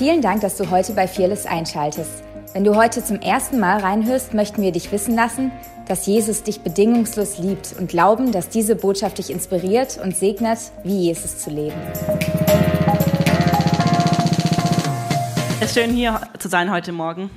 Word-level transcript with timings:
Vielen 0.00 0.22
Dank, 0.22 0.40
dass 0.40 0.56
du 0.56 0.70
heute 0.70 0.94
bei 0.94 1.06
Fearless 1.06 1.44
einschaltest. 1.44 2.24
Wenn 2.54 2.64
du 2.64 2.74
heute 2.74 3.04
zum 3.04 3.20
ersten 3.20 3.60
Mal 3.60 3.80
reinhörst, 3.80 4.32
möchten 4.32 4.62
wir 4.62 4.72
dich 4.72 4.90
wissen 4.92 5.14
lassen, 5.14 5.52
dass 5.88 6.06
Jesus 6.06 6.42
dich 6.42 6.62
bedingungslos 6.62 7.36
liebt 7.36 7.74
und 7.78 7.90
glauben, 7.90 8.32
dass 8.32 8.48
diese 8.48 8.76
Botschaft 8.76 9.18
dich 9.18 9.28
inspiriert 9.28 10.00
und 10.02 10.16
segnet, 10.16 10.58
wie 10.84 11.00
Jesus 11.00 11.36
zu 11.40 11.50
leben. 11.50 11.76
Es 15.60 15.66
ist 15.66 15.74
schön 15.74 15.90
hier 15.90 16.18
zu 16.38 16.48
sein 16.48 16.72
heute 16.72 16.92
Morgen. 16.92 17.28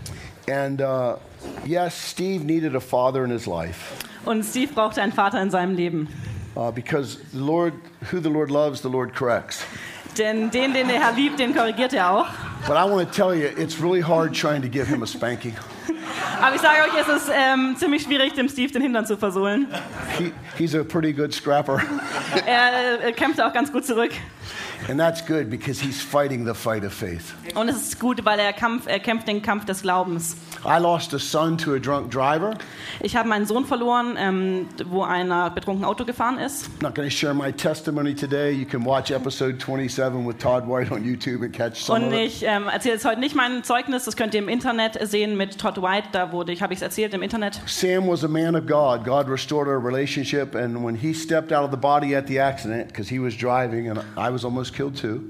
And 0.50 0.80
uh, 0.80 1.16
yes, 1.66 2.12
Steve 2.12 2.46
needed 2.46 2.78
a 2.78 2.80
father 2.80 3.26
in 3.26 3.32
his 3.32 3.46
life 3.46 3.94
Und 4.24 4.46
Steve 4.46 4.72
brauchte 4.74 5.02
einen 5.02 5.12
Vater 5.12 5.42
in 5.42 5.52
seinem 5.52 5.76
Leben. 5.76 6.08
uh, 6.56 6.72
because 6.72 7.18
the 7.34 7.40
Lord, 7.40 7.74
who 8.10 8.22
the 8.22 8.30
Lord 8.30 8.50
loves, 8.50 8.82
the 8.82 8.90
Lord 8.90 9.14
corrects. 9.14 9.66
Denn 10.18 10.52
den, 10.52 10.74
den 10.74 10.88
der 10.88 11.02
Herr 11.02 11.14
liebt, 11.14 11.40
den 11.40 11.56
korrigiert 11.56 11.94
er 11.94 12.12
auch. 12.12 12.28
But 12.68 12.78
I 12.78 12.90
want 12.90 13.12
to 13.12 13.14
tell 13.14 13.34
you, 13.36 13.50
it's 13.58 13.82
really 13.82 14.02
hard 14.02 14.34
trying 14.34 14.62
to 14.62 14.70
give 14.70 14.88
him 14.88 15.04
a 15.04 15.08
spanking. 15.08 15.56
Aber 16.42 16.56
ich 16.56 16.62
sage 16.62 16.82
euch, 16.84 17.02
es 17.02 17.24
ist 17.24 17.32
ähm, 17.34 17.76
ziemlich 17.78 18.04
schwierig, 18.04 18.34
dem 18.34 18.48
Steve 18.48 18.72
den 18.72 18.82
Hintern 18.82 19.06
zu 19.06 19.18
versohlen. 19.18 19.68
He, 20.18 20.32
he's 20.58 20.76
a 20.76 20.84
pretty 20.84 21.12
good 21.14 21.34
scrapper, 21.34 21.82
Er 22.46 23.04
äh, 23.06 23.12
kämpft 23.12 23.42
auch 23.42 23.54
ganz 23.54 23.72
gut 23.72 23.86
zurück. 23.86 24.12
And 24.90 25.00
that's 25.00 25.26
good 25.26 25.50
because 25.50 25.80
he's 25.80 26.02
fighting 26.02 26.46
the 26.46 26.54
fight 26.54 26.84
of 26.84 26.94
faith. 26.94 27.34
Und 27.56 27.70
es 27.70 27.78
ist 27.78 28.00
gut, 28.00 28.24
weil 28.26 28.40
er, 28.40 28.54
Kampf, 28.54 28.88
er 28.88 29.00
kämpft 29.00 29.28
den 29.28 29.42
Kampf 29.42 29.66
des 29.66 29.82
Glaubens. 29.82 30.36
I 30.66 30.80
lost 30.80 31.14
a 31.14 31.20
son 31.20 31.58
to 31.58 31.74
a 31.74 31.80
drunk 31.80 32.12
driver. 32.12 32.54
Ich 33.02 33.16
habe 33.16 33.28
meinen 33.28 33.46
Sohn 33.46 33.66
verloren, 33.66 34.16
ähm, 34.18 34.68
wo 34.86 35.04
einer 35.04 35.50
betrunken 35.50 35.84
Auto 35.86 36.06
gefahren 36.06 36.38
ist. 36.38 36.66
I'm 36.66 36.84
not 36.84 36.96
going 36.96 37.08
to 37.08 37.14
share 37.14 37.34
my 37.34 37.52
testimony 37.52 38.14
today. 38.14 38.52
You 38.52 38.66
can 38.66 38.86
watch 38.86 39.12
episode 39.12 39.60
27 39.60 40.26
with 40.26 40.38
Todd 40.38 40.68
White 40.68 40.92
on 40.92 41.04
YouTube 41.04 41.44
and 41.44 41.54
catch 41.54 41.84
some 41.84 42.06
Und 42.06 42.14
ich 42.14 42.44
ähm, 42.44 42.68
erzähle 42.68 42.96
jetzt 42.96 43.06
heute 43.06 43.20
nicht 43.20 43.36
mein 43.36 43.64
Zeugnis, 43.64 44.06
das 44.06 44.16
könnt 44.16 44.34
ihr 44.34 44.42
im 44.42 44.50
Internet 44.50 44.98
sehen 45.08 45.38
mit 45.38 45.58
Todd 45.58 45.82
White. 45.82 46.10
Da 46.12 46.32
wurde 46.32 46.52
ich, 46.52 46.62
habe 46.62 46.74
ich 46.74 46.78
es 46.78 46.84
erzählt 46.84 47.14
im 47.14 47.22
Internet. 47.22 47.62
Sam 47.66 48.08
was 48.08 48.24
a 48.24 48.28
man 48.28 48.56
of 48.56 48.66
God. 48.66 49.04
God 49.06 49.30
restored 49.30 49.68
our 49.68 49.84
relationship, 49.84 50.56
and 50.56 50.84
when 50.84 50.96
he 50.96 51.14
stepped 51.14 51.52
out 51.52 51.64
of 51.64 51.72
the 51.72 51.78
body 51.78 52.16
at 52.16 52.28
the 52.28 52.40
accident, 52.40 52.88
because 52.88 53.10
he 53.10 53.20
was 53.20 53.36
driving 53.36 53.90
and 53.90 54.00
I 54.18 54.32
was 54.32 54.44
almost 54.46 54.73
killed 54.74 54.96
too. 55.00 55.22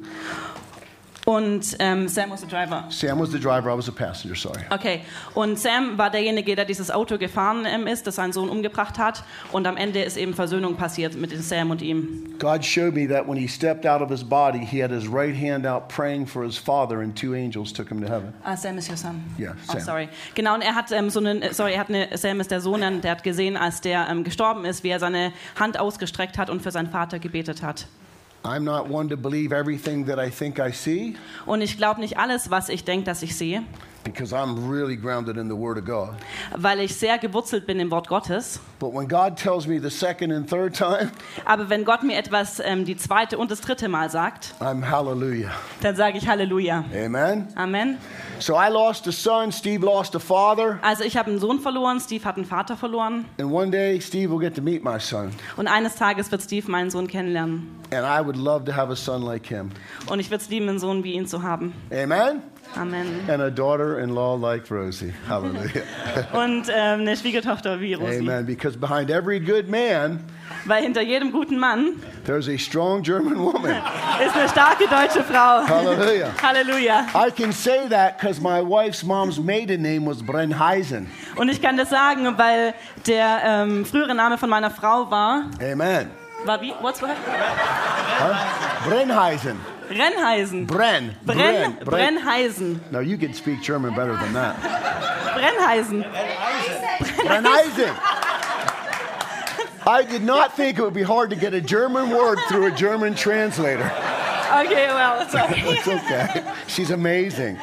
Und 1.25 1.77
ähm, 1.79 2.09
Sam 2.09 2.31
was 2.31 2.41
the 2.41 2.47
driver. 2.47 2.83
Sam 2.89 3.17
was 3.17 3.31
the 3.31 3.39
driver, 3.39 3.69
I 3.73 3.77
was 3.77 3.87
a 3.87 3.93
passenger, 3.93 4.35
sorry. 4.35 4.59
Okay, 4.71 4.99
und 5.35 5.57
Sam 5.57 5.97
war 5.97 6.09
derjenige, 6.09 6.53
der 6.53 6.65
dieses 6.65 6.91
Auto 6.91 7.17
gefahren 7.17 7.65
ähm, 7.65 7.87
ist, 7.87 8.05
das 8.07 8.15
seinen 8.15 8.33
Sohn 8.33 8.49
umgebracht 8.49 8.97
hat. 8.99 9.23
Und 9.53 9.65
am 9.65 9.77
Ende 9.77 10.01
ist 10.01 10.17
eben 10.17 10.33
Versöhnung 10.33 10.75
passiert 10.75 11.15
mit 11.15 11.31
Sam 11.41 11.71
und 11.71 11.81
ihm. 11.81 12.35
God 12.39 12.65
showed 12.65 12.93
me 12.93 13.07
that 13.07 13.25
when 13.25 13.37
he 13.37 13.47
stepped 13.47 13.85
out 13.85 14.01
of 14.01 14.09
his 14.09 14.21
body, 14.21 14.65
he 14.65 14.83
had 14.83 14.91
his 14.91 15.07
right 15.07 15.33
hand 15.33 15.65
out 15.65 15.87
praying 15.87 16.27
for 16.27 16.43
his 16.43 16.57
father, 16.57 16.99
and 16.99 17.15
two 17.17 17.33
angels 17.33 17.71
took 17.71 17.87
him 17.89 18.01
to 18.01 18.07
heaven. 18.09 18.33
Ah, 18.43 18.57
Sam 18.57 18.77
ist 18.77 18.89
your 18.89 18.97
son. 18.97 19.23
Yeah, 19.39 19.53
Oh, 19.69 19.71
Sam. 19.71 19.79
sorry. 19.79 20.09
Genau, 20.35 20.55
und 20.55 20.61
er 20.61 20.75
hat 20.75 20.91
ähm, 20.91 21.09
so 21.09 21.21
einen, 21.21 21.41
äh, 21.41 21.53
sorry, 21.53 21.71
er 21.75 21.79
hat 21.79 21.87
eine, 21.87 22.09
Sam 22.17 22.41
ist 22.41 22.51
der 22.51 22.59
Sohn, 22.59 22.81
der 23.01 23.11
hat 23.11 23.23
gesehen, 23.23 23.55
als 23.55 23.79
der 23.79 24.09
ähm, 24.09 24.25
gestorben 24.25 24.65
ist, 24.65 24.83
wie 24.83 24.89
er 24.89 24.99
seine 24.99 25.31
Hand 25.57 25.79
ausgestreckt 25.79 26.37
hat 26.37 26.49
und 26.49 26.61
für 26.61 26.71
seinen 26.71 26.89
Vater 26.89 27.17
gebetet 27.19 27.63
hat. 27.63 27.87
I'm 28.45 28.63
not 28.65 28.89
one 28.89 29.07
to 29.09 29.15
believe 29.17 29.53
everything 29.53 30.05
that 30.07 30.19
I 30.19 30.29
think 30.29 30.59
I 30.59 30.71
see, 30.71 31.15
Und 31.45 31.61
ich 31.61 31.77
glaube 31.77 32.01
nicht 32.01 32.17
alles, 32.17 32.49
was 32.49 32.69
ich 32.69 32.83
denke, 32.83 33.05
dass 33.05 33.23
ich 33.23 33.35
sehe, 33.37 33.63
because 34.03 34.33
I'm 34.33 34.69
really 34.69 34.95
grounded 34.95 35.37
in 35.37 35.47
the 35.49 35.55
Word 35.55 35.77
of 35.77 35.85
God. 35.85 36.15
weil 36.57 36.79
ich 36.81 36.95
sehr 36.95 37.17
gewurzelt 37.17 37.65
bin 37.65 37.79
im 37.79 37.89
Wort 37.91 38.07
Gottes. 38.07 38.59
But 38.79 38.93
when 38.93 39.07
God 39.07 39.37
tells 39.37 39.65
me 39.67 39.79
the 39.81 39.89
second 39.89 40.31
and 40.31 40.49
third 40.49 40.75
time, 40.75 41.11
Aber 41.45 41.69
wenn 41.69 41.85
Gott 41.85 42.03
mir 42.03 42.17
etwas 42.17 42.59
ähm, 42.59 42.85
die 42.85 42.97
zweite 42.97 43.37
und 43.37 43.49
das 43.51 43.61
dritte 43.61 43.87
Mal 43.89 44.09
sagt, 44.09 44.53
I'm 44.59 44.89
hallelujah. 44.89 45.51
dann 45.81 45.95
sage 45.95 46.17
ich 46.17 46.27
Halleluja. 46.27 46.83
Amen. 46.93 47.47
Amen. 47.55 47.97
So 48.39 48.55
I 48.55 48.69
lost 48.69 49.07
a 49.07 49.11
son, 49.11 49.51
Steve 49.51 49.85
lost 49.85 50.15
a 50.15 50.19
father, 50.19 50.79
Also 50.81 51.03
ich 51.03 51.15
habe 51.15 51.29
einen 51.29 51.39
Sohn 51.39 51.59
verloren, 51.59 51.99
Steve 51.99 52.25
hat 52.25 52.35
einen 52.35 52.45
Vater 52.45 52.75
verloren. 52.75 53.25
and 53.39 53.51
one 53.51 53.71
day 53.71 53.99
Steve 54.01 54.29
will 54.31 54.39
get 54.39 54.55
to 54.55 54.61
meet 54.61 54.83
my 54.83 54.99
son. 54.99 55.31
Und 55.55 55.67
eines 55.67 55.95
Tages 55.95 56.31
wird 56.31 56.41
Steve 56.41 56.69
meinen 56.69 56.89
Sohn 56.89 57.07
kennenlernen. 57.07 57.69
And 57.91 58.03
I 58.05 58.25
would 58.25 58.35
love 58.35 58.65
to 58.65 58.75
have 58.75 58.91
a 58.91 58.95
son 58.95 59.21
like 59.21 59.45
him. 59.45 59.69
Und 60.07 60.19
ich 60.19 60.29
würde 60.29 60.43
es 60.43 60.49
lieben, 60.49 60.67
einen 60.67 60.79
Sohn 60.79 61.03
wie 61.03 61.13
ihn 61.13 61.27
zu 61.27 61.43
haben. 61.43 61.73
Amen. 61.91 62.41
Amen. 62.75 63.21
And 63.27 63.41
a 63.41 63.49
daughter 63.49 63.99
in 63.99 64.15
law 64.15 64.33
like 64.33 64.69
Rosie. 64.69 65.13
Hallelujah. 65.27 65.83
Und 66.33 66.67
ähm, 66.69 67.01
eine 67.01 67.15
Schwiegertochter 67.15 67.79
wie 67.79 67.93
Rosi. 67.93 68.19
Amen. 68.19 68.45
Because 68.45 68.77
behind 68.77 69.09
every 69.09 69.39
good 69.39 69.69
man, 69.69 70.19
Weil 70.65 70.83
hinter 70.83 71.01
jedem 71.01 71.31
guten 71.31 71.57
Mann 71.59 72.01
there's 72.25 72.47
a 72.47 72.57
strong 72.57 73.03
German 73.03 73.37
woman. 73.37 73.71
ist 74.25 74.35
eine 74.35 74.47
starke 74.47 74.87
deutsche 74.87 75.23
Frau. 75.23 75.65
Hallelujah. 75.67 76.31
Halleluja. 76.41 77.05
I 77.13 77.31
can 77.31 77.51
say 77.51 77.87
that 77.89 78.17
because 78.17 78.39
my 78.39 78.61
wife's 78.61 79.03
mom's 79.03 79.39
maiden 79.39 79.81
name 79.81 80.05
was 80.05 80.21
Brenheisen. 80.23 81.07
Und 81.35 81.49
ich 81.49 81.61
kann 81.61 81.75
das 81.77 81.89
sagen, 81.89 82.37
weil 82.37 82.73
der 83.07 83.41
ähm, 83.43 83.85
frühere 83.85 84.15
Name 84.15 84.37
von 84.37 84.49
meiner 84.49 84.71
Frau 84.71 85.09
war, 85.11 85.49
Amen. 85.61 86.11
war 86.45 86.61
wie? 86.61 86.73
What's 86.81 87.01
what? 87.01 87.11
Brenheisen. 88.87 89.57
Brennheisen. 89.89 90.65
Brenn. 90.65 91.15
Brenn, 91.25 91.77
Brenn. 91.83 92.17
Brennheisen. 92.17 92.79
No, 92.91 92.99
you 92.99 93.17
can 93.17 93.33
speak 93.33 93.61
German 93.61 93.93
better 93.95 94.15
than 94.15 94.33
that. 94.33 94.55
Brennheisen. 95.35 96.03
Brenheisen. 97.27 97.95
I 99.85 100.03
did 100.03 100.23
not 100.23 100.55
think 100.55 100.77
it 100.79 100.81
would 100.81 100.93
be 100.93 101.03
hard 101.03 101.29
to 101.31 101.35
get 101.35 101.53
a 101.53 101.59
German 101.59 102.09
word 102.09 102.39
through 102.47 102.67
a 102.67 102.71
German 102.71 103.15
translator. 103.15 103.83
Okay, 103.83 104.87
well, 104.87 105.27
sorry. 105.29 105.55
It's 105.65 105.87
okay. 105.87 106.53
She's 106.67 106.91
amazing. 106.91 107.57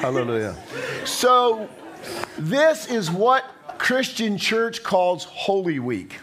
Hallelujah. 0.00 0.54
So, 1.04 1.68
this 2.38 2.86
is 2.86 3.10
what 3.10 3.44
Christian 3.78 4.38
church 4.38 4.82
calls 4.82 5.24
Holy 5.24 5.78
Week. 5.78 6.20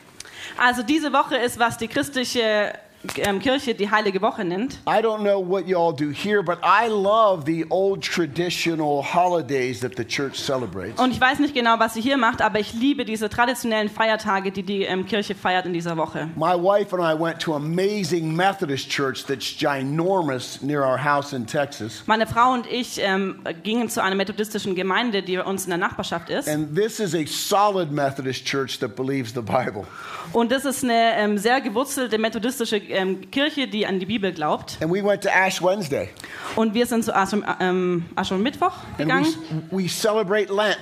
Also 0.57 0.83
diese 0.83 1.11
Woche 1.11 1.35
ist, 1.35 1.59
was 1.59 1.77
die 1.77 1.87
christliche 1.87 2.79
ähm, 3.17 3.39
Kirche 3.39 3.75
die 3.75 3.89
Heilige 3.91 4.21
Woche 4.21 4.43
nennt. 4.43 4.79
I 4.87 5.01
don't 5.01 5.21
know 5.21 5.39
what 5.39 5.67
y'all 5.67 5.93
do 5.93 6.11
here, 6.11 6.41
but 6.41 6.59
I 6.63 6.87
love 6.87 7.45
the 7.45 7.65
old 7.69 8.01
traditional 8.03 9.03
holidays 9.03 9.79
that 9.81 9.93
the 9.97 10.05
church 10.05 10.35
celebrates. 10.35 10.99
Und 10.99 11.11
ich 11.11 11.21
weiß 11.21 11.39
nicht 11.39 11.53
genau, 11.53 11.79
was 11.79 11.93
sie 11.93 12.01
hier 12.01 12.17
macht, 12.17 12.41
aber 12.41 12.59
ich 12.59 12.73
liebe 12.73 13.05
diese 13.05 13.29
traditionellen 13.29 13.89
Feiertage, 13.89 14.51
die 14.51 14.63
die 14.63 14.83
ähm, 14.83 15.05
Kirche 15.05 15.35
feiert 15.35 15.65
in 15.65 15.73
dieser 15.73 15.97
Woche. 15.97 16.29
My 16.35 16.53
wife 16.55 16.95
and 16.95 17.03
I 17.03 17.19
went 17.19 17.39
to 17.41 17.53
an 17.53 17.63
amazing 17.63 18.35
Methodist 18.35 18.89
church 18.89 19.25
that's 19.25 19.55
ginormous 19.57 20.61
near 20.61 20.83
our 20.83 20.97
house 20.97 21.33
in 21.33 21.45
Texas. 21.45 22.03
Meine 22.05 22.27
Frau 22.27 22.53
und 22.53 22.67
ich 22.67 22.99
ähm, 23.01 23.41
gingen 23.63 23.89
zu 23.89 24.01
einer 24.01 24.15
methodistischen 24.15 24.75
Gemeinde, 24.75 25.21
die 25.21 25.37
uns 25.37 25.65
in 25.65 25.69
der 25.69 25.77
Nachbarschaft 25.77 26.29
ist. 26.29 26.47
And 26.47 26.75
this 26.75 26.99
is 26.99 27.13
a 27.13 27.25
solid 27.25 27.91
Methodist 27.91 28.45
church 28.45 28.79
that 28.79 28.95
believes 28.95 29.33
the 29.33 29.41
Bible. 29.41 29.85
Und 30.33 30.51
das 30.51 30.65
ist 30.65 30.83
eine 30.83 31.15
ähm, 31.17 31.37
sehr 31.37 31.61
gewurzelte 31.61 32.17
methodistische 32.17 32.81
ähm, 32.95 33.29
Kirche, 33.31 33.67
die 33.67 33.85
an 33.85 33.99
die 33.99 34.05
Bibel 34.05 34.31
glaubt. 34.31 34.77
And 34.81 34.91
we 34.91 35.03
went 35.03 35.21
to 35.23 35.29
Ash 35.29 35.61
Wednesday. 35.61 36.09
Und 36.55 36.73
wir 36.73 36.85
sind 36.85 37.03
zu 37.05 37.15
Aschum, 37.15 37.43
ähm, 37.59 38.05
Aschermittwoch 38.15 38.73
And 38.97 38.99
we, 38.99 39.03
gegangen. 39.03 39.27
we 39.71 39.87
celebrate 39.87 40.51
Lent. 40.53 40.77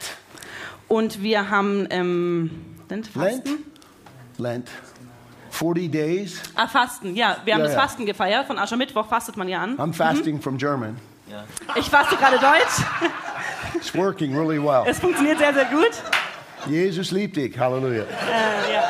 Und 0.87 1.21
wir 1.23 1.49
haben 1.49 1.87
ähm, 1.89 2.51
Lent, 2.89 3.09
Lent? 3.15 3.35
Fasten? 3.47 3.63
Lent. 4.37 4.69
40 5.51 5.91
days. 5.91 6.41
Ah, 6.55 6.67
Fasten, 6.67 7.15
ja. 7.15 7.37
Wir 7.45 7.53
haben 7.53 7.61
Ja, 7.61 7.67
das. 7.67 7.75
Fasten 7.75 8.05
gefeiert. 8.05 8.47
Von 8.47 8.57
Aschermittwoch 8.57 9.07
fastet 9.07 9.37
man 9.37 9.47
ja 9.47 9.61
an. 9.61 9.77
I'm 9.77 9.93
fasting 9.93 10.41
from 10.41 10.57
German. 10.57 10.97
Ich 11.75 11.89
faste 11.89 12.15
gerade 12.15 12.37
Deutsch. 12.37 12.85
It's 13.75 13.93
working 13.95 14.35
really 14.37 14.59
well. 14.61 14.83
Es 14.85 14.99
funktioniert 14.99 15.37
sehr, 15.39 15.53
sehr 15.53 15.65
gut. 15.65 15.91
Jesus 16.67 17.11
liebt 17.11 17.35
dich. 17.37 17.57
Hallelujah. 17.57 18.03
Äh, 18.03 18.73
ja. 18.73 18.83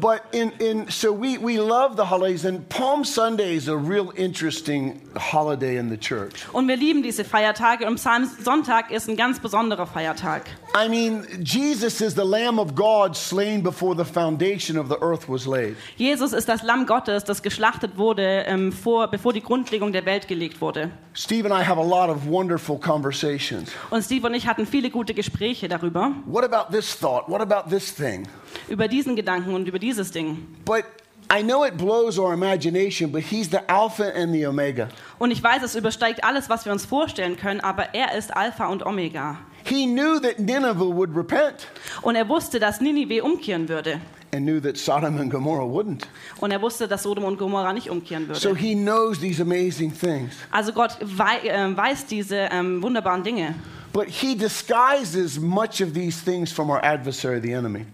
But 0.00 0.22
in, 0.32 0.52
in 0.58 0.90
so 0.90 1.12
we, 1.12 1.38
we 1.38 1.58
love 1.58 1.96
the 1.96 2.04
holidays, 2.04 2.44
and 2.44 2.68
Palm 2.68 3.04
Sunday 3.04 3.54
is 3.56 3.68
a 3.68 3.76
real 3.76 4.12
interesting 4.16 5.00
holiday 5.16 5.76
in 5.76 5.88
the 5.88 5.96
church. 5.96 6.46
Und 6.52 6.68
wir 6.68 6.76
lieben 6.76 7.02
diese 7.02 7.24
Feiertage. 7.24 7.86
Und 7.86 7.96
Psalmsonntag 7.96 8.90
ist 8.90 9.08
ein 9.08 9.16
ganz 9.16 9.40
besonderer 9.40 9.86
Feiertag. 9.86 10.42
I 10.74 10.88
mean, 10.88 11.26
Jesus 11.42 12.00
is 12.00 12.14
the 12.14 12.24
Lamb 12.24 12.58
of 12.58 12.74
God 12.74 13.16
slain 13.16 13.62
before 13.62 13.94
the 13.96 14.04
foundation 14.04 14.78
of 14.78 14.88
the 14.88 14.96
earth 15.00 15.28
was 15.28 15.46
laid. 15.46 15.76
Jesus 15.96 16.32
ist 16.32 16.48
das 16.48 16.62
Lamm 16.62 16.86
Gottes, 16.86 17.24
das 17.24 17.42
geschlachtet 17.42 17.96
wurde, 17.96 18.44
ähm, 18.46 18.72
vor, 18.72 19.08
bevor 19.08 19.32
die 19.32 19.42
Grundlegung 19.42 19.92
der 19.92 20.04
Welt 20.04 20.28
gelegt 20.28 20.60
wurde. 20.60 20.90
Steve 21.14 21.50
and 21.50 21.54
I 21.54 21.66
have 21.66 21.80
a 21.80 21.84
lot 21.84 22.08
of 22.08 22.26
wonderful 22.26 22.78
conversations. 22.78 23.70
Und 23.90 24.02
Steve 24.04 24.26
und 24.26 24.34
ich 24.34 24.46
hatten 24.46 24.66
viele 24.66 24.90
gute 24.90 25.14
Gespräche 25.14 25.68
darüber, 25.68 26.12
What 26.26 26.44
about 26.44 26.72
this 26.72 26.98
thought? 26.98 27.28
What 27.28 27.40
about 27.40 27.70
this 27.70 27.94
thing? 27.94 28.28
über 28.68 28.88
diesen 28.88 29.16
Gedanken 29.16 29.54
und 29.54 29.67
über 29.68 29.78
dieses 29.78 30.10
Ding. 30.10 30.46
But 30.64 30.84
I 31.30 31.42
know 31.42 31.64
it 31.64 31.76
blows 31.76 32.18
our 32.18 32.32
imagination, 32.32 33.12
but 33.12 33.22
he's 33.22 33.50
the 33.50 33.58
Alpha 33.68 34.04
and 34.16 34.32
the 34.32 34.46
Omega. 34.46 34.88
Und 35.18 35.30
ich 35.30 35.42
weiß, 35.42 35.62
es 35.62 35.74
übersteigt 35.74 36.24
alles, 36.24 36.48
was 36.48 36.64
wir 36.64 36.72
uns 36.72 36.86
vorstellen 36.86 37.36
können, 37.36 37.60
aber 37.60 37.94
er 37.94 38.16
ist 38.16 38.34
Alpha 38.34 38.66
und 38.66 38.84
Omega. 38.86 39.36
He 39.64 39.84
knew 39.86 40.18
that 40.20 40.38
Nineveh 40.38 40.94
would 40.94 41.14
repent. 41.14 41.66
Und 42.00 42.16
er 42.16 42.26
wusste, 42.28 42.58
dass 42.58 42.80
Ninive 42.80 43.22
umkehren 43.22 43.68
würde. 43.68 44.00
and 44.32 44.44
knew 44.46 44.60
that 44.60 44.76
Sodom 44.76 45.18
and 45.18 45.30
Gomorrah 45.30 45.64
wouldn't. 45.64 46.02
Und 46.40 46.50
er 46.50 46.60
wusste, 46.60 46.86
dass 46.86 47.02
Sodom 47.02 47.24
und 47.24 47.38
Gomorra 47.38 47.72
nicht 47.72 47.88
umkehren 47.90 48.28
So 48.34 48.50
würde. 48.50 48.60
he 48.60 48.74
knows 48.74 49.18
these 49.20 49.40
amazing 49.42 49.90
things. 49.92 50.34
Also 50.50 50.72
Gott 50.72 50.96
wei 51.02 51.38
äh, 51.48 51.76
weiß 51.76 52.06
diese 52.06 52.36
ähm, 52.50 52.82
wunderbaren 52.82 53.22
Dinge. 53.22 53.54
But 53.92 54.06
he 54.08 54.34
disguises 54.34 55.38
much 55.40 55.82
of 55.82 55.92
these 55.94 56.22
things 56.22 56.52
from 56.52 56.70
our 56.70 56.82
adversary, 56.84 57.40
the 57.40 57.52
enemy. 57.52 57.86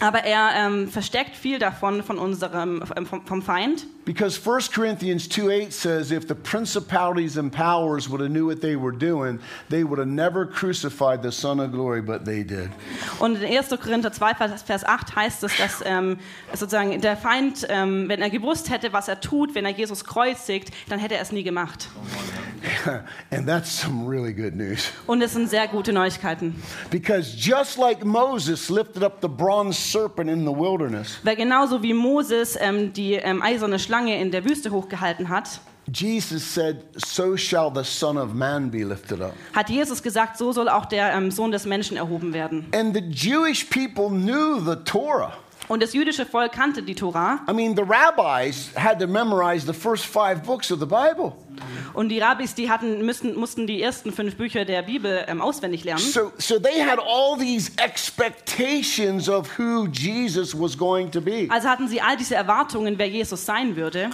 Aber 0.00 0.24
er 0.24 0.50
ähm, 0.56 0.88
versteckt 0.88 1.36
viel 1.36 1.58
davon 1.58 2.02
von 2.02 2.18
unserem, 2.18 2.82
ähm, 2.96 3.06
vom, 3.06 3.24
vom 3.26 3.42
Feind. 3.42 3.86
Because 4.06 4.40
1 4.40 4.72
Corinthians 4.72 5.28
2 5.28 5.50
8 5.50 5.72
says, 5.72 6.10
if 6.10 6.26
the 6.26 6.34
principalities 6.34 7.36
and 7.36 7.52
powers 7.52 8.08
would 8.08 8.20
have 8.20 8.30
knew 8.30 8.46
what 8.46 8.60
they 8.60 8.74
were 8.74 8.92
doing, 8.92 9.38
they 9.68 9.84
would 9.84 9.98
have 9.98 10.08
never 10.08 10.46
crucified 10.46 11.22
the 11.22 11.30
Son 11.30 11.60
of 11.60 11.70
Glory, 11.70 12.00
but 12.00 12.24
they 12.24 12.42
did. 12.42 12.70
Und 13.18 13.36
in 13.42 13.56
1. 13.56 13.68
Korinther 13.80 14.10
2, 14.10 14.34
Vers 14.34 14.62
Vers 14.62 14.84
8 14.84 15.14
heißt 15.14 15.44
es, 15.44 15.56
dass 15.58 15.82
ähm, 15.84 16.18
sozusagen 16.52 17.00
der 17.00 17.16
Feind, 17.16 17.66
ähm, 17.68 18.08
wenn 18.08 18.22
er 18.22 18.30
gewusst 18.30 18.70
hätte, 18.70 18.92
was 18.92 19.08
er 19.08 19.20
tut, 19.20 19.54
wenn 19.54 19.64
er 19.64 19.72
Jesus 19.72 20.04
kreuzigt, 20.04 20.70
dann 20.88 20.98
hätte 20.98 21.14
er 21.16 21.20
es 21.20 21.30
nie 21.30 21.42
gemacht. 21.42 21.88
and 23.30 23.46
that's 23.46 23.70
some 23.70 24.06
really 24.06 24.32
good 24.32 24.54
news. 24.54 24.90
Und 25.06 25.22
es 25.22 25.32
sind 25.32 25.48
sehr 25.48 25.68
gute 25.68 25.92
Neuigkeiten. 25.92 26.60
Because 26.90 27.34
just 27.34 27.78
like 27.78 28.04
Moses 28.04 28.70
lifted 28.70 29.02
up 29.02 29.20
the 29.20 29.28
bronze 29.28 29.78
serpent 29.90 30.30
in 30.30 30.40
the 30.46 30.52
wilderness, 30.52 31.18
Weil 31.22 31.36
genauso 31.36 31.82
wie 31.82 31.92
Moses 31.94 32.56
ähm, 32.60 32.92
die 32.92 33.14
ähm, 33.14 33.42
eiserne 33.42 33.78
Schlange 33.78 34.20
in 34.20 34.30
der 34.30 34.44
Wüste 34.44 34.70
hochgehalten 34.70 35.28
hat, 35.28 35.60
Jesus 35.92 36.54
said, 36.54 36.84
So 36.96 37.36
shall 37.36 37.72
the 37.74 37.82
Son 37.82 38.16
of 38.16 38.32
Man 38.32 38.70
be 38.70 38.84
lifted 38.84 39.20
up. 39.20 39.32
hat 39.54 39.70
Jesus 39.70 40.00
gesagt, 40.02 40.38
so 40.38 40.52
soll 40.52 40.68
auch 40.68 40.86
der 40.86 41.12
ähm, 41.14 41.30
Sohn 41.32 41.50
des 41.50 41.64
Menschen 41.66 41.96
erhoben 41.96 42.32
werden. 42.32 42.66
And 42.72 42.94
the 42.94 43.00
Jewish 43.02 43.64
people 43.64 44.08
knew 44.08 44.60
the 44.64 44.76
Torah. 44.84 45.32
Und 45.70 45.80
das 45.84 45.92
jüdische 45.92 46.26
Volk 46.26 46.50
kannte 46.50 46.82
die 46.82 46.96
Tora. 46.96 47.38
I 47.48 47.52
mean, 47.52 47.76
the 47.76 47.84
rabbis 47.84 48.72
had 48.74 48.98
to 48.98 49.06
memorize 49.06 49.64
the 49.64 49.72
first 49.72 50.04
five 50.04 50.42
books 50.42 50.72
of 50.72 50.80
the 50.80 50.84
Bible. 50.84 51.32
Und 51.94 52.08
die 52.08 52.18
Rabbis, 52.18 52.56
die 52.56 52.68
hatten, 52.68 53.06
müssten, 53.06 53.36
mussten 53.36 53.68
die 53.68 53.80
ersten 53.80 54.10
fünf 54.10 54.34
Bücher 54.34 54.64
der 54.64 54.82
Bibel 54.82 55.24
ähm, 55.28 55.40
auswendig 55.40 55.84
lernen. 55.84 56.00
So, 56.00 56.32
so 56.38 56.58
they 56.58 56.82
had 56.82 56.98
all 56.98 57.38
these 57.38 57.70
expectations 57.76 59.28
of 59.28 59.48
who 59.60 59.86
Jesus 59.86 60.58
was 60.58 60.76
going 60.76 61.08
to 61.12 61.20
be. 61.20 61.46
Also 61.50 61.68
hatten 61.68 61.86
sie 61.86 62.00
all 62.00 62.16
diese 62.16 62.34
Erwartungen, 62.34 62.98
wer 62.98 63.08
Jesus 63.08 63.46
sein 63.46 63.76
würde. 63.76 64.10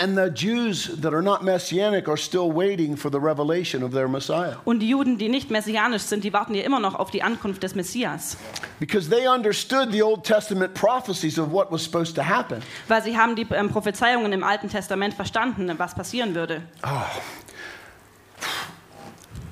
And 0.00 0.16
the 0.16 0.28
Jews 0.28 0.90
that 1.00 1.12
are 1.14 1.22
not 1.22 1.42
messianic 1.44 2.08
are 2.08 2.16
still 2.16 2.50
waiting 2.52 2.96
for 2.96 3.10
the 3.10 3.18
revelation 3.20 3.82
of 3.84 3.92
their 3.92 4.08
Messiah 4.08 4.56
Und 4.64 4.80
die 4.80 4.88
Juden, 4.88 5.18
die 5.18 5.28
nicht 5.28 5.50
messianisch 5.50 6.02
sind, 6.02 6.24
die 6.24 6.32
warten 6.32 6.54
ja 6.54 6.62
immer 6.64 6.80
noch 6.80 6.94
auf 6.96 7.10
die 7.10 7.22
Ankunft 7.22 7.62
des 7.62 7.74
Messias. 7.74 8.36
because 8.80 9.08
they 9.08 9.28
understood 9.28 9.92
the 9.92 10.02
Old 10.02 10.24
Testament 10.24 10.74
prophecies 10.74 11.38
of 11.38 11.52
what 11.52 11.70
was 11.70 11.82
supposed 11.84 12.16
to 12.16 12.22
happen. 12.22 12.60
Weil 12.88 13.02
sie 13.02 13.16
haben 13.16 13.36
die 13.36 13.46
ähm, 13.52 13.70
Prophezeiungen 13.70 14.32
im 14.32 14.42
Alten 14.42 14.68
Testament 14.68 15.14
verstanden, 15.14 15.72
was 15.78 15.94
passieren 15.94 16.34
würde. 16.34 16.62
Ah. 16.82 17.04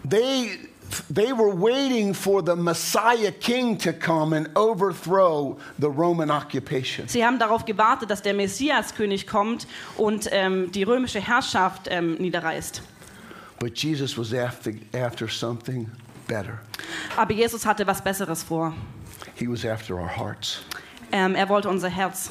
They, 0.09 0.59
they 1.13 1.33
were 1.33 1.55
waiting 1.55 2.15
for 2.15 2.43
the 2.43 2.57
Messiah 2.57 3.33
King 3.33 3.79
to 3.79 3.93
come 3.93 4.33
and 4.33 4.49
overthrow 4.57 5.59
the 5.79 5.89
Roman 5.89 6.31
occupation. 6.31 7.09
Sie 7.09 7.25
haben 7.25 7.39
darauf 7.39 7.65
gewartet, 7.65 8.11
dass 8.11 8.23
der 8.23 8.35
Messiaskönig 8.35 9.27
kommt 9.27 9.67
und 9.97 10.29
ähm, 10.31 10.71
die 10.73 10.83
römische 10.83 11.21
Herrschaft 11.21 11.89
ähm, 11.91 12.15
niederreißt. 12.15 12.83
But 13.59 13.79
Jesus 13.79 14.19
was 14.19 14.35
after, 14.35 14.73
after 14.93 15.29
something 15.29 15.91
better. 16.27 16.61
Aber 17.17 17.33
Jesus 17.33 17.65
hatte 17.65 17.87
was 17.87 18.03
Besseres 18.03 18.43
vor. 18.43 18.75
He 19.35 19.47
was 19.47 19.65
after 19.65 19.95
our 19.95 20.09
hearts. 20.09 20.63
Ähm, 21.13 21.35
er 21.35 21.49
wollte 21.49 21.69
unser 21.69 21.89
Herz. 21.89 22.31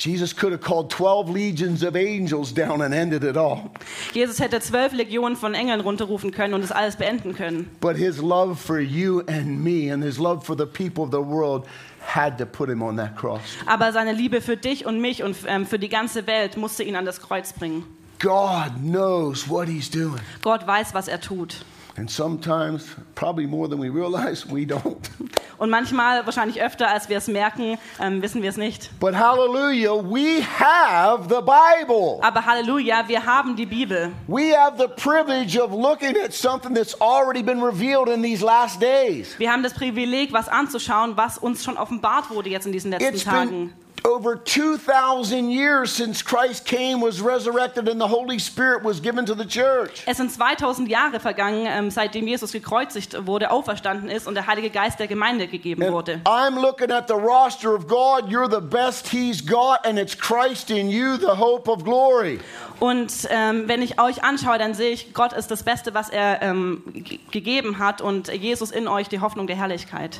Jesus 0.00 0.34
could 0.34 0.52
have 0.52 0.62
called 0.62 0.90
12 0.90 1.28
legions 1.28 1.82
of 1.82 1.94
angels 1.94 2.54
down 2.54 2.80
and 2.80 2.94
ended 2.94 3.22
it 3.22 3.36
all. 3.36 3.70
Jesus 4.14 4.40
hätte 4.40 4.58
zwölf 4.60 4.94
Legionen 4.94 5.36
von 5.36 5.52
Engeln 5.52 5.80
runterrufen 5.80 6.30
können 6.30 6.54
und 6.54 6.62
das 6.62 6.72
alles 6.72 6.96
beenden 6.96 7.34
können. 7.34 7.70
But 7.80 7.96
his 7.96 8.18
love 8.18 8.56
for 8.56 8.80
you 8.80 9.20
and 9.28 9.62
me 9.62 9.92
and 9.92 10.02
his 10.02 10.18
love 10.18 10.44
for 10.44 10.56
the 10.56 10.64
people 10.64 11.04
of 11.04 11.10
the 11.10 11.18
world 11.18 11.66
had 12.00 12.38
to 12.38 12.46
put 12.46 12.70
him 12.70 12.82
on 12.82 12.96
that 12.96 13.14
cross. 13.14 13.40
Aber 13.66 13.92
seine 13.92 14.12
Liebe 14.12 14.40
für 14.40 14.56
dich 14.56 14.86
und 14.86 15.00
mich 15.00 15.22
und 15.22 15.36
ähm, 15.46 15.66
für 15.66 15.78
die 15.78 15.90
ganze 15.90 16.26
Welt 16.26 16.56
musste 16.56 16.82
ihn 16.82 16.96
an 16.96 17.04
das 17.04 17.20
Kreuz 17.20 17.52
bringen. 17.52 17.84
God 18.20 18.72
knows 18.82 19.48
what 19.48 19.68
he's 19.68 19.90
doing. 19.90 20.20
Gott 20.42 20.66
weiß, 20.66 20.94
was 20.94 21.08
er 21.08 21.20
tut. 21.20 21.64
And 21.96 22.08
sometimes, 22.08 22.84
probably 23.14 23.46
more 23.46 23.68
than 23.68 23.80
we 23.80 23.88
realize, 23.88 24.46
we 24.46 24.64
don't. 24.64 25.10
Und 25.58 25.68
manchmal, 25.68 26.24
wahrscheinlich 26.24 26.62
öfter, 26.62 26.88
als 26.88 27.08
wir 27.08 27.18
es 27.18 27.28
merken, 27.28 27.76
ähm, 28.00 28.22
wissen 28.22 28.40
wir 28.42 28.48
es 28.48 28.56
nicht. 28.56 28.90
But 28.98 29.14
hallelujah, 29.14 29.92
we 29.92 30.42
have 30.42 31.24
the 31.28 31.42
Bible. 31.42 32.18
Aber 32.22 32.46
Halleluja, 32.46 33.08
wir 33.08 33.26
haben 33.26 33.56
die 33.56 33.66
Bibel. 33.66 34.12
We 34.26 34.56
have 34.56 34.78
the 34.78 34.88
privilege 34.88 35.60
of 35.60 35.72
looking 35.72 36.16
at 36.16 36.32
something 36.32 36.74
that's 36.74 36.98
already 37.00 37.42
been 37.42 37.60
revealed 37.60 38.08
in 38.08 38.22
these 38.22 38.42
last 38.42 38.80
days. 38.80 39.38
Wir 39.38 39.52
haben 39.52 39.62
das 39.62 39.74
Privileg, 39.74 40.32
was 40.32 40.48
anzuschauen, 40.48 41.16
was 41.16 41.36
uns 41.36 41.62
schon 41.62 41.76
offenbart 41.76 42.30
wurde 42.30 42.48
jetzt 42.48 42.66
in 42.66 42.72
diesen 42.72 42.92
letzten 42.92 43.18
Tagen. 43.18 43.74
Over 44.04 44.36
2,000 44.36 45.50
years 45.50 45.90
since 45.94 46.22
Christ 46.24 46.64
came, 46.64 47.00
was 47.00 47.20
resurrected, 47.20 47.88
and 47.88 48.00
the 48.00 48.06
Holy 48.08 48.38
Spirit 48.38 48.82
was 48.84 49.00
given 49.00 49.26
to 49.26 49.34
the 49.34 49.46
church. 49.46 50.02
Es 50.06 50.16
sind 50.16 50.30
2000 50.32 50.88
Jahre 50.88 51.20
vergangen, 51.20 51.66
ähm, 51.68 51.90
seitdem 51.90 52.26
Jesus 52.26 52.52
gekreuzigt 52.52 53.26
wurde, 53.26 53.50
auferstanden 53.50 54.08
ist 54.10 54.26
und 54.26 54.34
der 54.34 54.46
Heilige 54.46 54.70
Geist 54.70 54.98
der 55.00 55.06
Gemeinde 55.08 55.46
gegeben 55.48 55.82
And 55.82 55.92
wurde. 55.92 56.20
I'm 56.24 56.60
looking 56.60 56.90
at 56.90 57.08
the 57.08 57.14
roster 57.14 57.74
of 57.74 57.86
God. 57.86 58.24
You're 58.30 58.50
the 58.50 58.60
best 58.64 59.08
He's 59.08 59.44
got, 59.44 59.84
and 59.84 59.98
it's 59.98 60.16
Christ 60.16 60.70
in 60.70 60.88
you, 60.90 61.16
the 61.16 61.36
hope 61.38 61.70
of 61.70 61.84
glory. 61.84 62.40
Und 62.78 63.12
ähm, 63.28 63.64
wenn 63.66 63.82
ich 63.82 64.00
euch 64.00 64.24
anschaue, 64.24 64.56
dann 64.56 64.72
sehe 64.72 64.92
ich, 64.92 65.12
Gott 65.12 65.34
ist 65.34 65.50
das 65.50 65.62
Beste, 65.62 65.92
was 65.92 66.08
er 66.08 66.40
ähm, 66.40 66.82
ge- 66.94 67.18
gegeben 67.30 67.78
hat 67.78 68.00
und 68.00 68.28
Jesus 68.28 68.70
in 68.70 68.88
euch 68.88 69.08
die 69.08 69.20
Hoffnung 69.20 69.46
der 69.46 69.56
Herrlichkeit. 69.56 70.18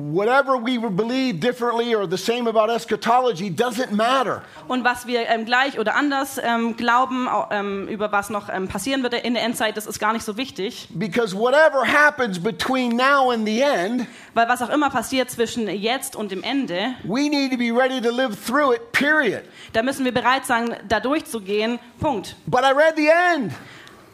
Whatever 0.00 0.56
we 0.56 0.78
believe 0.78 1.40
differently 1.40 1.94
or 1.94 2.06
the 2.08 2.16
same 2.16 2.48
about 2.48 2.70
eschatology 2.72 3.50
doesn't 3.50 3.92
matter. 3.92 4.42
Und 4.66 4.82
was 4.82 5.06
wir 5.06 5.28
ähm, 5.28 5.44
gleich 5.44 5.78
oder 5.78 5.94
anders 5.94 6.40
ähm, 6.42 6.76
glauben, 6.76 7.28
au- 7.28 7.46
ähm, 7.50 7.86
über 7.88 8.10
was 8.10 8.30
noch 8.30 8.48
ähm, 8.48 8.66
passieren 8.68 9.02
wird 9.02 9.14
in 9.14 9.34
der 9.34 9.42
Endzeit, 9.44 9.76
das 9.76 9.86
ist 9.86 9.98
gar 9.98 10.12
nicht 10.12 10.24
so 10.24 10.36
wichtig. 10.36 10.88
Because 10.90 11.36
whatever 11.36 11.84
happens 11.86 12.38
between 12.42 12.96
now 12.96 13.30
and 13.30 13.46
the 13.46 13.60
end, 13.60 14.06
Weil 14.34 14.48
was 14.48 14.62
auch 14.62 14.70
immer 14.70 14.90
passiert 14.90 15.30
zwischen 15.30 15.68
jetzt 15.68 16.16
und 16.16 16.30
dem 16.32 16.42
Ende, 16.42 16.94
we 17.04 17.28
need 17.28 17.50
to 17.52 17.58
be 17.58 17.70
ready 17.70 18.00
to 18.00 18.10
live 18.10 18.34
through 18.46 18.72
it, 18.74 18.92
period. 18.92 19.42
da 19.72 19.82
müssen 19.82 20.04
wir 20.04 20.12
bereit 20.14 20.46
sein, 20.46 20.76
da 20.88 20.98
durchzugehen. 21.00 21.78
Punkt. 22.00 22.36
But 22.46 22.62
I 22.62 22.72
read 22.72 22.94
the 22.96 23.08
end, 23.34 23.52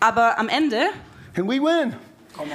Aber 0.00 0.38
am 0.38 0.48
Ende, 0.48 0.88
and 1.36 1.48
we 1.48 1.60
win. 1.60 1.94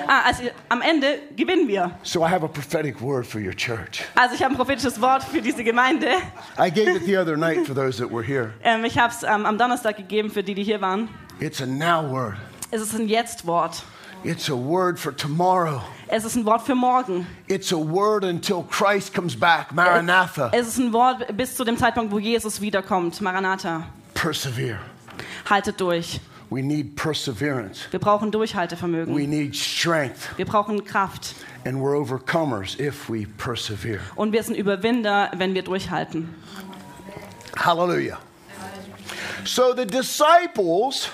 Ah, 0.07 0.21
also 0.25 0.43
am 0.69 0.81
Ende 0.81 1.19
gewinnen 1.35 1.67
wir. 1.67 1.91
So 2.03 2.21
I 2.25 2.29
have 2.29 2.43
a 2.43 2.47
prophetic 2.47 3.01
word 3.01 3.25
for 3.25 3.39
your 3.39 3.55
church. 3.55 4.03
Also 4.15 4.35
ich 4.35 4.43
habe 4.43 4.53
ein 4.53 4.57
prophetisches 4.57 4.99
Wort 5.01 5.23
für 5.23 5.41
diese 5.41 5.63
Gemeinde. 5.63 6.07
I 6.57 6.69
gave 6.71 6.95
it 6.95 7.05
the 7.05 7.17
other 7.17 7.37
night 7.37 7.65
for 7.65 7.75
those 7.75 7.97
that 8.01 8.11
were 8.11 8.23
here. 8.23 8.53
Ähm, 8.63 8.85
ich 8.85 8.97
habe 8.97 9.11
es 9.11 9.23
ähm, 9.23 9.45
am 9.45 9.57
Donnerstag 9.57 9.97
gegeben 9.97 10.29
für 10.29 10.43
die, 10.43 10.53
die 10.53 10.63
hier 10.63 10.81
waren. 10.81 11.09
It's 11.39 11.61
a 11.61 11.65
now 11.65 12.07
word. 12.09 12.35
Es 12.69 12.81
ist 12.81 12.93
ein 12.93 13.07
Jetzt-Wort. 13.07 13.83
It's 14.23 14.49
a 14.49 14.53
word 14.53 14.99
for 14.99 15.15
tomorrow. 15.15 15.81
Es 16.07 16.25
ist 16.25 16.35
ein 16.35 16.45
Wort 16.45 16.61
für 16.61 16.75
morgen. 16.75 17.25
It's 17.47 17.73
a 17.73 17.77
word 17.77 18.23
until 18.23 18.63
Christ 18.69 19.15
comes 19.15 19.35
back. 19.35 19.71
Maranatha. 19.73 20.51
Es 20.53 20.67
ist 20.67 20.77
ein 20.77 20.93
Wort 20.93 21.35
bis 21.35 21.55
zu 21.55 21.63
dem 21.63 21.75
Zeitpunkt, 21.75 22.11
wo 22.11 22.19
Jesus 22.19 22.61
wiederkommt. 22.61 23.19
Maranatha. 23.19 23.87
Persevere. 24.13 24.77
Haltet 25.49 25.81
durch. 25.81 26.21
We 26.51 26.61
need 26.61 26.97
perseverance. 26.97 27.87
Wir 27.91 27.99
brauchen 27.99 28.29
Durchhaltevermögen. 28.29 29.15
We 29.15 29.25
need 29.25 29.55
strength. 29.55 30.37
Wir 30.37 30.45
brauchen 30.45 30.83
Kraft. 30.83 31.33
And 31.63 31.77
we're 31.77 31.95
overcomers 31.95 32.77
if 32.77 33.09
we 33.09 33.25
persevere. 33.25 34.01
Und 34.17 34.33
wir 34.33 34.43
sind 34.43 34.57
Überwinder, 34.57 35.31
wenn 35.33 35.53
wir 35.53 35.63
durchhalten. 35.63 36.27
Hallelujah. 37.55 38.19
So 39.45 39.73
the 39.73 39.85
disciples 39.85 41.09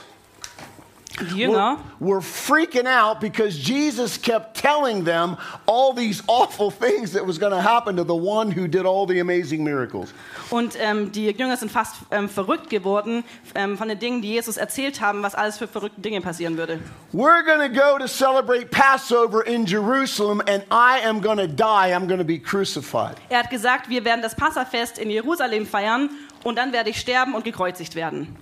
Die 1.20 1.48
were, 1.48 1.54
Jünger, 1.54 1.78
were 2.00 2.22
freaking 2.22 2.88
out 2.88 3.20
because 3.20 3.58
Jesus 3.58 4.18
kept 4.22 4.56
telling 4.56 5.04
them 5.04 5.38
all 5.66 5.94
these 5.94 6.24
awful 6.28 6.72
things 6.72 7.14
that 7.14 7.26
was 7.26 7.40
going 7.40 7.52
to 7.54 7.62
happen 7.62 7.96
to 7.98 8.04
the 8.04 8.16
one 8.16 8.52
who 8.52 8.68
did 8.68 8.86
all 8.86 9.06
the 9.08 9.20
amazing 9.20 9.64
miracles. 9.64 10.14
und 10.50 10.76
ähm, 10.80 11.12
die 11.12 11.30
Jünger 11.30 11.58
sind 11.58 11.72
fast 11.72 11.96
ähm, 12.12 12.30
verrückt 12.30 12.70
geworden 12.70 13.24
ähm, 13.56 13.78
von 13.78 13.88
den 13.90 14.00
Dingen, 14.00 14.22
die 14.22 14.30
Jesus 14.30 14.58
erzählt 14.58 15.02
haben, 15.02 15.24
was 15.24 15.36
alles 15.36 15.58
für 15.58 15.68
verrückte 15.68 16.02
Dinge 16.02 16.22
passieren 16.22 16.58
würde. 16.58 16.80
We're 17.14 17.44
going 17.44 17.60
to 17.60 17.70
go 17.70 17.98
to 17.98 18.08
celebrate 18.08 18.70
Passover 18.72 19.46
in 19.46 19.66
Jerusalem 19.66 20.42
and 20.48 20.64
I 20.72 21.02
am 21.06 21.22
going 21.22 21.38
to 21.38 21.48
die. 21.48 21.94
I'm 21.94 22.08
going 22.08 22.20
to 22.20 22.26
be 22.26 22.40
crucified. 22.40 23.16
Er 23.30 23.40
hat 23.40 23.50
gesagt, 23.50 23.90
wir 23.90 24.06
werden 24.06 24.22
das 24.22 24.36
Passafest 24.36 24.98
in 24.98 25.10
Jerusalem 25.10 25.66
feiern 25.66 26.10
und 26.44 26.58
dann 26.58 26.72
werde 26.72 26.90
ich 26.90 27.00
sterben 27.00 27.34
und 27.34 27.44
gekreuzigt 27.44 27.96
werden. 27.96 28.36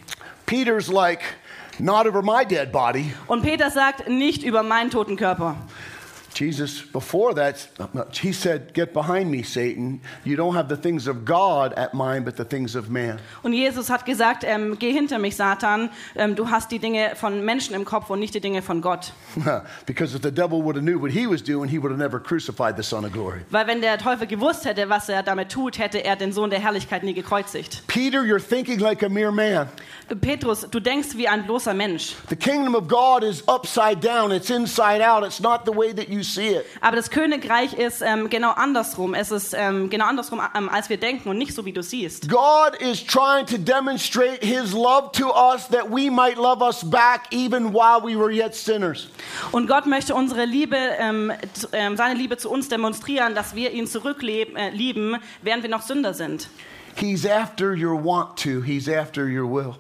Peter's 0.46 0.88
like, 0.88 1.22
not 1.80 2.08
over 2.08 2.22
my 2.22 2.46
dead 2.46 2.72
body. 2.72 3.14
Und 3.28 3.42
Peter 3.42 3.70
sagt, 3.70 4.08
nicht 4.10 4.44
über 4.44 4.64
meinen 4.64 4.90
toten 4.90 5.16
Körper. 5.16 5.56
Jesus, 6.36 6.82
before 6.82 7.34
that, 7.36 7.66
he 8.12 8.34
said, 8.34 8.74
Get 8.74 8.94
behind 8.94 9.32
me, 9.32 9.42
Satan. 9.42 10.02
You 10.26 10.36
don't 10.36 10.54
have 10.54 10.68
the 10.68 10.76
things 10.76 11.08
of 11.08 11.24
God 11.24 11.74
at 11.74 11.94
mind, 11.94 12.26
but 12.26 12.36
the 12.36 12.44
things 12.44 12.76
of 12.76 12.90
man. 12.90 13.20
Und 13.42 13.54
Jesus 13.54 13.90
hat 13.90 14.06
gesagt, 14.06 14.44
ähm, 14.44 14.78
geh 14.78 14.92
hinter 14.92 15.18
mich, 15.18 15.38
Satan. 15.38 15.90
Ähm, 16.16 16.36
du 16.36 16.50
hast 16.50 16.72
die 16.72 16.80
Dinge 16.80 17.16
von 17.16 17.46
Menschen 17.46 17.74
im 17.74 17.86
Kopf 17.86 18.10
und 18.10 18.20
nicht 18.20 18.34
die 18.34 18.42
Dinge 18.42 18.62
von 18.62 18.82
Gott. 18.82 19.14
because 19.86 20.14
if 20.14 20.24
the 20.24 20.32
devil 20.32 20.62
would 20.62 20.76
have 20.76 20.84
knew 20.84 21.00
what 21.00 21.12
he 21.12 21.26
was 21.26 21.42
doing, 21.42 21.70
he 21.70 21.80
would 21.80 21.90
have 21.90 21.98
never 21.98 22.20
crucified 22.20 22.76
the 22.76 22.84
Son 22.84 23.06
of 23.06 23.14
Glory. 23.14 23.40
Weil 23.50 23.68
wenn 23.68 23.80
der 23.80 23.98
Teufel 23.98 24.28
gewusst 24.28 24.66
hätte, 24.66 24.90
was 24.90 25.08
er 25.08 25.24
damit 25.24 25.50
tut, 25.50 25.80
hätte 25.80 26.04
er 26.04 26.18
den 26.18 26.34
Sohn 26.34 26.50
der 26.50 26.60
Herrlichkeit 26.60 27.04
nie 27.04 27.14
gekreuzigt. 27.14 27.84
Peter, 27.88 28.22
you're 28.22 28.46
thinking 28.46 28.80
like 28.80 29.04
a 29.04 29.10
mere 29.10 29.32
man. 29.32 29.70
Petrus, 30.20 30.68
du 30.70 30.82
denkst 30.82 31.16
wie 31.16 31.30
ein 31.30 31.46
bloßer 31.46 31.74
Mensch. 31.74 32.14
The 32.28 32.36
kingdom 32.36 32.76
of 32.76 32.90
God 32.90 33.24
is 33.24 33.42
upside 33.48 34.06
down. 34.06 34.34
It's 34.34 34.50
inside 34.50 35.02
out. 35.02 35.24
It's 35.24 35.40
not 35.40 35.64
the 35.64 35.72
way 35.72 35.94
that 35.94 36.10
you. 36.10 36.25
Aber 36.82 36.96
das 36.96 37.10
Königreich 37.10 37.74
ist 37.74 38.02
ähm, 38.02 38.30
genau 38.30 38.52
andersrum. 38.52 39.14
Es 39.14 39.32
ist 39.32 39.54
ähm, 39.58 39.90
genau 39.90 40.06
andersrum, 40.06 40.42
ähm, 40.56 40.70
als 40.70 40.90
wir 40.90 40.98
denken 40.98 41.30
und 41.30 41.38
nicht 41.38 41.54
so, 41.54 41.66
wie 41.66 41.74
du 41.74 41.84
siehst. 41.84 42.30
God 42.30 42.76
is 42.80 43.04
trying 43.06 43.46
to 43.46 43.58
demonstrate 43.58 44.44
his 44.46 44.74
love 44.74 45.12
to 45.14 45.28
us 45.28 45.68
that 45.70 45.90
we 45.90 46.10
might 46.10 46.38
love 46.38 46.64
us 46.64 46.84
back 46.84 47.24
even 47.32 47.74
while 47.74 48.02
we 48.02 48.18
were 48.18 48.32
yet 48.32 48.56
sinners. 48.56 49.10
Und 49.52 49.68
Gott 49.68 49.86
möchte 49.86 50.16
unsere 50.16 50.46
Liebe, 50.46 50.78
ähm, 51.00 51.32
ähm, 51.72 51.98
seine 51.98 52.16
Liebe 52.16 52.38
zu 52.38 52.50
uns 52.50 52.70
demonstrieren, 52.70 53.36
dass 53.36 53.56
wir 53.56 53.72
ihn 53.72 53.88
zurücklieben, 53.88 54.56
äh, 54.56 54.70
lieben, 54.70 55.18
während 55.42 55.64
wir 55.64 55.70
noch 55.70 55.82
Sünder 55.82 56.14
sind. 56.14 56.50
He's 56.96 57.26
after 57.26 57.74
your 57.74 58.02
want 58.02 58.38
to, 58.44 58.62
he's 58.62 58.88
after 58.88 59.26
your 59.26 59.46
will. 59.46 59.76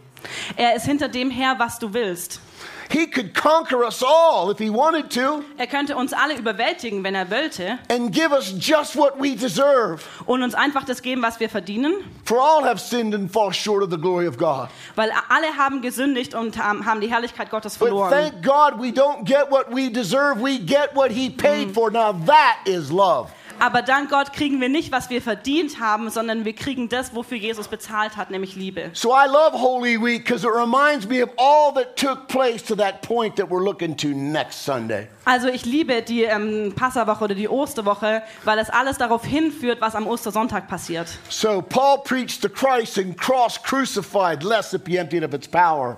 Er 0.57 0.75
ist 0.75 0.85
hinter 0.85 1.07
dem 1.07 1.29
her, 1.29 1.55
was 1.57 1.79
du 1.79 1.93
willst. 1.93 2.39
He 2.87 3.07
could 3.07 3.33
conquer 3.33 3.83
us 3.83 4.03
all 4.03 4.51
if 4.51 4.59
he 4.59 4.69
wanted 4.69 5.09
to 5.15 5.43
Er 5.57 5.65
könnte 5.65 5.95
uns 5.95 6.13
alle 6.13 6.35
überwältigen, 6.37 7.03
wenn 7.03 7.15
er 7.15 7.31
wollte, 7.31 7.79
and 7.89 8.11
give 8.13 8.31
us 8.31 8.53
just 8.59 8.95
what 8.95 9.19
we 9.19 9.35
deserve. 9.35 10.03
und 10.27 10.43
uns 10.43 10.53
einfach 10.53 10.83
das 10.85 11.01
geben, 11.01 11.23
was 11.23 11.39
wir 11.39 11.49
verdienen. 11.49 11.93
For 12.25 12.37
all 12.39 12.63
have 12.63 12.79
sinned 12.79 13.15
and 13.15 13.31
fall 13.31 13.51
short 13.51 13.81
of 13.83 13.89
the 13.89 13.97
glory 13.97 14.27
of 14.27 14.37
God. 14.37 14.69
Weil 14.95 15.11
alle 15.29 15.57
haben 15.57 15.81
gesündigt 15.81 16.35
und 16.35 16.57
haben 16.63 17.01
die 17.01 17.11
Herrlichkeit 17.11 17.49
Gottes 17.49 17.75
But 17.79 17.87
verloren. 17.87 18.11
thank 18.11 18.43
God 18.43 18.79
we 18.79 18.89
don't 18.91 19.25
get 19.25 19.49
what 19.49 19.65
we 19.73 19.89
deserve, 19.89 20.39
we 20.39 20.59
get 20.59 20.91
what 20.95 21.09
he 21.11 21.31
paid 21.31 21.73
for. 21.73 21.89
Now 21.89 22.13
that 22.27 22.57
is 22.65 22.91
love. 22.91 23.31
Aber 23.59 23.81
dank 23.81 24.09
Gott 24.09 24.33
kriegen 24.33 24.59
wir 24.59 24.69
nicht, 24.69 24.91
was 24.91 25.09
wir 25.09 25.21
verdient 25.21 25.79
haben, 25.79 26.09
sondern 26.09 26.45
wir 26.45 26.53
kriegen 26.53 26.89
das, 26.89 27.15
wofür 27.15 27.37
Jesus 27.37 27.67
bezahlt 27.67 28.17
hat, 28.17 28.29
nämlich 28.31 28.55
Liebe. 28.55 28.89
So 28.93 29.11
I 29.11 29.27
love 29.27 29.53
Holy 29.53 29.97
Week 30.01 30.25
because 30.25 30.45
it 30.45 30.53
reminds 30.53 31.07
me 31.07 31.23
of 31.23 31.29
all 31.37 31.73
that 31.73 31.95
took 31.95 32.27
place 32.27 32.63
to 32.63 32.75
that 32.75 33.01
point 33.01 33.35
that 33.37 33.49
we're 33.49 33.63
looking 33.63 33.95
to 33.97 34.09
next 34.09 34.63
Sunday. 34.63 35.07
Also 35.25 35.47
ich 35.47 35.65
liebe 35.65 36.01
die 36.01 36.23
ähm, 36.23 36.73
Passawoche 36.75 37.23
oder 37.23 37.35
die 37.35 37.47
Osterwoche, 37.47 38.21
weil 38.43 38.59
es 38.59 38.69
alles 38.69 38.97
darauf 38.97 39.25
hinführt, 39.25 39.81
was 39.81 39.95
am 39.95 40.07
Ostersonntag 40.07 40.67
passiert. 40.67 41.07
So 41.29 41.61
Paul 41.61 41.99
preached 42.03 42.41
the 42.41 42.49
Christ 42.49 42.97
and 42.97 43.17
cross 43.17 43.61
crucified, 43.61 44.43
lest 44.43 44.73
it 44.73 44.83
be 44.83 44.97
emptied 44.97 45.23
of 45.23 45.33
its 45.33 45.47
power. 45.47 45.97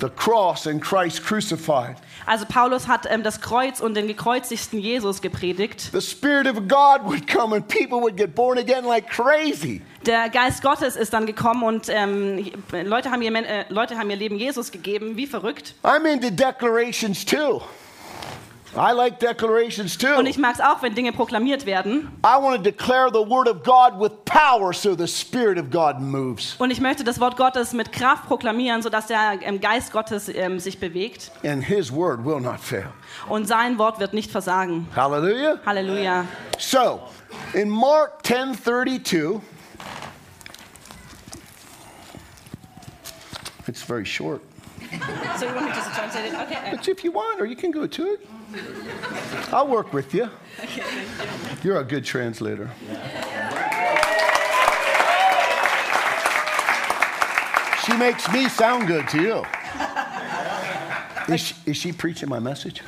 The 0.00 0.08
cross 0.10 0.66
and 0.66 0.82
Christ 0.82 1.24
crucified. 1.24 1.96
Also 2.26 2.44
Paulus 2.46 2.86
hat 2.88 3.06
ähm, 3.08 3.22
das 3.22 3.40
Kreuz 3.40 3.80
und 3.80 3.94
den 3.94 4.06
gekreuzigten 4.06 4.78
Jesus 4.78 5.20
gepredigt. 5.20 5.90
The 5.92 6.00
Spirit 6.00 6.46
of 6.46 6.68
God 6.68 7.04
would 7.04 7.26
come 7.26 7.54
and 7.54 7.66
people 7.68 8.00
would 8.00 8.16
get 8.16 8.34
born 8.34 8.58
again 8.58 8.84
like 8.84 9.08
crazy. 9.08 9.82
Der 10.06 10.28
Geist 10.28 10.62
Gottes 10.62 10.96
ist 10.96 11.12
dann 11.12 11.26
gekommen 11.26 11.62
und 11.62 11.88
ähm, 11.88 12.50
Leute, 12.72 13.10
haben 13.10 13.22
ihr, 13.22 13.34
äh, 13.34 13.64
Leute 13.68 13.98
haben 13.98 14.10
ihr 14.10 14.16
Leben 14.16 14.36
Jesus 14.36 14.70
gegeben, 14.70 15.16
wie 15.16 15.26
verrückt. 15.26 15.74
I'm 15.82 16.06
into 16.06 16.30
declarations 16.30 17.24
too. 17.24 17.60
I 18.78 18.92
like 18.92 19.18
declarations 19.18 19.98
too. 19.98 20.14
Und 20.16 20.26
ich 20.26 20.38
mag 20.38 20.54
es 20.54 20.60
auch, 20.60 20.82
wenn 20.82 20.94
Dinge 20.94 21.12
proklamiert 21.12 21.66
werden. 21.66 22.08
I 22.24 22.40
want 22.40 22.56
to 22.56 22.62
declare 22.62 23.10
the 23.10 23.18
word 23.18 23.48
of 23.48 23.64
God 23.64 23.98
with 23.98 24.12
power 24.24 24.72
so 24.72 24.94
the 24.94 25.08
Spirit 25.08 25.58
of 25.58 25.70
God 25.70 25.98
moves. 26.00 26.54
Und 26.58 26.70
ich 26.70 26.80
möchte 26.80 27.02
das 27.02 27.18
Wort 27.20 27.36
Gottes 27.36 27.72
mit 27.72 27.90
Kraft 27.90 28.26
proklamieren, 28.26 28.80
sodass 28.80 29.08
der 29.08 29.40
ähm, 29.42 29.60
Geist 29.60 29.90
Gottes 29.92 30.28
ähm, 30.28 30.60
sich 30.60 30.78
bewegt. 30.78 31.32
And 31.44 31.64
his 31.64 31.92
word 31.92 32.24
will 32.24 32.40
not 32.40 32.60
fail. 32.60 32.92
Und 33.28 33.48
sein 33.48 33.78
Wort 33.78 33.98
wird 33.98 34.14
nicht 34.14 34.30
versagen. 34.30 34.86
Hallelujah. 34.94 35.58
Halleluja. 35.66 36.24
So, 36.58 37.00
in 37.54 37.68
Mark 37.68 38.22
10:32, 38.22 39.40
it's 43.66 43.82
very 43.82 44.06
short. 44.06 44.40
So 45.36 45.46
you 45.46 45.54
want 45.54 45.66
me 45.66 45.72
just 45.74 45.88
to 45.88 45.94
translate 45.94 46.26
it? 46.26 46.34
Okay. 46.34 46.70
But 46.70 46.86
if 46.86 47.02
you 47.02 47.10
want, 47.10 47.40
or 47.40 47.46
you 47.46 47.56
can 47.56 47.72
go 47.72 47.86
to 47.86 48.12
it. 48.12 48.20
I'll 49.52 49.68
work 49.68 49.92
with 49.92 50.14
you. 50.14 50.30
You're 51.62 51.80
a 51.80 51.84
good 51.84 52.04
translator. 52.04 52.70
She 57.84 57.96
makes 57.96 58.30
me 58.32 58.48
sound 58.48 58.86
good 58.86 59.08
to 59.08 59.22
you. 59.22 59.44
Is 61.34 61.40
she, 61.40 61.54
is 61.66 61.76
she 61.76 61.92
preaching 61.92 62.28
my 62.28 62.38
message? 62.38 62.82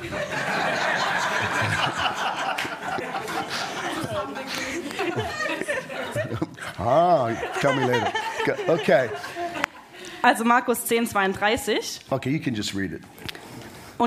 ah, 6.79 7.33
tell 7.59 7.75
me 7.75 7.85
later. 7.85 8.13
Okay. 8.69 9.09
Also 10.23 10.43
Markus 10.43 10.87
10, 10.87 11.07
32 11.07 12.15
Okay, 12.15 12.29
you 12.29 12.39
can 12.39 12.53
just 12.53 12.73
read 12.73 12.93
it. 12.93 13.01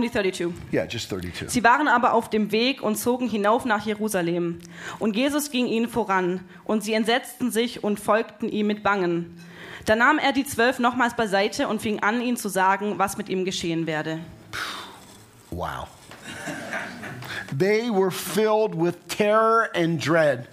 Die 0.02 0.10
32. 0.10 0.48
Yeah, 0.72 0.86
just 0.86 1.08
32. 1.08 1.50
Sie 1.50 1.64
waren 1.64 1.88
aber 1.88 2.12
auf 2.12 2.30
dem 2.30 2.52
Weg 2.52 2.82
und 2.82 2.96
zogen 2.96 3.28
hinauf 3.28 3.64
nach 3.64 3.84
Jerusalem. 3.86 4.58
Und 4.98 5.16
Jesus 5.16 5.50
ging 5.50 5.66
ihnen 5.66 5.88
voran, 5.88 6.40
und 6.64 6.82
sie 6.82 6.94
entsetzten 6.94 7.50
sich 7.50 7.84
und 7.84 8.00
folgten 8.00 8.48
ihm 8.48 8.66
mit 8.66 8.82
Bangen. 8.82 9.38
Da 9.84 9.96
nahm 9.96 10.18
er 10.18 10.32
die 10.32 10.44
Zwölf 10.44 10.78
nochmals 10.78 11.14
beiseite 11.14 11.68
und 11.68 11.82
fing 11.82 12.02
an, 12.02 12.20
ihnen 12.20 12.36
zu 12.36 12.48
sagen, 12.48 12.94
was 12.98 13.18
mit 13.18 13.28
ihm 13.28 13.44
geschehen 13.44 13.86
werde. 13.86 14.20
Wow. 15.50 15.88
They 17.56 17.90
were 17.90 18.10
filled 18.10 18.74
with 18.74 18.94
terror 19.08 19.68
and 19.74 20.04
dread. 20.04 20.48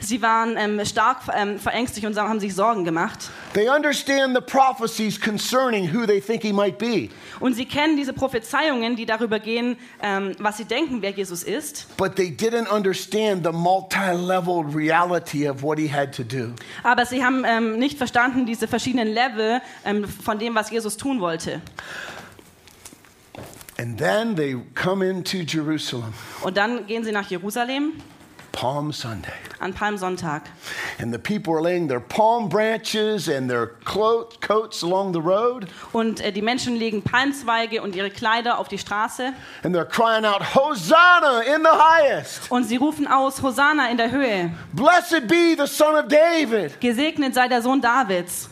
Sie 0.00 0.22
waren 0.22 0.56
ähm, 0.56 0.84
stark 0.84 1.22
ähm, 1.34 1.58
verängstigt 1.58 2.06
und 2.06 2.16
haben 2.16 2.38
sich 2.38 2.54
Sorgen 2.54 2.84
gemacht. 2.84 3.30
They 3.54 3.68
understand 3.68 4.36
the 4.36 4.40
prophecies 4.40 5.20
concerning 5.20 5.92
who 5.92 6.06
they 6.06 6.20
think 6.20 6.42
he 6.42 6.52
might 6.52 6.78
be, 6.78 7.08
Und 7.40 7.54
sie 7.54 7.64
kennen 7.66 7.96
diese 7.96 8.12
Prophezeiungen, 8.12 8.94
die 8.94 9.06
darüber 9.06 9.40
gehen, 9.40 9.76
ähm, 10.02 10.36
was 10.38 10.58
sie 10.58 10.64
denken, 10.64 11.02
wer 11.02 11.10
Jesus 11.10 11.42
ist. 11.42 11.86
but 11.96 12.14
they 12.14 12.28
didn't 12.30 12.68
understand 12.68 13.44
the 13.44 13.52
multi 13.52 14.12
leveled 14.14 14.74
reality 14.74 15.48
of 15.48 15.62
what 15.62 15.78
he 15.78 15.88
had 15.92 16.14
to 16.14 16.22
do. 16.22 16.52
Aber 16.84 17.04
sie 17.04 17.24
haben 17.24 17.44
ähm, 17.44 17.78
nicht 17.78 17.98
verstanden, 17.98 18.46
diese 18.46 18.68
verschiedenen 18.68 19.08
Level 19.08 19.60
ähm, 19.84 20.04
von 20.06 20.38
dem, 20.38 20.54
was 20.54 20.70
Jesus 20.70 20.96
tun 20.96 21.20
wollte. 21.20 21.60
And 23.80 23.96
then 23.98 24.34
they 24.34 24.56
come 24.74 25.02
into 25.04 25.38
Jerusalem, 25.38 26.12
Und 26.42 26.56
dann 26.56 26.86
gehen 26.86 27.04
sie 27.04 27.12
nach 27.12 27.28
Jerusalem 27.30 27.92
Palm 28.52 28.92
Sunday. 28.92 29.32
an 29.60 29.72
Palmsonntag. 29.72 30.42
And 30.98 31.12
the 31.12 31.18
people 31.18 31.52
are 31.54 31.60
laying 31.62 31.88
their 31.88 32.00
palm 32.00 32.48
branches 32.48 33.28
and 33.28 33.48
their 33.50 33.66
coats 33.84 34.82
along 34.82 35.12
the 35.12 35.20
road, 35.20 35.66
Und 35.92 36.20
äh, 36.20 36.32
die 36.32 36.42
Menschen 36.42 36.76
legen 36.76 37.02
Palmzweige 37.02 37.82
und 37.82 37.94
ihre 37.96 38.10
Kleider 38.10 38.58
auf 38.58 38.68
die 38.68 38.78
Straße. 38.78 39.32
and 39.64 39.74
they're 39.74 39.84
crying 39.84 40.24
out, 40.24 40.42
Hosanna 40.54 41.42
in 41.42 41.62
the 41.62 41.70
highest! 41.78 42.50
Und 42.50 42.64
sie 42.64 42.76
rufen 42.76 43.06
aus, 43.06 43.42
Hosanna 43.42 43.90
in 43.90 43.96
der 43.96 44.10
Höhe. 44.10 44.50
Blessed 44.72 45.26
be 45.28 45.54
the 45.56 45.66
Son 45.66 45.94
of 45.96 46.08
David! 46.08 46.80
Gesegnet 46.80 47.34
sei 47.34 47.48
der 47.48 47.62
Sohn 47.62 47.80
Davids. 47.80 48.48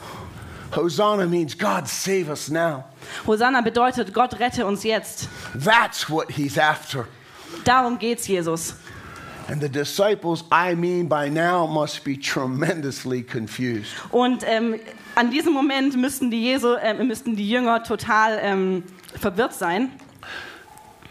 Hosanna 0.75 1.27
means 1.27 1.57
God 1.57 1.87
save 1.89 2.29
us 2.29 2.49
now. 2.51 2.85
Hosanna 3.27 3.61
bedeutet, 3.61 4.13
Gott 4.13 4.39
rette 4.41 4.67
uns 4.67 4.83
jetzt. 4.83 5.29
That's 5.55 6.11
what 6.11 6.31
he's 6.33 6.59
after. 6.59 7.07
Darum 7.65 7.99
geht's 7.99 8.27
Jesus. 8.27 8.75
And 9.49 9.61
the 9.61 9.69
disciples, 9.69 10.43
I 10.51 10.75
mean, 10.75 11.07
by 11.07 11.29
now 11.29 11.67
must 11.67 12.05
be 12.05 12.17
tremendously 12.17 13.23
confused. 13.23 13.93
Und 14.11 14.43
ähm, 14.45 14.81
an 15.15 15.31
diesem 15.31 15.53
Moment 15.53 15.97
müssten 15.97 16.33
die, 16.33 16.43
Jesu, 16.43 16.75
äh, 16.75 16.95
müssten 16.95 17.37
die 17.37 17.49
Jünger 17.49 17.85
total 17.85 18.41
ähm, 18.43 18.83
verwirrt 19.21 19.55
sein. 19.55 19.91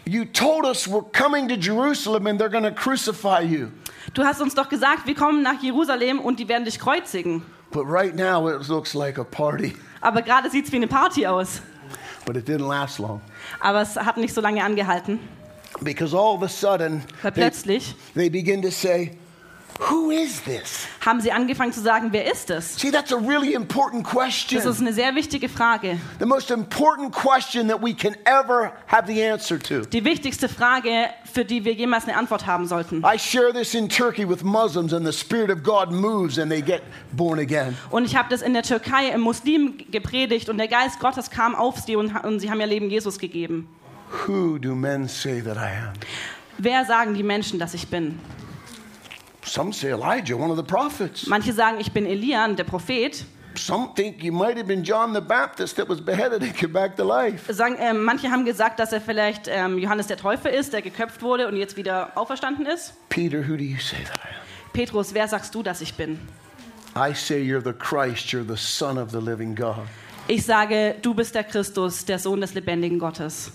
You 0.04 0.24
told 0.24 0.64
us 0.66 0.86
we're 0.86 1.10
coming 1.12 1.48
to 1.48 1.54
Jerusalem 1.56 2.26
and 2.26 2.38
they're 2.38 2.50
going 2.50 2.64
to 2.64 2.70
crucify 2.70 3.40
you. 3.40 3.68
Du 4.12 4.22
hast 4.22 4.40
uns 4.40 4.54
doch 4.54 4.68
gesagt, 4.68 5.06
wir 5.06 5.14
kommen 5.14 5.42
nach 5.42 5.62
Jerusalem 5.62 6.20
und 6.20 6.38
die 6.38 6.46
werden 6.46 6.64
dich 6.64 6.78
kreuzigen. 6.78 7.42
But 7.72 7.86
right 7.86 8.14
now 8.14 8.48
it 8.48 8.68
looks 8.68 8.94
like 8.94 9.18
a 9.18 9.24
party. 9.24 9.74
Aber 10.00 10.22
gerade 10.22 10.50
sieht's 10.50 10.70
wie 10.70 10.76
eine 10.76 10.86
Party 10.86 11.26
aus. 11.26 11.62
But 12.26 12.36
it 12.36 12.46
didn't 12.46 12.68
last 12.68 12.98
long. 12.98 13.20
Aber 13.60 13.80
es 13.80 13.96
hat 13.96 14.18
nicht 14.18 14.34
so 14.34 14.40
lange 14.40 14.62
angehalten. 14.62 15.18
Because 15.80 16.16
all 16.16 16.34
of 16.36 16.42
a 16.42 16.48
sudden, 16.48 17.02
Weil 17.22 17.32
they, 17.32 17.42
plötzlich 17.42 17.94
they 18.14 18.28
begin 18.28 18.62
to 18.62 18.70
say, 18.70 19.12
Who 19.78 20.10
is 20.10 20.40
this? 20.42 20.86
haben 21.04 21.20
sie 21.20 21.32
angefangen 21.32 21.72
zu 21.72 21.80
sagen, 21.80 22.08
wer 22.10 22.30
ist 22.30 22.50
es? 22.50 22.76
See, 22.76 22.90
that's 22.90 23.12
a 23.12 23.16
really 23.16 23.52
important 23.52 24.04
question. 24.04 24.58
Das 24.58 24.66
ist 24.66 24.80
eine 24.80 24.92
sehr 24.92 25.14
wichtige 25.14 25.48
Frage. 25.48 25.98
The 26.18 26.26
most 26.26 26.50
important 26.50 27.12
question 27.12 27.68
that 27.68 27.82
we 27.82 27.94
can 27.94 28.16
ever 28.24 28.72
have 28.86 29.06
the 29.06 29.22
answer 29.22 29.58
to. 29.58 29.82
Die 29.82 30.04
wichtigste 30.04 30.48
Frage, 30.48 31.10
für 31.30 31.44
die 31.44 31.64
wir 31.64 31.74
jemals 31.74 32.04
eine 32.04 32.16
Antwort 32.16 32.46
haben 32.46 32.66
sollten. 32.66 33.04
I 33.04 33.18
share 33.18 33.52
this 33.52 33.74
in 33.74 33.88
Turkey 33.88 34.28
with 34.28 34.42
Muslims, 34.42 34.94
and 34.94 35.06
the 35.06 35.12
Spirit 35.12 35.50
of 35.50 35.62
God 35.62 35.92
moves 35.92 36.38
and 36.38 36.50
they 36.50 36.62
get 36.62 36.82
born 37.12 37.38
again. 37.38 37.76
Und 37.90 38.06
ich 38.06 38.16
habe 38.16 38.28
das 38.30 38.40
in 38.40 38.54
der 38.54 38.62
Türkei 38.62 39.10
im 39.10 39.20
Muslim 39.20 39.74
gepredigt 39.90 40.48
und 40.48 40.56
der 40.58 40.68
Geist 40.68 41.00
Gottes 41.00 41.30
kam 41.30 41.54
auf 41.54 41.80
sie 41.80 41.96
und, 41.96 42.14
und 42.24 42.40
sie 42.40 42.50
haben 42.50 42.60
ihr 42.60 42.66
Leben 42.66 42.88
Jesus 42.88 43.18
gegeben. 43.18 43.68
Who 44.26 44.58
do 44.58 44.74
men 44.74 45.08
say 45.08 45.40
that 45.40 45.56
I 45.56 45.88
am? 45.88 45.92
Wer 46.58 46.84
sagen 46.84 47.14
die 47.14 47.22
Menschen, 47.22 47.58
dass 47.58 47.74
ich 47.74 47.88
bin? 47.88 48.18
Some 49.44 49.72
say 49.72 49.90
Elijah, 49.90 50.36
one 50.36 50.50
of 50.50 50.56
the 50.56 50.62
prophets. 50.62 51.26
Manche 51.26 51.52
sagen, 51.52 51.78
ich 51.80 51.92
bin 51.92 52.06
Elian, 52.06 52.56
der 52.56 52.64
Prophet. 52.64 53.24
Some 53.54 53.90
think 53.94 54.22
you 54.22 54.32
might 54.32 54.56
have 54.56 54.66
been 54.66 54.82
John 54.82 55.14
the 55.14 55.20
Baptist 55.20 55.76
that 55.76 55.88
was 55.88 56.00
beheaded 56.00 56.42
and 56.42 56.54
came 56.54 56.72
back 56.72 56.96
to 56.96 57.04
life. 57.04 57.52
Sagen, 57.52 57.76
ähm, 57.78 58.04
manche 58.04 58.30
haben 58.30 58.44
gesagt, 58.44 58.78
dass 58.80 58.92
er 58.92 59.00
vielleicht 59.00 59.48
ähm, 59.48 59.78
Johannes 59.78 60.08
der 60.08 60.16
Täufer 60.16 60.50
ist, 60.50 60.72
der 60.72 60.82
geköpft 60.82 61.22
wurde 61.22 61.48
und 61.48 61.56
jetzt 61.56 61.76
wieder 61.76 62.12
auferstanden 62.16 62.66
ist. 62.66 62.94
Peter, 63.08 63.38
who 63.38 63.56
do 63.56 63.64
you 63.64 63.78
say 63.78 63.98
that 64.04 64.16
I 64.18 64.28
am? 64.28 64.72
Petrus, 64.72 65.14
wer 65.14 65.26
sagst 65.26 65.54
du, 65.54 65.62
dass 65.62 65.80
ich 65.80 65.94
bin? 65.94 66.18
I 66.94 67.14
say 67.14 67.42
you're 67.42 67.62
the 67.62 67.72
Christ, 67.72 68.32
you're 68.32 68.46
the 68.46 68.56
Son 68.56 68.98
of 68.98 69.10
the 69.10 69.20
living 69.20 69.54
God. 69.54 69.86
Ich 70.28 70.44
sage, 70.44 70.96
du 71.02 71.14
bist 71.14 71.34
der 71.34 71.44
Christus, 71.44 72.04
der 72.04 72.18
Sohn 72.18 72.40
des 72.40 72.52
lebendigen 72.54 72.98
Gottes. 72.98 73.52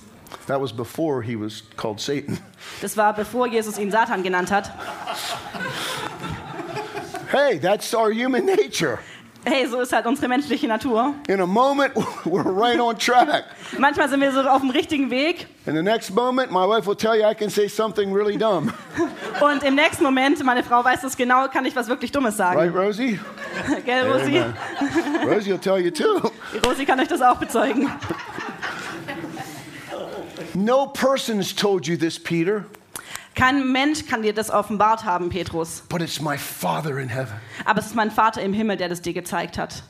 That 0.47 0.61
was 0.61 0.71
before 0.73 1.23
he 1.23 1.35
was 1.35 1.63
called 1.77 1.99
Satan. 1.99 2.39
Das 2.81 2.97
war 2.97 3.13
bevor 3.13 3.47
Jesus 3.47 3.77
ihn 3.77 3.91
Satan 3.91 4.23
genannt 4.23 4.51
hat. 4.51 4.71
Hey, 7.31 7.59
that's 7.59 7.93
our 7.93 8.11
human 8.11 8.45
nature. 8.45 8.99
Hey, 9.43 9.65
so 9.65 9.81
ist 9.81 9.91
halt 9.91 10.05
unsere 10.05 10.27
menschliche 10.27 10.67
Natur. 10.67 11.15
In 11.27 11.41
a 11.41 11.47
moment, 11.47 11.95
we're 12.25 12.43
right 12.43 12.79
on 12.79 12.95
track. 12.97 13.45
Manchmal 13.77 14.07
sind 14.07 14.21
wir 14.21 14.31
so 14.31 14.41
auf 14.41 14.61
dem 14.61 14.69
richtigen 14.69 15.09
Weg 15.09 15.47
In 15.65 15.75
the 15.75 15.81
next 15.81 16.11
moment, 16.11 16.51
my 16.51 16.65
wife 16.65 16.87
will 16.87 16.95
tell 16.95 17.15
you 17.15 17.23
I 17.23 17.33
can 17.33 17.49
say 17.49 17.67
something 17.67 18.11
really 18.11 18.35
dumb. 18.35 18.73
und 19.41 19.63
im 19.63 19.75
nächsten 19.75 20.03
Moment, 20.03 20.43
meine 20.43 20.63
Frau 20.63 20.83
weiß 20.83 21.01
das 21.01 21.15
genau, 21.15 21.47
kann 21.47 21.65
ich 21.65 21.75
was 21.75 21.87
wirklich 21.87 22.11
Dummes 22.11 22.35
sagen. 22.35 22.59
Right, 22.59 22.75
Rosie? 22.75 23.19
Gell, 23.85 24.11
Rosi? 24.11 24.39
Amen. 24.39 24.53
Rosie 25.27 25.51
will 25.51 25.59
tell 25.59 25.79
you 25.79 25.91
too. 25.91 26.31
Die 26.53 26.67
Rosi 26.67 26.85
kann 26.85 26.99
euch 26.99 27.07
das 27.07 27.21
auch 27.21 27.37
bezeugen. 27.37 27.91
No 30.53 30.87
person's 30.87 31.53
told 31.55 31.87
you 31.87 31.97
this, 31.97 32.19
Peter, 32.19 32.65
Kein 33.33 33.71
Mensch 33.71 34.05
kann 34.07 34.21
dir 34.23 34.33
das 34.33 34.49
offenbart 34.49 35.05
haben, 35.05 35.29
Petrus. 35.29 35.83
but 35.87 36.01
it's 36.01 36.19
my 36.19 36.37
Father 36.37 36.99
in 36.99 37.07
heaven. 37.09 37.35
Aber 37.65 37.79
es 37.79 37.87
ist 37.87 37.95
mein 37.95 38.11
Vater 38.11 38.41
im 38.41 38.53
Himmel, 38.53 38.75
der 38.77 38.89
das 38.89 39.01
dir 39.01 39.13
gezeigt 39.13 39.57
hat. 39.57 39.83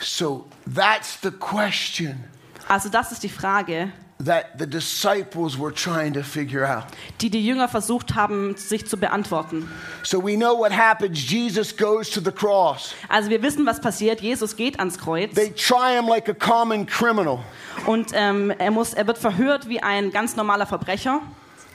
So 0.00 0.46
that's 0.74 1.18
the 1.22 1.30
question 1.30 2.24
Also 2.68 2.88
das 2.88 3.12
ist 3.12 3.22
die 3.22 3.28
Frage, 3.28 3.92
that 4.24 4.58
the 4.58 4.66
disciples 4.66 5.58
were 5.58 5.72
trying 5.72 6.12
to 6.14 6.22
figure 6.22 6.64
out. 6.64 6.84
die 7.20 7.30
die 7.30 7.44
Jünger 7.44 7.68
versucht 7.68 8.14
haben, 8.14 8.56
sich 8.56 8.86
zu 8.86 8.96
beantworten. 8.96 9.68
So 10.02 10.22
we 10.22 10.36
know 10.36 10.56
what 10.58 10.72
happens. 10.72 11.30
Jesus 11.30 11.76
goes 11.76 12.10
to 12.10 12.20
the 12.20 12.32
cross. 12.32 12.94
Also 13.08 13.30
wir 13.30 13.42
wissen, 13.42 13.66
was 13.66 13.80
passiert. 13.80 14.20
Jesus 14.20 14.56
geht 14.56 14.78
ans 14.78 14.98
Kreuz 14.98 15.34
They 15.34 15.50
try 15.52 15.96
him 15.96 16.08
like 16.08 16.28
a 16.28 16.34
common 16.34 16.86
criminal, 16.86 17.40
und 17.86 18.12
ähm, 18.14 18.50
er, 18.58 18.70
muss, 18.70 18.94
er 18.94 19.06
wird 19.06 19.18
verhört 19.18 19.68
wie 19.68 19.80
ein 19.80 20.10
ganz 20.10 20.36
normaler 20.36 20.66
Verbrecher 20.66 21.20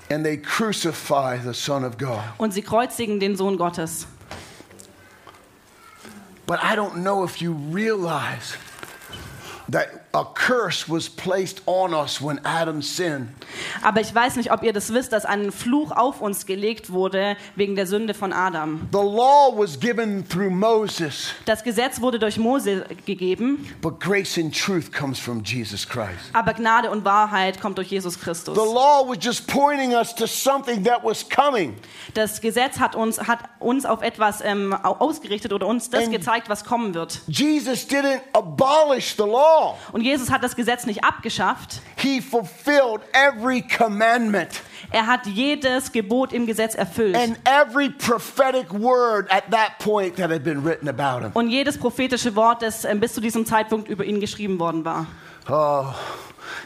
and 0.10 0.24
they 0.24 0.38
crucify 0.38 1.38
the 1.38 1.53
Son 1.53 1.84
of 1.84 1.98
God. 1.98 2.20
und 2.38 2.53
sie 2.53 2.62
kreuzigen 2.62 3.20
den 3.20 3.36
Sohn 3.36 3.58
Gottes. 3.58 4.08
But 6.46 6.60
I 6.63 6.75
don't 6.75 7.03
know 7.03 7.24
if 7.24 7.41
you 7.41 7.53
realize 7.72 8.58
that 9.70 9.99
a 10.11 10.23
curse 10.33 10.89
was 10.89 11.07
placed 11.07 11.61
on 11.67 11.93
us 11.93 12.19
when 12.19 12.39
Adam 12.43 12.81
sinned. 12.81 13.29
Aber 13.83 14.01
ich 14.01 14.13
weiß 14.13 14.37
nicht, 14.37 14.51
ob 14.51 14.63
ihr 14.63 14.73
das 14.73 14.91
wisst, 14.91 15.13
dass 15.13 15.23
ein 15.25 15.51
Fluch 15.51 15.91
auf 15.91 16.19
uns 16.21 16.47
gelegt 16.47 16.91
wurde 16.91 17.37
wegen 17.55 17.75
der 17.75 17.85
Sünde 17.85 18.13
von 18.15 18.33
Adam. 18.33 18.87
The 18.91 18.97
law 18.97 19.51
was 19.55 19.79
given 19.79 20.27
through 20.27 20.49
Moses, 20.49 21.33
Das 21.45 21.63
Gesetz 21.63 22.01
wurde 22.01 22.17
durch 22.17 22.37
Mose 22.37 22.85
gegeben, 23.05 23.67
but 23.81 23.99
grace 23.99 24.37
and 24.39 24.51
truth 24.57 24.91
comes 24.91 25.19
from 25.19 25.43
Jesus 25.43 25.87
Christ. 25.87 26.31
aber 26.33 26.53
Gnade 26.55 26.89
und 26.89 27.05
Wahrheit 27.05 27.61
kommt 27.61 27.77
durch 27.77 27.89
Jesus 27.91 28.19
Christus. 28.19 28.55
The 28.57 28.65
law 28.65 29.07
was 29.07 29.17
just 29.24 29.45
pointing 29.48 29.93
us 29.93 30.13
to 30.15 30.25
something 30.25 30.83
that 30.85 31.03
was 31.03 31.24
coming. 31.29 31.75
Das 32.15 32.41
Gesetz 32.41 32.79
hat 32.79 32.95
uns, 32.95 33.19
hat 33.27 33.41
uns 33.59 33.85
auf 33.85 34.01
etwas 34.01 34.41
ähm, 34.41 34.74
au- 34.74 34.95
ausgerichtet 35.00 35.53
oder 35.53 35.67
uns 35.67 35.91
das 35.91 36.05
Ähm. 36.05 36.11
gezeigt, 36.11 36.50
was 36.50 36.65
kommen 36.65 36.95
wird. 36.95 37.22
Jesus 37.27 37.87
didn't 37.87 38.22
abolish 38.33 39.15
the 39.15 39.24
law. 39.24 39.77
Und 39.91 39.99
Jesus 40.01 40.29
hat 40.31 40.44
das 40.44 40.55
Gesetz 40.55 40.85
nicht 40.85 41.03
abgeschafft. 41.03 41.81
He 41.98 42.22
fulfilled 42.22 43.01
every 43.14 43.62
commandment 43.62 44.50
Er 44.92 45.05
hat 45.05 45.27
jedes 45.27 45.92
Gebot 45.92 46.33
im 46.33 46.46
Gesetz 46.48 46.74
erfüllt. 46.75 47.16
and 47.16 47.38
every 47.46 47.90
prophetic 47.90 48.72
word 48.74 49.29
at 49.31 49.44
that 49.51 49.77
point 49.79 50.16
that 50.16 50.31
had 50.31 50.44
been 50.44 50.64
written 50.66 50.88
about 50.90 51.24
him. 51.24 51.31
und 51.33 51.50
jedes 51.50 51.77
prophetische 51.77 52.35
Wort, 52.35 52.62
das 52.62 52.85
ähm, 52.85 53.00
bis 53.00 53.14
zu 53.14 53.22
diesem 53.22 53.46
Zeitpunkt 53.46 53.88
über 53.90 54.03
ihn 54.05 54.20
geschrieben 54.20 54.59
worden 54.59 54.83
war. 54.85 55.05
Oh, 55.50 55.85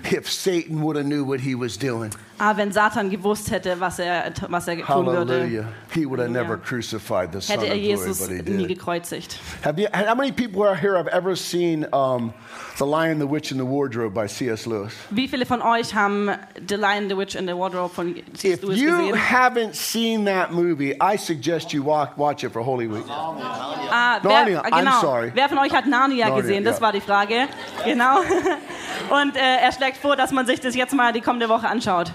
if 0.03 0.29
Satan 0.29 0.81
would 0.81 0.95
have 0.95 1.05
knew 1.05 1.23
what 1.23 1.39
he 1.39 1.55
was 1.55 1.77
doing. 1.77 2.11
Ah, 2.39 2.57
wenn 2.57 2.71
Satan 2.71 3.09
gewusst 3.09 3.51
hätte, 3.51 3.79
was 3.79 3.99
er, 3.99 4.33
was 4.49 4.67
er 4.67 4.77
tun 4.77 5.05
würde, 5.05 5.33
Hallelujah. 5.33 5.67
He 5.93 6.05
would 6.05 6.19
have 6.19 6.31
never 6.31 6.57
crucified 6.57 7.31
the 7.31 7.39
Son 7.41 7.57
hätte 7.57 7.67
of 7.67 7.69
er 7.69 7.75
Glory, 7.77 7.87
Jesus 7.87 8.19
but 8.19 8.29
he 8.29 8.41
nie 8.41 8.67
did. 8.67 8.79
gekreuzigt. 8.79 9.37
Have 9.61 9.79
you, 9.79 9.87
how 9.93 10.15
many 10.15 10.31
people 10.31 10.63
are 10.63 10.75
here 10.75 10.97
have 10.97 11.07
ever 11.09 11.35
seen 11.35 11.85
um, 11.93 12.33
The 12.79 12.85
Lion, 12.85 13.19
the 13.19 13.27
Witch, 13.27 13.51
and 13.51 13.59
the 13.59 13.65
Wardrobe 13.65 14.13
by 14.13 14.27
C.S. 14.27 14.65
Lewis? 14.65 14.93
Wie 15.11 15.27
viele 15.27 15.45
von 15.45 15.61
euch 15.61 15.93
haben 15.93 16.31
The 16.67 16.75
Lion, 16.75 17.07
the 17.07 17.15
Witch 17.15 17.35
and 17.35 17.47
the 17.47 17.55
Wardrobe 17.55 17.93
von 17.93 18.15
C.S. 18.33 18.57
If 18.57 18.63
Lewis 18.63 18.79
you 18.79 18.89
gesehen? 18.89 19.15
haven't 19.15 19.75
seen 19.75 20.25
that 20.25 20.51
movie, 20.51 20.95
I 20.99 21.17
suggest 21.17 21.71
you 21.71 21.83
walk, 21.83 22.17
watch 22.17 22.43
it 22.43 22.51
for 22.51 22.63
Holy 22.63 22.87
Week. 22.87 23.05
Ah, 23.07 24.19
wer, 24.23 24.31
Narnia, 24.31 24.61
I'm 24.65 24.85
genau. 24.85 25.01
sorry. 25.01 25.31
Wer 25.35 25.49
von 25.49 25.59
euch 25.59 25.71
hat 25.71 25.85
Narnia, 25.85 26.27
Narnia, 26.27 26.41
gesehen? 26.41 26.63
Das 26.63 26.77
ja. 26.77 26.81
war 26.81 26.91
die 26.91 27.01
Frage. 27.01 27.47
Genau. 27.85 28.21
Und 29.09 29.35
äh, 29.35 29.39
er 29.39 29.71
schlägt 29.71 29.97
vor, 29.97 30.15
dass 30.15 30.31
man 30.31 30.45
sich 30.45 30.59
das 30.59 30.75
jetzt 30.75 30.93
mal 30.93 31.11
die 31.13 31.21
kommende 31.21 31.49
Woche 31.49 31.67
anschaut. 31.67 32.11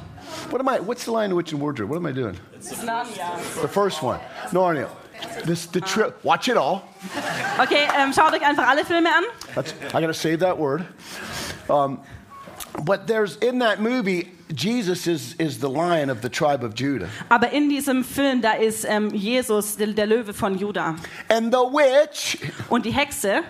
What 0.50 0.60
am 0.60 0.68
I? 0.68 0.78
What's 0.86 1.04
The 1.04 1.10
Lion, 1.10 1.30
the 1.30 1.36
Witch, 1.36 1.52
and 1.52 1.60
the 1.60 1.64
Wardrobe? 1.64 1.90
What 1.90 1.96
am 1.98 2.06
I 2.06 2.12
doing? 2.12 2.36
Narnia. 2.84 3.36
The 3.62 3.68
first 3.68 4.02
one, 4.02 4.18
Narnia. 4.52 4.88
This 5.44 5.66
the 5.66 5.80
tri- 5.80 6.12
Watch 6.22 6.48
it 6.48 6.56
all. 6.56 6.82
Okay, 7.58 7.88
ähm, 7.98 8.12
schaut 8.12 8.32
euch 8.32 8.42
einfach 8.46 8.68
alle 8.68 8.84
Filme 8.84 9.08
an. 9.08 9.24
That's, 9.54 9.72
I 9.94 10.00
gotta 10.00 10.12
save 10.14 10.38
that 10.40 10.56
word. 10.58 10.84
Um, 11.68 11.98
but 12.84 13.06
there's 13.06 13.36
in 13.36 13.58
that 13.60 13.80
movie, 13.80 14.28
Jesus 14.54 15.06
is 15.06 15.34
is 15.38 15.58
the 15.58 15.68
lion 15.68 16.08
of 16.10 16.20
the 16.22 16.28
tribe 16.28 16.62
of 16.62 16.74
Judah, 16.74 17.08
Aber 17.30 17.50
in 17.50 17.68
diesem 17.68 18.04
Film, 18.04 18.40
da 18.42 18.52
ist 18.52 18.84
ähm, 18.88 19.10
Jesus, 19.12 19.76
der, 19.76 19.88
der 19.88 20.06
Löwe 20.06 20.32
von 20.34 20.56
Juda. 20.56 20.94
and 21.28 21.52
the 21.52 21.58
witch 21.58 22.38
Und 22.68 22.84
die 22.84 22.92
Hexe, 22.92 23.42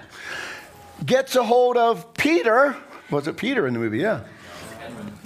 gets 1.04 1.36
a 1.36 1.42
hold 1.42 1.76
of 1.76 2.14
Peter. 2.14 2.76
Was 3.10 3.26
it 3.26 3.36
Peter 3.36 3.66
in 3.66 3.72
the 3.72 3.80
movie? 3.80 3.98
Yeah. 3.98 4.24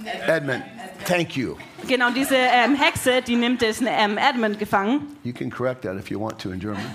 Edmund. 0.05 0.63
Thank 1.05 1.35
you. 1.35 1.57
genau 1.87 2.11
diese 2.11 2.35
ähm, 2.35 2.75
Hexe, 2.75 3.21
die 3.21 3.35
nimmt 3.35 3.61
den 3.61 3.75
ähm, 3.87 4.17
Edmund 4.17 4.57
gefangen. 4.57 5.17
You 5.23 5.33
can 5.33 5.49
correct 5.49 5.81
that 5.83 5.97
if 5.97 6.09
you 6.09 6.19
want 6.19 6.39
to 6.39 6.51
in 6.51 6.59
German. 6.59 6.85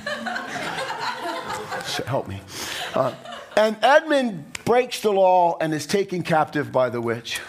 So, 1.84 2.02
Help 2.06 2.26
me. 2.26 2.40
Uh, 2.94 3.12
and 3.56 3.76
Edmund 3.82 4.44
breaks 4.64 5.00
the 5.00 5.10
law 5.10 5.56
and 5.60 5.74
is 5.74 5.86
taken 5.86 6.22
captive 6.22 6.72
by 6.72 6.90
the 6.90 7.00
witch. 7.00 7.40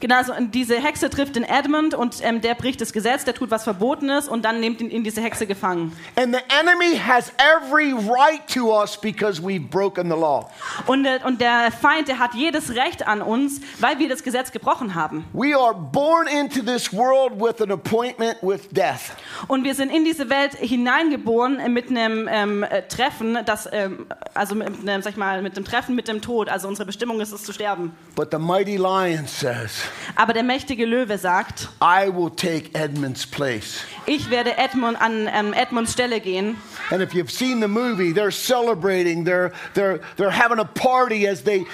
Genau, 0.00 0.16
also 0.16 0.34
und 0.34 0.54
diese 0.54 0.76
Hexe 0.76 1.10
trifft 1.10 1.36
den 1.36 1.44
Edmund 1.44 1.94
und 1.94 2.16
ähm, 2.22 2.40
der 2.40 2.54
bricht 2.54 2.80
das 2.80 2.92
Gesetz, 2.92 3.24
der 3.24 3.34
tut 3.34 3.50
was 3.50 3.64
Verbotenes 3.64 4.28
und 4.28 4.44
dann 4.44 4.58
nimmt 4.60 4.80
ihn 4.80 4.88
in 4.88 5.04
diese 5.04 5.20
Hexe 5.20 5.46
gefangen. 5.46 5.92
And 6.16 6.34
the 6.34 6.40
enemy 6.58 6.96
has 6.98 7.30
every 7.38 7.92
right 7.92 8.40
to 8.54 8.74
us 8.74 8.98
because 8.98 9.42
we've 9.42 9.68
broken 9.68 10.10
the 10.10 10.16
law. 10.16 10.50
Und, 10.86 11.04
äh, 11.04 11.20
und 11.24 11.40
der 11.40 11.70
Feind, 11.70 12.08
der 12.08 12.18
hat 12.18 12.34
jedes 12.34 12.74
Recht 12.74 13.06
an 13.06 13.20
uns, 13.20 13.60
weil 13.78 13.98
wir 13.98 14.08
das 14.08 14.22
Gesetz 14.22 14.52
gebrochen 14.52 14.94
haben. 14.94 15.24
We 15.32 15.54
are 15.56 15.74
born 15.74 16.26
into 16.26 16.62
this 16.62 16.92
world 16.92 17.32
with 17.38 17.60
an 17.60 17.70
appointment 17.70 18.38
with 18.42 18.68
death. 18.70 19.12
Und 19.48 19.64
wir 19.64 19.74
sind 19.74 19.90
in 19.92 20.04
diese 20.04 20.30
Welt 20.30 20.54
hineingeboren 20.54 21.58
äh, 21.60 21.68
mit 21.68 21.90
einem 21.90 22.28
ähm, 22.30 22.62
äh, 22.62 22.82
Treffen, 22.82 23.38
das, 23.44 23.68
ähm, 23.70 24.06
also 24.32 24.54
mit 24.54 24.66
einem, 24.66 25.02
sag 25.02 25.12
ich 25.12 25.16
mal, 25.18 25.42
mit 25.42 25.56
dem 25.56 25.64
Treffen 25.64 25.94
mit 25.94 26.08
dem 26.08 26.22
Tod. 26.22 26.48
Also 26.48 26.68
unsere 26.68 26.86
Bestimmung 26.86 27.20
ist 27.20 27.32
es 27.32 27.44
zu 27.44 27.52
sterben. 27.52 27.94
But 28.14 28.30
the 28.30 28.38
mighty 28.38 28.76
lion 28.76 29.26
says, 29.26 29.89
Aber 30.16 30.32
der 30.32 30.42
mächtige 30.42 30.86
Löwe 30.86 31.18
sagt, 31.18 31.68
I 31.82 32.08
will 32.12 32.30
take 32.30 32.70
Edmund's 32.74 33.26
place. 33.26 33.84
ich 34.06 34.30
werde 34.30 34.56
Edmund 34.58 35.00
an 35.00 35.28
ähm, 35.32 35.52
Edmunds 35.52 35.92
Stelle 35.92 36.20
gehen. 36.20 36.56
And 36.90 37.02
if 37.02 37.12
you've 37.14 37.30
seen 37.30 37.60
the 37.60 37.68
movie, 37.68 38.12
they're 38.12 38.32
celebrating, 38.32 39.24
they're, 39.24 39.52
they're, 39.74 40.00
they're 40.16 40.30
having 40.30 40.58
a 40.58 40.64
party 40.64 41.28
as 41.28 41.42
they 41.42 41.64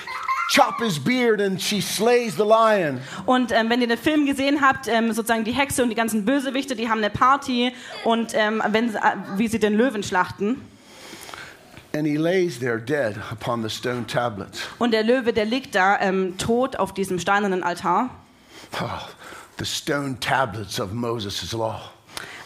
chop 0.49 0.81
his 0.81 0.99
beard 0.99 1.41
and 1.41 1.61
she 1.61 1.81
slays 1.81 2.37
the 2.37 2.45
lion. 2.45 3.01
Und 3.27 3.53
ähm, 3.53 3.69
wenn 3.71 3.81
ihr 3.81 3.89
den 3.89 3.99
Film 3.99 4.27
gesehen 4.27 4.61
habt, 4.61 4.89
ähm, 4.89 5.13
sozusagen 5.13 5.45
die 5.45 5.53
Hexe 5.53 5.83
und 5.83 5.91
die 5.91 5.97
ganzen 5.97 6.25
Bösewichte, 6.25 6.77
die 6.77 6.89
haben 6.89 6.99
eine 6.99 7.11
Party 7.11 7.73
und 8.05 8.33
ähm, 8.35 8.63
wenn, 8.69 8.95
äh, 8.95 9.01
wie 9.37 9.49
sie 9.49 9.59
den 9.59 9.75
Löwen 9.75 10.03
schlachten. 10.03 10.61
Und 14.79 14.93
der 14.93 15.03
Löwe, 15.03 15.33
der 15.33 15.45
liegt 15.45 15.75
da 15.75 15.99
ähm, 16.01 16.37
tot 16.39 16.77
auf 16.77 16.93
diesem 16.93 17.19
steinernen 17.19 17.63
Altar. 17.63 18.11
Oh, 18.81 18.87
the 19.59 19.65
stone 19.65 20.19
tablets 20.21 20.81
of 20.81 20.93
Moses' 20.93 21.53
law, 21.53 21.81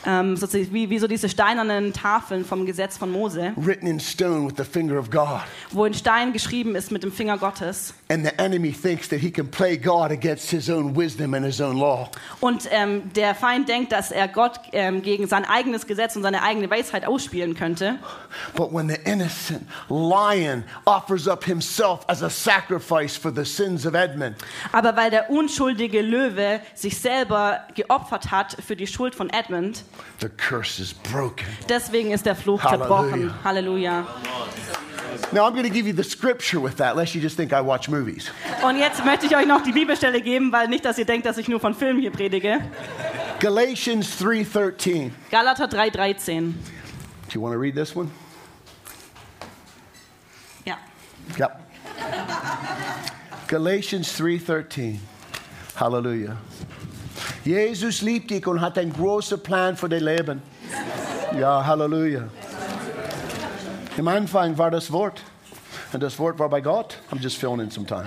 Ähm, 0.07 0.37
sozusagen 0.37 0.73
wie, 0.73 0.89
wie 0.89 0.99
so 0.99 1.07
diese 1.07 1.29
steinernen 1.29 1.93
Tafeln 1.93 2.45
vom 2.45 2.65
Gesetz 2.65 2.97
von 2.97 3.13
Mose, 3.13 3.53
written 3.57 3.87
in 3.87 4.01
stone 4.01 4.47
with 4.47 4.55
the 4.57 4.65
finger 4.65 4.99
of 4.99 5.11
God. 5.11 5.41
wo 5.73 5.85
in 5.85 5.93
Stein 5.93 6.33
geschrieben 6.33 6.75
ist 6.75 6.91
mit 6.91 7.03
dem 7.03 7.13
Finger 7.13 7.37
Gottes. 7.37 7.93
And 8.09 8.25
the 8.27 8.33
enemy 8.39 8.73
thinks 8.73 9.09
that 9.11 9.19
he 9.21 9.31
can 9.31 9.51
play 9.51 9.77
God 9.77 10.11
against 10.11 10.51
his 10.51 10.71
own 10.71 10.97
wisdom 10.97 11.35
and 11.35 11.45
his 11.45 11.61
own 11.61 11.77
law. 11.77 12.09
Und 12.41 12.67
ähm, 12.71 13.13
der 13.15 13.35
Feind 13.35 13.69
denkt, 13.69 13.93
dass 13.93 14.11
er 14.11 14.27
Gott 14.29 14.59
ähm, 14.73 15.03
gegen 15.03 15.27
sein 15.27 15.45
eigenes 15.45 15.87
Gesetz 15.87 16.17
und 16.17 16.23
seine 16.23 16.43
eigene 16.43 16.71
Weisheit 16.71 17.07
ausspielen 17.07 17.55
könnte. 17.55 17.99
But 18.55 18.73
when 18.73 18.89
the 18.89 18.99
innocent 19.05 19.67
lion 19.89 20.65
offers 20.87 21.29
up 21.29 21.45
himself 21.45 22.01
as 22.09 22.23
a 22.23 22.31
sacrifice 22.31 23.17
for 23.17 23.31
the 23.35 23.45
sins 23.45 23.87
of 23.87 23.95
Edmund, 23.95 24.37
Aber 24.73 24.97
weil 24.97 25.11
der 25.11 25.31
unschuldige 25.31 26.01
Löwe 26.01 26.61
sich 26.75 26.99
selber 26.99 27.61
geopfert 27.75 28.31
hat 28.31 28.57
für 28.67 28.77
die 28.77 28.87
Schuld 28.87 29.15
von 29.15 29.29
Edmund, 29.31 29.85
the 30.21 30.29
curse 30.29 30.81
is 30.81 30.93
broken. 30.93 31.47
deswegen 31.69 32.11
ist 32.13 32.27
der 32.27 32.37
Fluch 32.37 32.63
zerbrochen. 32.63 33.33
Halleluja. 33.45 34.07
Now, 35.33 35.45
I'm 35.47 35.53
going 35.53 35.65
to 35.65 35.71
give 35.71 35.87
you 35.87 35.93
the 35.93 36.05
scripture 36.05 36.61
with 36.61 36.77
that, 36.79 36.97
lest 36.97 37.15
you 37.15 37.21
just 37.21 37.37
think 37.37 37.53
I 37.53 37.61
watch 37.61 37.89
movies. 37.89 38.31
Und 38.65 38.79
jetzt 38.79 39.05
möchte 39.05 39.27
ich 39.27 39.37
euch 39.37 39.47
noch 39.47 39.63
die 39.63 39.73
Bibelstelle 39.73 40.21
geben, 40.21 40.51
weil 40.53 40.69
nicht, 40.69 40.85
dass 40.85 40.99
ihr 40.99 41.05
denkt, 41.05 41.27
dass 41.27 41.39
ich 41.39 41.49
nur 41.49 41.61
von 41.61 41.75
Filmen 41.75 42.01
hier 42.01 42.11
predige. 42.11 42.61
Galatians 43.39 44.21
3:13. 44.21 45.11
Galater 45.31 45.67
3,13. 45.67 46.53
Do 47.29 47.35
you 47.35 47.41
want 47.41 47.55
to 47.55 47.61
read 47.61 47.75
this 47.75 47.95
one? 47.95 48.11
Ja. 50.65 50.79
Yep. 51.39 51.61
Galatians 53.47 54.19
3:13. 54.19 54.99
Halleluja. 55.77 56.37
Jesus 57.45 58.03
liebt 58.03 58.31
dich 58.31 58.47
und 58.47 58.61
hat 58.61 58.79
einen 58.79 58.93
großen 58.93 59.43
Plan 59.43 59.77
für 59.77 59.89
dein 59.89 60.05
Leben. 60.05 60.43
Ja, 61.39 61.65
Halleluja. 61.65 62.25
Im 63.97 64.09
Anfang 64.09 64.57
war 64.57 64.71
das 64.71 64.91
Wort. 64.93 65.23
Und 65.93 66.03
das 66.03 66.19
Wort 66.19 66.39
war 66.39 66.49
bei 66.49 66.61
Gott. 66.61 66.99
I'm 67.11 67.21
just 67.21 67.39
filling 67.39 67.61
in 67.61 67.71
some 67.71 67.87
time. 67.87 68.07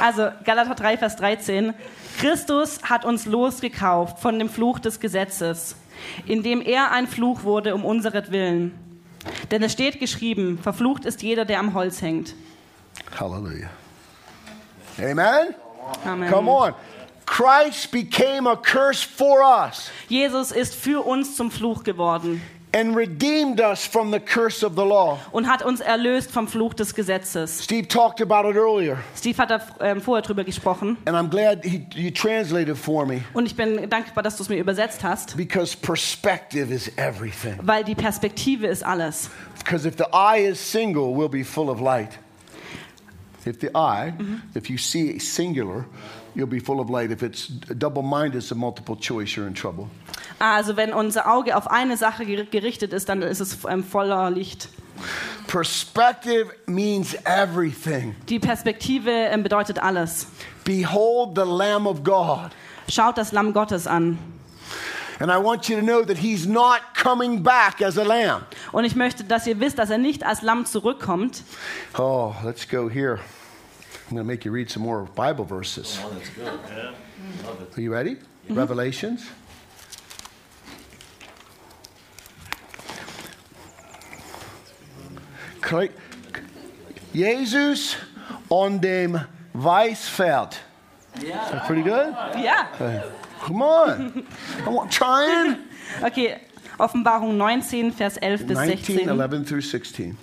Also 0.00 0.30
Galater 0.44 0.74
3, 0.74 0.98
Vers 0.98 1.16
13. 1.16 1.74
Christus 2.18 2.82
hat 2.82 3.04
uns 3.04 3.26
losgekauft 3.26 4.18
von 4.18 4.38
dem 4.38 4.48
Fluch 4.48 4.78
des 4.78 5.00
Gesetzes, 5.00 5.76
indem 6.26 6.60
er 6.60 6.92
ein 6.92 7.06
Fluch 7.06 7.44
wurde 7.44 7.74
um 7.74 7.84
unseretwillen. 7.84 8.72
Denn 9.50 9.62
es 9.62 9.72
steht 9.72 10.00
geschrieben, 10.00 10.58
verflucht 10.58 11.04
ist 11.04 11.22
jeder, 11.22 11.44
der 11.44 11.60
am 11.60 11.74
Holz 11.74 12.02
hängt. 12.02 12.34
Hallelujah. 13.18 13.70
Amen. 14.98 15.54
Amen. 16.04 16.30
Come 16.30 16.48
on. 16.48 16.74
Christ 17.24 17.90
became 17.92 18.46
a 18.48 18.56
curse 18.56 19.02
for 19.02 19.40
us 19.42 19.90
Jesus 20.08 20.50
ist 20.50 20.74
für 20.74 21.06
uns 21.06 21.36
zum 21.36 21.50
Fluch 21.50 21.82
geworden 21.84 22.42
and 22.74 22.96
redeemed 22.96 23.60
us 23.60 23.86
from 23.86 24.10
the 24.10 24.18
curse 24.18 24.62
of 24.66 24.74
the 24.74 24.84
law. 24.84 25.18
und 25.30 25.46
hat 25.46 25.62
uns 25.62 25.80
erlöst 25.80 26.30
vom 26.30 26.48
Fluch 26.48 26.74
des 26.74 26.94
Gesetzes. 26.94 27.62
Steve 27.62 27.86
talked 27.86 28.20
about 28.20 28.48
it 28.48 28.56
earlier, 28.56 28.96
Steve 29.16 29.36
hat 29.38 29.50
da 29.50 29.60
ähm, 29.80 30.00
vorher 30.00 30.22
drüber 30.22 30.42
gesprochen 30.42 30.96
and 31.06 31.16
I'm 31.16 31.28
glad 31.30 31.64
he, 31.64 31.86
you 31.94 32.10
translated 32.10 32.76
for 32.76 33.06
me 33.06 33.22
und 33.34 33.46
ich 33.46 33.54
bin 33.56 33.88
dankbar, 33.88 34.22
dass 34.22 34.36
du 34.36 34.42
es 34.42 34.48
mir 34.48 34.56
übersetzt 34.58 35.04
hast, 35.04 35.36
because 35.36 35.76
perspective 35.76 36.72
is 36.74 36.90
everything. 36.96 37.58
weil 37.62 37.84
die 37.84 37.94
Perspektive 37.94 38.66
ist 38.66 38.84
alles. 38.84 39.30
Because 39.58 39.86
if 39.86 39.96
the 39.96 40.06
eye 40.12 40.44
is 40.44 40.58
single, 40.58 41.14
we'll 41.14 41.28
be 41.28 41.44
full 41.44 41.70
of 41.70 41.80
light. 41.80 42.18
If 43.46 43.60
the 43.60 43.70
eye, 43.74 44.12
mm-hmm. 44.16 44.36
if 44.54 44.70
you 44.70 44.78
see 44.78 45.18
singular, 45.18 45.84
you'll 46.34 46.46
be 46.46 46.60
full 46.60 46.80
of 46.80 46.88
light. 46.90 47.10
If 47.10 47.22
it's 47.22 47.48
double 47.48 48.02
minded, 48.02 48.36
it's 48.36 48.52
a 48.52 48.54
multiple 48.54 48.96
choice, 48.96 49.36
you're 49.36 49.48
in 49.48 49.54
trouble. 49.54 49.88
Also 50.38 50.76
wenn 50.76 50.92
unser 50.92 51.26
Auge 51.30 51.56
auf 51.56 51.70
eine 51.70 51.96
Sache 51.96 52.24
ger- 52.24 52.44
gerichtet 52.44 52.92
ist, 52.92 53.08
dann 53.08 53.22
ist 53.22 53.40
es 53.40 53.58
ähm, 53.68 53.84
voller 53.84 54.30
Licht. 54.30 54.68
Perspective 55.46 56.46
means 56.66 57.14
everything. 57.24 58.14
Die 58.28 58.38
Perspektive 58.38 59.10
ähm, 59.10 59.42
bedeutet 59.42 59.82
alles. 59.82 60.26
Behold 60.64 61.36
the 61.36 61.44
Lamb 61.44 61.86
of 61.86 62.02
God. 62.04 62.50
Schaut 62.88 63.18
das 63.18 63.32
Lamm 63.32 63.52
Gottes 63.52 63.86
an. 63.86 64.18
And 65.20 65.30
I 65.30 65.38
want 65.38 65.68
you 65.68 65.76
to 65.76 65.82
know 65.82 66.02
that 66.04 66.18
he's 66.18 66.46
not 66.46 66.94
coming 66.94 67.42
back 67.42 67.80
as 67.82 67.96
a 67.98 68.04
lamb. 68.04 68.44
Und 68.72 68.84
ich 68.84 68.94
möchte, 68.96 69.24
dass 69.24 69.46
ihr 69.46 69.58
wisst, 69.60 69.78
dass 69.78 69.90
er 69.90 69.98
nicht 69.98 70.24
als 70.24 70.42
Lamm 70.42 70.64
zurückkommt. 70.66 71.42
Oh, 71.98 72.34
let's 72.44 72.66
go 72.66 72.88
here. 72.88 73.18
I'm 74.08 74.16
going 74.16 74.24
to 74.24 74.24
make 74.24 74.44
you 74.44 74.52
read 74.52 74.70
some 74.70 74.82
more 74.84 75.06
Bible 75.14 75.44
verses. 75.44 75.98
Are 77.74 77.80
you 77.80 77.92
ready? 77.92 78.16
Revelations. 78.50 79.22
Kre- 85.60 85.90
Jesus 87.12 87.96
on 88.50 88.80
dem 88.80 89.20
Weißfeld. 89.54 90.56
Is 91.16 91.24
that 91.24 91.66
pretty 91.66 91.82
good? 91.82 92.14
Ja, 92.42 92.68
Come 93.46 93.62
on. 93.62 94.24
I 94.64 94.68
want 94.68 94.92
trying. 94.92 95.56
okay. 96.02 96.36
Offenbarung 96.78 97.36
19, 97.36 97.92
Vers 97.92 98.16
11 98.16 98.46
bis 98.46 98.56
19, 98.56 98.78
16. 98.78 99.08
11 99.08 99.44
through 99.46 99.60
16. 99.60 100.16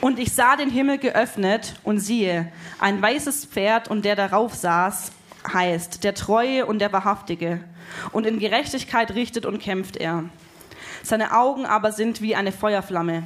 Und 0.00 0.18
ich 0.18 0.32
sah 0.32 0.56
den 0.56 0.70
Himmel 0.70 0.98
geöffnet 0.98 1.74
und 1.82 1.98
siehe, 1.98 2.50
ein 2.78 3.02
weißes 3.02 3.46
Pferd 3.46 3.88
und 3.88 4.04
der 4.04 4.16
darauf 4.16 4.54
saß, 4.54 5.12
heißt 5.52 6.04
der 6.04 6.14
Treue 6.14 6.66
und 6.66 6.78
der 6.78 6.92
Wahrhaftige. 6.92 7.60
Und 8.12 8.26
in 8.26 8.38
Gerechtigkeit 8.38 9.14
richtet 9.14 9.44
und 9.44 9.58
kämpft 9.58 9.96
er. 9.96 10.24
Seine 11.02 11.36
Augen 11.36 11.66
aber 11.66 11.92
sind 11.92 12.22
wie 12.22 12.36
eine 12.36 12.52
Feuerflamme. 12.52 13.24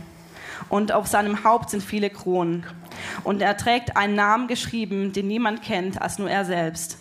Und 0.68 0.92
auf 0.92 1.06
seinem 1.06 1.44
Haupt 1.44 1.70
sind 1.70 1.82
viele 1.82 2.10
Kronen. 2.10 2.64
Und 3.22 3.42
er 3.42 3.56
trägt 3.56 3.96
einen 3.96 4.14
Namen 4.14 4.48
geschrieben, 4.48 5.12
den 5.12 5.28
niemand 5.28 5.62
kennt 5.62 6.00
als 6.00 6.18
nur 6.18 6.30
er 6.30 6.44
selbst. 6.44 6.98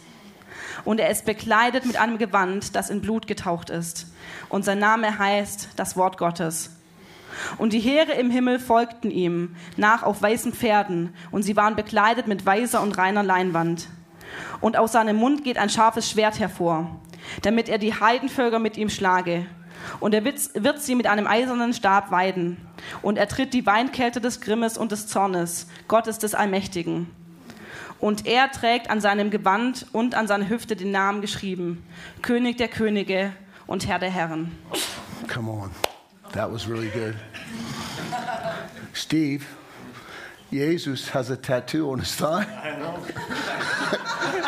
Und 0.86 1.00
er 1.00 1.10
ist 1.10 1.26
bekleidet 1.26 1.86
mit 1.86 1.98
einem 1.98 2.18
Gewand, 2.18 2.76
das 2.76 2.90
in 2.90 3.02
Blut 3.02 3.28
getaucht 3.28 3.70
ist. 3.70 4.14
Und 4.50 4.66
sein 4.66 4.80
Name 4.80 5.18
heißt 5.18 5.70
das 5.76 5.96
Wort 5.98 6.18
Gottes. 6.18 6.72
Und 7.58 7.74
die 7.74 7.80
Heere 7.80 8.14
im 8.14 8.30
Himmel 8.30 8.60
folgten 8.60 9.12
ihm 9.12 9.56
nach 9.78 10.04
auf 10.04 10.22
weißen 10.22 10.54
Pferden, 10.54 11.14
und 11.32 11.44
sie 11.44 11.56
waren 11.56 11.76
bekleidet 11.76 12.28
mit 12.28 12.46
weißer 12.46 12.82
und 12.82 12.98
reiner 12.98 13.24
Leinwand. 13.24 13.88
Und 14.62 14.78
aus 14.78 14.92
seinem 14.92 15.18
Mund 15.18 15.44
geht 15.44 15.58
ein 15.58 15.70
scharfes 15.70 16.10
Schwert 16.10 16.40
hervor, 16.40 17.00
damit 17.42 17.70
er 17.70 17.78
die 17.78 17.94
Heidenvölker 17.94 18.60
mit 18.60 18.78
ihm 18.78 18.90
schlage. 18.90 19.46
Und 20.00 20.14
er 20.14 20.24
wird, 20.24 20.82
sie 20.82 20.96
mit 20.96 21.08
einem 21.08 21.28
eisernen 21.28 21.74
Stab 21.74 22.12
weiden. 22.12 22.58
Und 23.02 23.18
er 23.18 23.28
tritt 23.28 23.54
die 23.54 23.66
Weinkälte 23.66 24.22
des 24.22 24.40
Grimmes 24.40 24.78
und 24.78 24.92
des 24.92 25.08
Zornes, 25.08 25.68
Gottes 25.88 26.20
des 26.20 26.36
Allmächtigen. 26.36 27.10
Und 28.04 28.26
er 28.26 28.52
trägt 28.52 28.90
an 28.90 29.00
seinem 29.00 29.32
Gewand 29.32 29.86
und 29.94 30.14
an 30.14 30.28
seiner 30.28 30.50
Hüfte 30.50 30.76
den 30.76 30.92
Namen 30.92 31.22
geschrieben, 31.22 31.86
König 32.22 32.58
der 32.58 32.68
Könige 32.68 33.32
und 33.66 33.88
Herr 33.88 33.98
der 33.98 34.10
Herren. 34.10 34.52
Come 35.34 35.50
on. 35.50 35.72
That 36.34 36.52
was 36.52 36.68
really 36.68 36.90
good. 36.90 37.14
Steve, 38.92 39.46
Jesus 40.54 41.10
has 41.10 41.32
a 41.32 41.36
tattoo 41.36 41.92
on 41.92 42.00
his 42.00 42.16
thigh. 42.16 42.44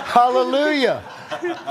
Hallelujah. 0.05 1.01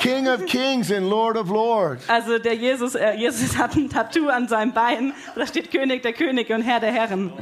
King 0.00 0.26
of 0.26 0.44
kings 0.46 0.90
and 0.90 1.08
Lord 1.08 1.36
of 1.36 1.50
lords. 1.50 2.04
Also 2.08 2.38
der 2.38 2.54
Jesus, 2.54 2.96
äh, 2.96 3.14
Jesus 3.16 3.56
hat 3.56 3.76
ein 3.76 3.88
Tattoo 3.88 4.28
an 4.28 4.48
seinem 4.48 4.72
Bein, 4.72 5.14
da 5.36 5.46
steht 5.46 5.70
König 5.70 6.02
der 6.02 6.12
Könige 6.12 6.54
und 6.54 6.62
Herr 6.62 6.80
der 6.80 6.92
Herren. 6.92 7.32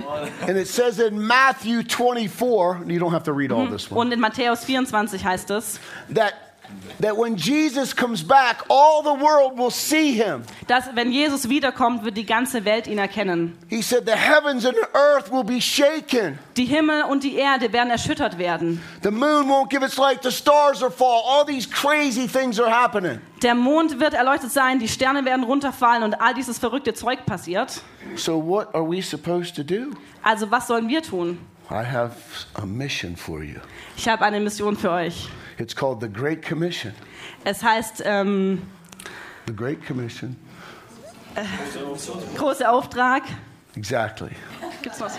And 0.47 0.59
it 0.59 0.69
says 0.69 0.99
in 0.99 1.19
Matthew 1.19 1.83
24, 1.83 2.87
you 2.87 3.01
don't 3.01 3.13
have 3.13 3.25
to 3.25 3.33
read 3.33 3.51
all 3.51 3.67
this 3.67 3.91
one, 3.91 3.99
Und 3.99 4.13
in 4.13 4.21
Matthäus 4.21 4.65
24 4.65 5.25
heißt 5.25 5.51
es, 5.51 5.81
that, 6.15 6.35
that 7.01 7.17
when 7.17 7.37
Jesus 7.37 7.95
comes 7.95 8.23
back, 8.23 8.63
all 8.69 9.03
the 9.03 9.15
world 9.15 9.59
will 9.59 9.71
see 9.71 10.13
him. 10.13 10.43
dass 10.67 10.85
wenn 10.95 11.11
Jesus 11.11 11.49
wiederkommt, 11.49 12.05
wird 12.05 12.17
die 12.17 12.27
ganze 12.27 12.65
Welt 12.65 12.87
ihn 12.87 12.99
erkennen. 12.99 13.57
He 13.69 13.83
said, 13.83 14.05
The 14.07 14.17
heavens 14.17 14.65
and 14.65 14.77
earth 14.95 15.31
will 15.31 15.45
be 15.45 15.61
shaken. 15.61 16.39
Die 16.57 16.65
Himmel 16.65 17.05
und 17.05 17.25
die 17.25 17.37
Erde 17.37 17.73
werden 17.73 17.91
erschüttert 17.91 18.39
werden. 18.39 18.81
The 19.03 19.11
moon 19.11 19.49
won't 19.49 19.69
give 19.71 19.85
its 19.85 19.97
light, 19.97 20.23
the 20.23 20.31
stars 20.31 20.81
will 20.81 20.91
fall. 20.91 21.23
All 21.27 21.45
these 21.45 21.69
crazy 21.69 22.27
things 22.27 22.61
are 22.61 22.71
happening. 22.71 23.21
Der 23.43 23.55
Mond 23.55 23.99
wird 23.99 24.15
erleuchtet 24.15 24.53
sein, 24.53 24.79
die 24.79 24.89
Sterne 24.89 25.25
werden 25.25 25.45
runterfallen 25.45 26.05
und 26.05 26.15
all 26.21 26.33
dieses 26.35 26.59
verrückte 26.59 26.95
Zeug 26.95 27.27
passiert. 27.27 27.83
So, 28.15 28.41
what 28.41 28.73
are 28.75 28.85
we 28.89 29.03
supposed 29.03 29.57
to 29.57 29.65
do? 29.65 29.91
Also 30.23 30.49
was 30.51 30.69
sollen 30.69 30.89
wir 30.89 31.03
tun? 31.03 31.39
I 31.71 31.83
have 31.85 32.15
a 32.55 32.67
mission 32.67 33.17
for 33.17 33.43
you. 33.43 33.59
Ich 33.97 34.07
habe 34.09 34.25
eine 34.25 34.39
Mission 34.41 34.77
für 34.77 34.91
euch. 34.91 35.29
It's 35.63 35.77
called 35.77 36.01
the 36.01 36.09
Great 36.09 36.43
Commission. 36.43 36.93
Es 37.45 37.63
heißt 37.63 38.03
ähm, 38.05 38.63
The 39.47 39.55
Great 39.55 39.87
Commission. 39.87 40.37
Äh, 41.37 41.45
großer 42.37 42.69
Auftrag. 42.69 43.23
Exactly. 43.77 44.31
Gibt's 44.83 45.01
was? 45.01 45.17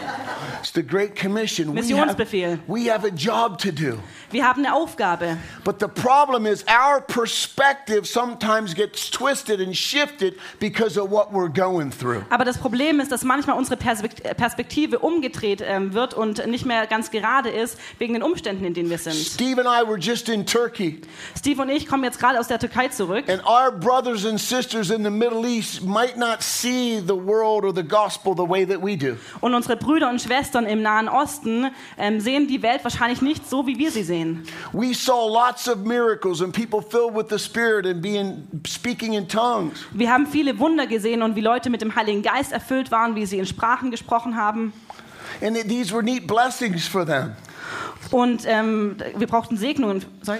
It's 0.60 0.72
the 0.72 0.84
Great 0.84 1.16
Commission. 1.16 1.74
We 1.74 1.82
have, 1.96 2.16
Missionsbefehl. 2.18 2.60
we 2.68 2.88
have 2.90 3.06
a 3.06 3.12
job 3.12 3.58
to 3.60 3.72
do. 3.72 4.00
Wir 4.32 4.44
haben 4.46 4.66
eine 4.66 4.74
Aufgabe. 4.76 5.38
But 5.64 5.80
the 5.80 5.88
problem 5.88 6.46
is 6.46 6.66
our 6.68 7.00
perspective 7.02 8.08
sometimes 8.08 8.74
gets 8.76 9.10
twisted 9.10 9.60
and 9.62 9.76
shifted 9.76 10.36
because 10.60 10.98
of 10.98 11.10
what 11.12 11.32
we're 11.32 11.48
going 11.50 11.92
through. 11.92 12.24
Aber 12.30 12.46
das 12.46 12.58
Problem 12.58 13.00
ist, 13.00 13.12
dass 13.12 13.24
manchmal 13.24 13.58
unsere 13.58 13.78
Perspekt- 13.78 14.24
Perspektive 14.38 15.00
umgedreht 15.00 15.62
ähm, 15.66 15.94
wird 15.94 16.14
und 16.14 16.46
nicht 16.48 16.66
mehr 16.66 16.88
ganz 16.88 17.12
gerade 17.12 17.50
ist 17.50 17.78
wegen 18.00 18.14
den 18.14 18.24
Umständen, 18.24 18.66
in 18.66 18.74
denen 18.74 18.90
wir 18.90 18.98
sind. 18.98 19.16
Steve 19.16 19.62
and 19.62 19.70
I 19.70 19.88
were 19.88 19.98
just 20.00 20.30
in 20.30 20.46
Turkey, 20.46 21.02
Steve 21.38 21.62
und 21.62 21.70
ich 21.70 21.88
kommen 21.88 22.04
jetzt 22.04 22.20
gerade 22.20 22.40
aus 22.40 22.48
der 22.48 22.60
Türkei 22.60 22.88
zurück. 22.90 23.30
and 23.30 23.42
our 23.46 23.72
brothers 23.72 24.26
and 24.26 24.40
sisters 24.40 24.90
in 24.90 25.04
the 25.04 25.10
Middle 25.10 25.46
East 25.46 25.84
might 25.84 26.18
not 26.18 26.42
see 26.42 27.00
the 27.00 27.16
world 27.16 27.64
or 27.64 27.74
the 27.74 27.84
gospel 27.84 28.34
the 28.36 28.48
way 28.48 28.66
that 28.66 28.82
we 28.82 28.96
do. 28.96 29.16
Und 29.54 29.58
unsere 29.58 29.78
Brüder 29.78 30.10
und 30.10 30.20
Schwestern 30.20 30.66
im 30.66 30.82
Nahen 30.82 31.08
Osten 31.08 31.68
ähm, 32.00 32.20
sehen 32.20 32.48
die 32.48 32.64
Welt 32.64 32.84
wahrscheinlich 32.84 33.22
nicht 33.22 33.48
so, 33.48 33.68
wie 33.68 33.78
wir 33.78 33.92
sie 33.92 34.02
sehen. 34.02 34.48
We 34.72 34.96
saw 34.96 35.30
lots 35.32 35.70
of 35.70 35.78
miracles 35.86 36.42
and 36.42 36.52
people 36.52 36.82
filled 36.82 37.16
with 37.16 37.28
the 37.30 37.38
Spirit 37.38 37.86
and 37.86 38.02
being 38.02 38.48
speaking 38.66 39.14
in 39.14 39.28
tongues. 39.28 39.86
Wir 39.92 40.12
haben 40.12 40.26
viele 40.26 40.58
Wunder 40.58 40.88
gesehen 40.88 41.22
und 41.22 41.36
wie 41.36 41.42
Leute 41.42 41.70
mit 41.70 41.82
dem 41.82 41.96
Heiligen 41.96 42.24
Geist 42.24 42.52
erfüllt 42.52 42.90
waren, 42.90 43.16
wie 43.16 43.28
sie 43.28 43.38
in 43.38 43.46
Sprachen 43.46 43.92
gesprochen 43.92 44.38
haben. 44.38 44.74
And 45.40 45.56
these 45.70 45.94
were 45.94 46.02
neat 46.02 46.26
blessings 46.26 46.88
for 46.88 47.06
them. 47.06 47.34
Und 48.10 48.46
ähm, 48.48 48.96
wir 49.16 49.28
brauchten 49.28 49.58
Segnungen. 49.58 50.04
Sorry. 50.24 50.40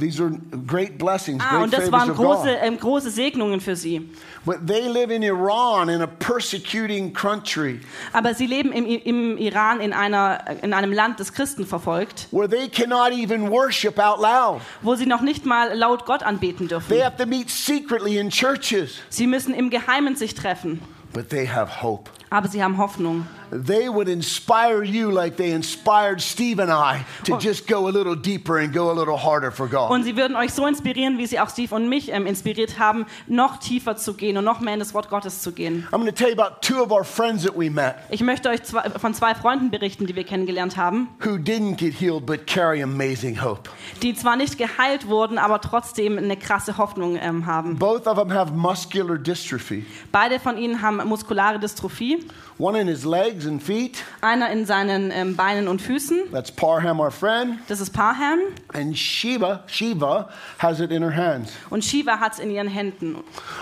These 0.00 0.22
are 0.22 0.30
great 0.66 0.96
blessings, 0.96 1.42
Ah, 1.44 1.50
great 1.58 1.64
und 1.64 1.72
das 1.74 1.92
waren 1.92 2.14
große, 2.14 2.48
ähm, 2.48 2.78
große 2.78 3.10
Segnungen 3.10 3.60
für 3.60 3.76
sie. 3.76 4.10
But 4.46 4.66
they 4.66 4.88
live 4.88 5.10
in 5.10 5.22
Iran, 5.22 5.88
in 5.90 6.00
a 6.00 6.06
persecuting 6.06 7.12
country, 7.12 7.80
Aber 8.12 8.32
sie 8.34 8.46
leben 8.46 8.72
im, 8.72 8.86
im 8.86 9.36
Iran 9.36 9.80
in, 9.80 9.92
einer, 9.92 10.44
in 10.62 10.72
einem 10.72 10.92
Land, 10.92 11.20
das 11.20 11.32
Christen 11.32 11.66
verfolgt, 11.66 12.28
where 12.30 12.48
they 12.48 12.68
cannot 12.68 13.12
even 13.12 13.50
worship 13.50 13.98
out 13.98 14.18
loud. 14.20 14.60
wo 14.82 14.94
sie 14.94 15.06
noch 15.06 15.20
nicht 15.20 15.44
mal 15.44 15.76
laut 15.76 16.06
Gott 16.06 16.22
anbeten 16.22 16.68
dürfen. 16.68 16.88
They 16.88 17.02
have 17.02 17.16
to 17.18 17.26
meet 17.26 17.50
secretly 17.50 18.18
in 18.18 18.30
churches, 18.30 18.94
Sie 19.10 19.26
müssen 19.26 19.52
im 19.52 19.68
Geheimen 19.68 20.16
sich 20.16 20.34
treffen, 20.34 20.80
but 21.12 21.28
they 21.28 21.46
have 21.46 21.82
hope. 21.82 22.10
Aber 22.30 22.48
sie 22.48 22.62
haben 22.62 22.78
Hoffnung. 22.78 23.26
They 23.50 23.88
would 23.88 24.08
inspire 24.08 24.82
you 24.82 25.08
like 25.08 25.36
they 25.36 25.52
inspired 25.52 26.20
Steve 26.20 26.60
and 26.60 26.68
I 26.70 27.04
to 27.24 27.38
just 27.38 27.68
go 27.68 27.86
a 27.86 27.90
little 27.90 28.16
deeper 28.16 28.58
and 28.58 28.74
go 28.74 28.90
a 28.90 28.92
little 28.92 29.16
harder 29.16 29.52
for 29.52 29.68
God. 29.68 29.90
Und 29.90 30.02
sie 30.02 30.16
würden 30.16 30.36
euch 30.36 30.52
so 30.52 30.66
inspirieren, 30.66 31.16
wie 31.18 31.26
sie 31.26 31.38
auch 31.38 31.48
Steve 31.48 31.72
und 31.72 31.88
mich 31.88 32.10
ähm, 32.10 32.26
inspiriert 32.26 32.80
haben, 32.80 33.06
noch 33.28 33.58
tiefer 33.58 33.96
zu 33.96 34.14
gehen 34.14 34.36
und 34.36 34.44
noch 34.44 34.58
mehr 34.58 34.74
in 34.74 34.80
das 34.80 34.94
Wort 34.94 35.08
Gottes 35.10 35.42
zu 35.42 35.52
gehen. 35.52 35.86
I'm 35.92 35.98
going 35.98 36.06
to 36.06 36.12
tell 36.12 36.28
you 36.28 36.34
about 36.34 36.60
two 36.60 36.82
of 36.82 36.90
our 36.90 37.04
friends 37.04 37.44
that 37.44 37.56
we 37.56 37.70
met 37.70 37.94
Ich 38.10 38.20
möchte 38.20 38.48
euch 38.48 38.64
zwei, 38.64 38.90
von 38.90 39.14
zwei 39.14 39.36
Freunden 39.36 39.70
berichten, 39.70 40.06
die 40.06 40.16
wir 40.16 40.24
kennengelernt 40.24 40.76
haben, 40.76 41.08
who 41.24 41.36
didn't 41.36 41.76
get 41.76 41.94
healed 41.94 42.26
but 42.26 42.48
carry 42.48 42.82
amazing 42.82 43.40
hope. 43.40 43.70
die 44.02 44.14
zwar 44.14 44.34
nicht 44.34 44.58
geheilt 44.58 45.06
wurden, 45.06 45.38
aber 45.38 45.60
trotzdem 45.60 46.18
eine 46.18 46.36
krasse 46.36 46.78
Hoffnung 46.78 47.16
ähm, 47.20 47.46
haben. 47.46 47.78
Both 47.78 48.08
of 48.08 48.18
them 48.18 48.32
have 48.32 48.52
muscular 48.52 49.16
dystrophy, 49.16 49.86
Beide 50.10 50.40
von 50.40 50.58
ihnen 50.58 50.82
haben 50.82 50.96
muskulare 51.06 51.60
Dystrophie, 51.60 52.15
Lee. 52.16 52.28
One 52.58 52.78
in 52.80 52.86
his 52.86 53.04
legs 53.04 53.46
and 53.46 53.62
feet. 53.62 54.02
einer 54.22 54.50
in 54.50 54.64
seinen 54.64 55.10
ähm, 55.10 55.36
Beinen 55.36 55.68
und 55.68 55.82
Füßen. 55.82 56.30
That's 56.32 56.50
Parham, 56.50 57.00
our 57.00 57.10
friend. 57.10 57.58
Das 57.68 57.80
ist 57.80 57.90
Parham 57.92 58.38
And 58.72 58.96
Shiva, 58.96 59.62
Shiva 59.66 60.28
has 60.58 60.80
it 60.80 60.90
in 60.90 61.02
her 61.02 61.14
hands. 61.14 61.52
und 61.70 61.84
Shiva 61.84 62.18
hat 62.18 62.34
es 62.34 62.38
in 62.38 62.50
ihren 62.50 62.68
Händen. 62.68 63.16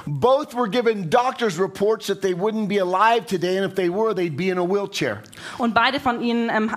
Both 0.06 0.54
were 0.54 0.68
given 0.68 1.10
doctor's 1.10 1.58
reports 1.58 2.06
that 2.06 2.20
they 2.22 2.34
wouldn't 2.34 2.68
be 2.68 2.80
alive 2.80 3.26
today, 3.26 3.58
and 3.58 3.66
if 3.66 3.74
they 3.74 3.88
were, 3.88 4.14
they'd 4.14 4.36
be 4.36 4.48
in 4.50 4.58
a 4.58 4.64
wheelchair. 4.64 5.22
Und 5.58 5.74
beide 5.74 5.98
von 6.00 6.20
ihnen 6.20 6.48
ähm, 6.50 6.70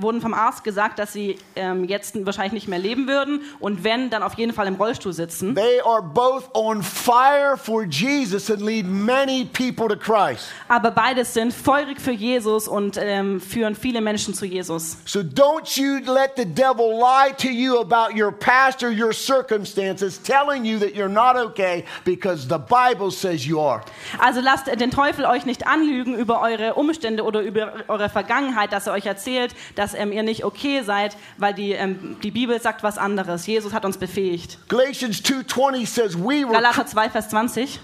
wurden 0.00 0.20
vom 0.20 0.34
Arzt 0.34 0.64
gesagt, 0.64 0.98
dass 0.98 1.12
sie 1.12 1.38
ähm, 1.56 1.84
jetzt 1.84 2.14
wahrscheinlich 2.26 2.52
nicht 2.52 2.68
mehr 2.68 2.78
leben 2.78 3.08
würden 3.08 3.40
und 3.60 3.84
wenn, 3.84 4.10
dann 4.10 4.22
auf 4.22 4.34
jeden 4.34 4.52
Fall 4.52 4.66
im 4.66 4.74
Rollstuhl 4.74 5.12
sitzen. 5.12 5.54
They 5.54 5.80
are 5.84 6.02
both 6.02 6.50
on 6.54 6.82
fire 6.82 7.56
for 7.56 7.84
Jesus 7.84 8.50
and 8.50 8.60
lead 8.60 8.86
many 8.86 9.44
people 9.46 9.88
to 9.88 9.96
Christ. 9.96 10.46
Aber 10.68 10.90
beide 10.90 11.24
sind 11.24 11.52
feurig 11.62 12.00
für 12.00 12.12
Jesus 12.12 12.68
und 12.68 12.98
ähm, 13.00 13.40
führen 13.40 13.74
viele 13.74 14.00
Menschen 14.00 14.34
zu 14.34 14.44
Jesus. 14.44 14.96
So 15.04 15.20
don't 15.20 15.80
you 15.80 15.98
let 16.12 16.32
the 16.36 16.44
devil 16.44 16.90
lie 16.90 17.32
to 17.38 17.48
you 17.48 17.78
about 17.78 18.14
your 18.14 18.32
past 18.32 18.82
or 18.82 18.90
your 18.90 19.12
circumstances, 19.12 20.20
telling 20.20 20.64
you 20.64 20.78
that 20.78 20.94
you're 20.94 21.08
not 21.08 21.36
okay 21.36 21.84
because 22.04 22.48
the 22.48 22.58
Bible 22.58 23.10
says 23.10 23.46
you 23.46 23.60
are. 23.60 23.82
Also 24.18 24.40
lasst 24.40 24.66
den 24.66 24.90
Teufel 24.90 25.24
euch 25.24 25.46
nicht 25.46 25.66
anlügen 25.66 26.14
über 26.16 26.40
eure 26.40 26.74
Umstände 26.74 27.22
oder 27.22 27.40
über 27.40 27.72
eure 27.88 28.08
Vergangenheit, 28.08 28.72
dass 28.72 28.86
er 28.86 28.92
euch 28.94 29.06
erzählt, 29.06 29.54
dass 29.76 29.94
ähm, 29.94 30.12
ihr 30.12 30.22
nicht 30.22 30.44
okay 30.44 30.82
seid, 30.82 31.16
weil 31.38 31.54
die, 31.54 31.72
ähm, 31.72 32.16
die 32.22 32.30
Bibel 32.30 32.60
sagt 32.60 32.82
was 32.82 32.98
anderes. 32.98 33.46
Jesus 33.46 33.72
hat 33.72 33.84
uns 33.84 33.98
befähigt. 33.98 34.58
Galatians 34.68 35.22
2:20 35.22 35.86
says 35.86 36.16
we 36.16 36.44
were 36.44 36.52
Galater 36.52 36.86
2, 36.86 37.10
Vers 37.10 37.28
20. 37.28 37.80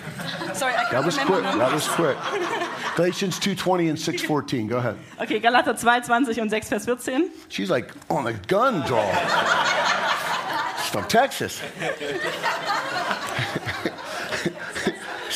Sorry, 0.54 0.74
I 0.74 0.90
That 0.90 1.04
was 1.04 1.16
can't 1.16 1.28
quick. 1.28 1.42
That 1.42 1.72
was 1.72 1.86
quick. 1.88 2.16
Galatians 2.96 3.38
2:20 3.38 3.88
and 3.90 3.98
6:14. 3.98 4.68
Go 4.68 4.78
ahead. 4.78 4.96
Okay, 5.20 5.40
Galater 5.40 5.74
2, 5.74 6.06
20 6.06 6.40
und 6.40 6.50
6, 6.50 6.68
Vers 6.68 6.84
14. 6.84 7.30
She's 7.48 7.70
like 7.70 7.90
on 8.08 8.26
a 8.26 8.32
gun 8.32 8.82
draw. 8.86 9.04
She's 10.76 10.90
from 10.90 11.04
Texas. 11.08 11.60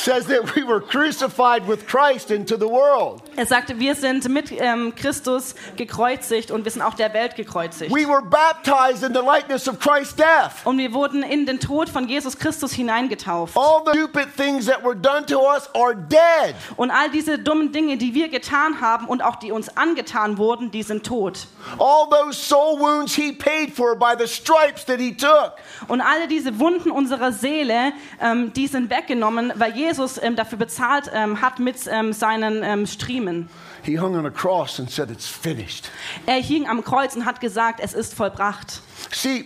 Says 0.05 0.27
that 0.27 0.55
we 0.55 0.61
were 0.61 0.81
crucified 0.81 1.67
with 1.67 1.87
Christ 1.87 2.29
into 2.29 2.57
the 2.57 2.67
world. 2.67 3.23
Er 3.37 3.47
sagte, 3.47 3.79
wir 3.79 3.95
sind 3.95 4.29
mit 4.29 4.51
ähm, 4.51 4.93
Christus 4.93 5.55
gekreuzigt 5.77 6.51
und 6.51 6.63
wir 6.63 6.71
sind 6.71 6.83
auch 6.83 6.93
der 6.93 7.11
Welt 7.15 7.35
gekreuzigt. 7.35 7.91
We 7.91 8.07
were 8.07 8.21
baptized 8.21 9.01
in 9.01 9.15
the 9.15 9.21
likeness 9.25 9.67
of 9.67 9.79
Christ's 9.79 10.15
death. 10.15 10.63
Und 10.63 10.77
wir 10.77 10.93
wurden 10.93 11.23
in 11.23 11.47
den 11.47 11.59
Tod 11.59 11.89
von 11.89 12.07
Jesus 12.07 12.37
Christus 12.37 12.71
hineingetauft. 12.71 13.57
All 13.57 13.81
the 13.83 13.97
stupid 13.97 14.27
things 14.37 14.67
that 14.67 14.83
were 14.83 14.95
done 14.95 15.25
to 15.25 15.39
us 15.39 15.67
are 15.73 15.95
dead. 15.95 16.53
Und 16.75 16.91
all 16.91 17.09
diese 17.09 17.39
dummen 17.39 17.71
Dinge, 17.71 17.97
die 17.97 18.13
wir 18.13 18.29
getan 18.29 18.81
haben 18.81 19.07
und 19.07 19.23
auch 19.23 19.37
die 19.37 19.51
uns 19.51 19.75
angetan 19.75 20.37
wurden, 20.37 20.69
die 20.69 20.83
sind 20.83 21.03
tot. 21.03 21.47
All 21.79 22.07
those 22.11 22.39
soul 22.39 22.79
wounds 22.79 23.15
he 23.15 23.31
paid 23.31 23.73
for 23.73 23.95
by 23.95 24.13
the 24.15 24.27
stripes 24.27 24.85
that 24.85 24.99
he 24.99 25.17
took. 25.17 25.53
Und 25.87 26.01
alle 26.01 26.27
diese 26.27 26.59
Wunden 26.59 26.91
unserer 26.91 27.31
Seele, 27.31 27.91
ähm, 28.21 28.53
die 28.53 28.67
sind 28.67 28.91
weggenommen, 28.91 29.51
weil 29.55 29.75
Jesus 29.75 29.94
ähm, 30.21 30.35
dafür 30.35 30.57
bezahlt 30.57 31.09
ähm, 31.13 31.41
hat 31.41 31.59
mit 31.59 31.77
ähm, 31.89 32.13
seinen 32.13 32.87
Striemen. 32.87 33.49
He 33.83 33.99
hung 33.99 34.15
on 34.15 34.25
a 34.25 34.31
cross 34.31 34.79
and 34.79 34.89
said, 34.89 35.11
It's 35.11 35.27
finished. 35.27 35.91
Er 36.25 36.41
hing 36.41 36.67
am 36.67 36.83
Kreuz 36.83 37.15
und 37.15 37.25
hat 37.25 37.39
gesagt, 37.39 37.79
es 37.79 37.93
ist 37.93 38.15
vollbracht. 38.15 38.81
See, 39.11 39.45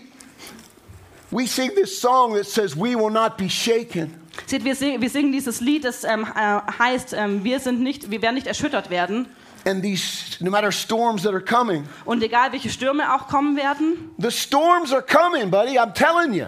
we 1.29 1.45
sing 1.45 1.71
this 1.75 1.99
song 1.99 2.33
that 2.35 2.45
says, 2.45 2.75
We 2.75 2.95
will 2.95 3.11
not 3.11 3.35
be 3.37 3.49
shaken. 3.49 4.15
Seht, 4.45 4.63
wir, 4.63 4.75
sing, 4.75 5.01
wir 5.01 5.09
singen 5.09 5.31
dieses 5.31 5.59
Lied, 5.59 5.83
das 5.83 6.03
ähm, 6.03 6.25
äh, 6.35 6.59
heißt, 6.79 7.13
ähm, 7.13 7.43
wir, 7.43 7.59
sind 7.59 7.81
nicht, 7.81 8.09
wir 8.09 8.21
werden 8.21 8.35
nicht 8.35 8.47
erschüttert 8.47 8.89
werden. 8.89 9.27
And 9.65 9.83
these, 9.83 10.41
no 10.41 10.49
matter 10.49 10.71
storms 10.71 11.23
that 11.23 11.33
are 11.33 11.43
coming, 11.43 11.83
Und 12.05 12.23
egal, 12.23 12.53
welche 12.53 12.69
Stürme 12.69 13.13
auch 13.13 13.27
kommen 13.27 13.57
werden, 13.57 14.11
the 14.17 14.31
storms 14.31 14.93
are 14.93 15.03
coming, 15.03 15.51
buddy. 15.51 15.77
I'm 15.77 15.93
telling 15.93 16.33
you. 16.33 16.45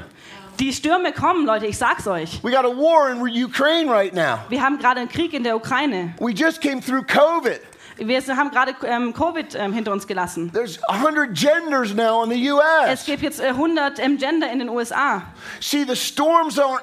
Die 0.62 0.72
Stürme 0.72 1.12
kommen, 1.12 1.48
Leute, 1.48 1.66
ich 1.66 1.78
sag's 1.78 2.08
euch. 2.08 2.44
We 2.44 2.52
got 2.52 2.66
a 2.66 2.70
war 2.70 3.10
in 3.10 3.44
Ukraine 3.44 3.92
right 3.92 4.14
now. 4.14 4.38
Wir 4.50 4.62
haben 4.62 4.78
gerade 4.78 5.00
einen 5.00 5.10
Krieg 5.10 5.34
in 5.34 5.44
der 5.44 5.56
Ukraine. 5.56 6.14
We 6.20 6.32
just 6.32 6.62
came 6.62 6.80
through 6.80 7.04
COVID. 7.08 7.60
Wir 7.98 8.22
haben 8.38 8.52
gerade 8.52 8.76
ähm, 8.86 9.14
Covid 9.14 9.56
ähm, 9.56 9.74
hinter 9.74 9.92
uns 9.92 10.06
gelassen. 10.06 10.52
There's 10.54 10.80
100 10.88 11.34
genders 11.34 11.94
now 11.94 12.24
in 12.24 12.30
the 12.30 12.52
Es 12.88 13.06
gibt 13.06 13.24
jetzt 13.24 13.40
äh, 13.40 13.48
100 13.48 14.00
ähm, 14.00 14.18
Gender 14.18 14.52
in 14.52 14.60
den 14.60 14.70
USA. 14.70 15.24
See, 15.60 15.84
the 15.84 15.96
storms 15.96 16.60
are 16.60 16.80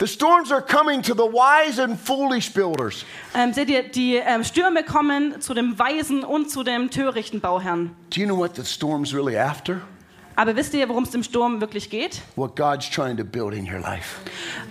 the 0.00 0.06
storms 0.06 0.50
are 0.50 0.62
coming 0.62 1.00
to 1.02 1.14
the 1.14 1.22
wise 1.22 1.80
and 1.82 1.98
foolish 1.98 2.52
builders. 2.52 3.04
Ähm, 3.34 3.52
seht 3.52 3.70
ihr, 3.70 3.84
die 3.84 4.16
ähm, 4.16 4.42
Stürme 4.42 4.82
kommen 4.82 5.40
zu 5.40 5.54
dem 5.54 5.78
Weisen 5.78 6.24
und 6.24 6.50
zu 6.50 6.64
dem 6.64 6.90
törichten 6.90 7.40
Bauherrn. 7.40 7.94
Do 8.10 8.20
you 8.20 8.26
know 8.26 8.36
what 8.36 8.56
the 8.56 8.64
storm's 8.64 9.14
really 9.14 9.38
after? 9.38 9.80
Aber 10.34 10.56
wisst 10.56 10.72
ihr, 10.74 10.88
worum 10.88 11.04
es 11.04 11.14
im 11.14 11.22
Sturm 11.22 11.60
wirklich 11.60 11.90
geht? 11.90 12.22
What 12.36 12.56
God's 12.56 12.88
trying 12.88 13.16
to 13.16 13.24
build 13.24 13.52
in 13.52 13.66
your 13.66 13.80
life. 13.80 14.20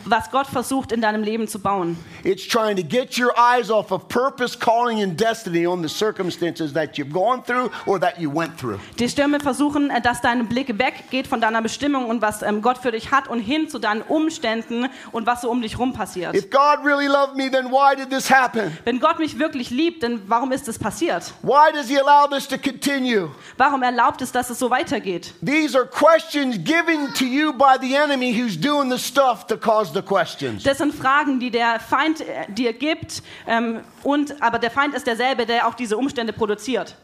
Was 0.06 0.32
Gott 0.32 0.48
versucht 0.48 0.92
in 0.92 1.02
deinem 1.02 1.24
Leben 1.24 1.48
zu 1.48 1.60
bauen. 1.60 1.98
It's 2.24 2.48
trying 2.48 2.76
to 2.76 2.84
get 2.84 3.18
your 3.20 3.32
eyes 3.38 3.70
off 3.70 3.92
of 3.92 4.08
purpose, 4.08 4.58
calling, 4.58 5.04
and 5.04 5.20
destiny 5.20 5.68
on 5.68 5.84
the 5.84 5.90
circumstances 5.90 6.74
that 6.74 6.98
you've 6.98 7.12
gone 7.12 7.44
through 7.44 7.70
or 7.86 8.00
that 8.00 8.20
you 8.20 8.34
went 8.34 8.58
through. 8.58 8.80
Die 9.00 9.08
Stürme 9.08 9.40
versuchen, 9.40 9.90
äh, 9.90 10.02
dass 10.02 10.22
dein 10.22 10.48
Blick 10.48 10.80
weggeht 10.80 11.28
von 11.28 11.42
deiner 11.42 11.62
Bestimmung 11.62 12.06
und 12.08 12.22
was 12.22 12.42
ähm, 12.42 12.62
Gott 12.62 12.80
für 12.80 12.92
dich 12.92 13.12
hat 13.12 13.28
und 13.28 13.40
hin 13.40 13.70
zu 13.70 13.80
deinen 13.80 14.02
Umständen 14.02 14.88
und 15.12 15.28
was 15.28 15.42
so 15.42 15.50
um 15.52 15.62
dich 15.62 15.78
rum 15.78 15.94
passiert. 15.94 16.36
If 16.36 16.50
God 16.50 16.84
really 16.84 17.08
loved 17.08 17.36
me, 17.36 17.52
then 17.52 17.72
why 17.72 17.96
did 17.96 18.10
this 18.10 18.32
happen? 18.32 18.78
Wenn 18.84 19.00
Gott 19.00 19.20
mich 19.20 19.38
wirklich 19.38 19.70
liebt, 19.70 20.04
dann 20.04 20.22
warum 20.28 20.52
ist 20.52 20.68
es 20.68 20.80
passiert? 20.80 21.34
Why 21.44 21.72
does 21.74 21.88
He 21.88 22.00
allow 22.00 22.28
this 22.28 22.48
to 22.48 22.58
continue? 22.58 23.30
Warum 23.58 23.84
erlaubt 23.84 24.22
es, 24.22 24.32
dass 24.32 24.50
es 24.50 24.60
so 24.60 24.70
weitergeht? 24.70 25.34
These 25.52 25.76
are 25.76 25.86
questions 25.86 26.58
given 26.64 27.12
to 27.16 27.26
you 27.26 27.52
by 27.52 27.76
the 27.78 27.94
enemy 27.98 28.32
who's 28.32 28.56
doing 28.56 28.90
the 28.90 28.98
stuff 28.98 29.48
to 29.48 29.58
cause 29.58 29.92
the 29.92 30.02
questions. 30.02 30.64
Das 30.64 30.78
sind 30.78 30.96
Fragen, 30.96 31.42
die 31.42 31.52
der 31.52 31.82
Feind 31.82 32.22
äh, 32.22 32.50
dir 32.50 32.72
gibt, 32.72 33.22
ähm, 33.46 33.82
und, 34.04 34.42
aber 34.42 34.60
der 34.60 34.72
Feind 34.72 34.96
ist 34.96 35.06
derselbe, 35.06 35.46
der 35.46 35.68
auch 35.68 35.74
diese 35.74 35.98
Umstände 35.98 36.32
produziert. 36.32 36.96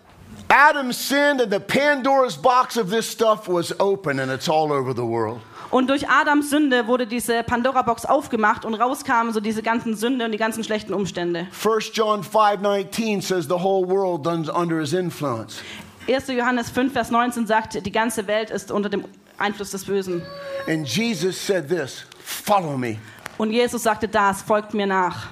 Adam 0.48 0.94
sinned, 0.94 1.42
and 1.42 1.52
the 1.52 1.60
Pandora's 1.60 2.38
box 2.38 2.78
of 2.78 2.90
this 2.90 3.12
stuff 3.12 3.50
was 3.50 3.78
open, 3.82 4.18
and 4.18 4.32
it's 4.32 4.48
all 4.48 4.72
over 4.72 4.94
the 4.96 5.04
world. 5.04 5.42
Und 5.70 5.90
durch 5.90 6.08
Adams 6.08 6.50
Sünde 6.50 6.88
wurde 6.88 7.06
diese 7.06 7.44
Pandora-Box 7.44 8.06
aufgemacht 8.06 8.64
und 8.64 8.76
rauskamen 8.76 9.34
so 9.34 9.42
diese 9.42 9.62
ganzen 9.62 9.98
Sünde 9.98 10.24
und 10.24 10.32
die 10.32 10.38
ganzen 10.38 10.64
schlechten 10.64 10.94
Umstände. 10.94 11.48
1 11.52 11.92
John 11.94 12.24
5:19 12.24 13.22
says 13.22 13.50
the 13.50 13.62
whole 13.62 13.86
world 13.86 14.26
under 14.26 14.80
his 14.80 14.94
influence. 14.94 15.62
1. 16.08 16.28
Johannes 16.28 16.70
5, 16.70 16.94
Vers 16.94 17.12
19 17.12 17.48
sagt, 17.48 17.86
die 17.86 17.92
ganze 17.92 18.28
Welt 18.28 18.50
ist 18.50 18.72
unter 18.72 18.90
dem 18.90 19.06
Einfluss 19.38 19.72
des 19.72 19.86
Bösen. 19.86 20.22
And 20.68 20.88
Jesus 20.88 21.38
said 21.46 21.68
this, 21.68 22.06
"Follow 22.24 22.78
me. 22.78 22.98
Und 23.38 23.52
Jesus 23.52 23.84
sagte 23.84 24.08
das, 24.08 24.42
folgt 24.42 24.74
mir 24.74 24.88
nach. 24.88 25.28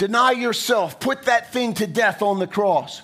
Deny 0.00 0.32
yourself. 0.34 0.98
Put 0.98 1.22
that 1.26 1.50
thing 1.52 1.74
to 1.74 1.86
death 1.86 2.20
on 2.22 2.40
the 2.40 2.46
cross." 2.46 3.02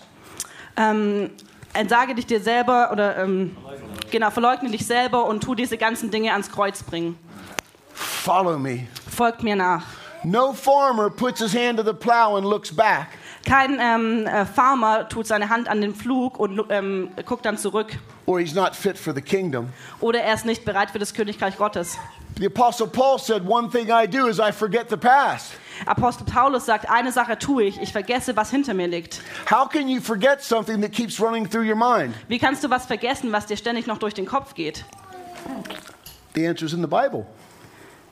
Ähm, 0.77 1.31
entsage 1.75 2.14
dich 2.14 2.27
dir 2.27 2.40
selber 2.40 2.90
oder 2.92 3.18
ähm, 3.18 3.57
genau, 4.11 4.31
verleugne 4.31 4.70
dich 4.70 4.87
selber 4.87 5.27
und 5.27 5.42
tu 5.42 5.55
diese 5.55 5.77
ganzen 5.77 6.11
Dinge 6.11 6.33
ans 6.33 6.51
Kreuz 6.51 6.83
bringen. 6.83 7.18
Follow 7.94 8.59
me. 8.59 8.88
Folgt 9.11 9.42
mir 9.42 9.57
nach. 9.57 9.85
No 10.25 10.53
farmer 10.53 11.11
puts 11.11 11.40
his 11.40 11.55
hand 11.55 11.79
to 11.79 11.85
the 11.85 11.92
plow 11.92 12.37
and 12.37 12.46
looks 12.46 12.75
back. 12.75 13.09
Kein 13.46 13.78
ähm, 13.81 14.26
äh, 14.26 14.46
Farmer 14.46 15.09
tut 15.09 15.26
seine 15.26 15.48
Hand 15.48 15.68
an 15.68 15.81
den 15.81 15.94
Flug 15.94 16.38
und 16.38 16.62
ähm, 16.70 17.11
guckt 17.26 17.44
dann 17.44 17.59
zurück. 17.59 17.98
or 18.26 18.38
he's 18.38 18.55
not 18.55 18.74
fit 18.76 18.96
for 18.96 19.12
the 19.12 19.20
kingdom. 19.20 19.68
Oder 20.00 20.20
er 20.22 20.35
ist 20.35 20.46
nicht 20.46 20.64
bereit 20.64 20.90
für 20.92 20.98
das 21.00 21.12
Königreich 21.12 21.57
Gottes. 21.57 21.98
The 22.38 22.46
Apostle 22.46 22.87
Paul 22.87 23.18
said, 23.18 23.42
One 23.46 23.68
thing 23.68 23.88
I 23.90 24.07
do 24.07 24.28
is 24.28 24.38
I 24.38 24.52
forget 24.52 24.88
the 24.88 24.96
past. 24.96 25.52
Apostel 25.87 26.24
Paulus 26.24 26.64
sagt, 26.66 26.88
eine 26.88 27.11
Sache 27.12 27.37
tue 27.38 27.64
ich, 27.64 27.81
ich 27.81 27.92
vergesse, 27.92 28.37
was 28.37 28.50
hinter 28.50 28.74
mir 28.74 28.87
liegt. 28.87 29.20
How 29.50 29.68
can 29.68 29.88
you 29.88 30.00
forget 30.00 30.40
something 30.42 30.81
that 30.81 30.92
keeps 30.92 31.20
running 31.20 31.48
through 31.48 31.64
your 31.68 31.76
mind? 31.76 32.14
Wie 32.28 32.38
kannst 32.38 32.62
du 32.62 32.70
was 32.70 32.87
vergessen, 32.87 33.33
was 33.33 33.46
dir 33.46 33.57
ständig 33.57 33.87
noch 33.87 33.98
durch 33.98 34.14
den 34.14 34.24
Kopf 34.26 34.55
geht? 34.55 34.85
The 36.35 36.46
answer's 36.46 36.72
in 36.72 36.81
the 36.81 36.87
Bible. 36.87 37.26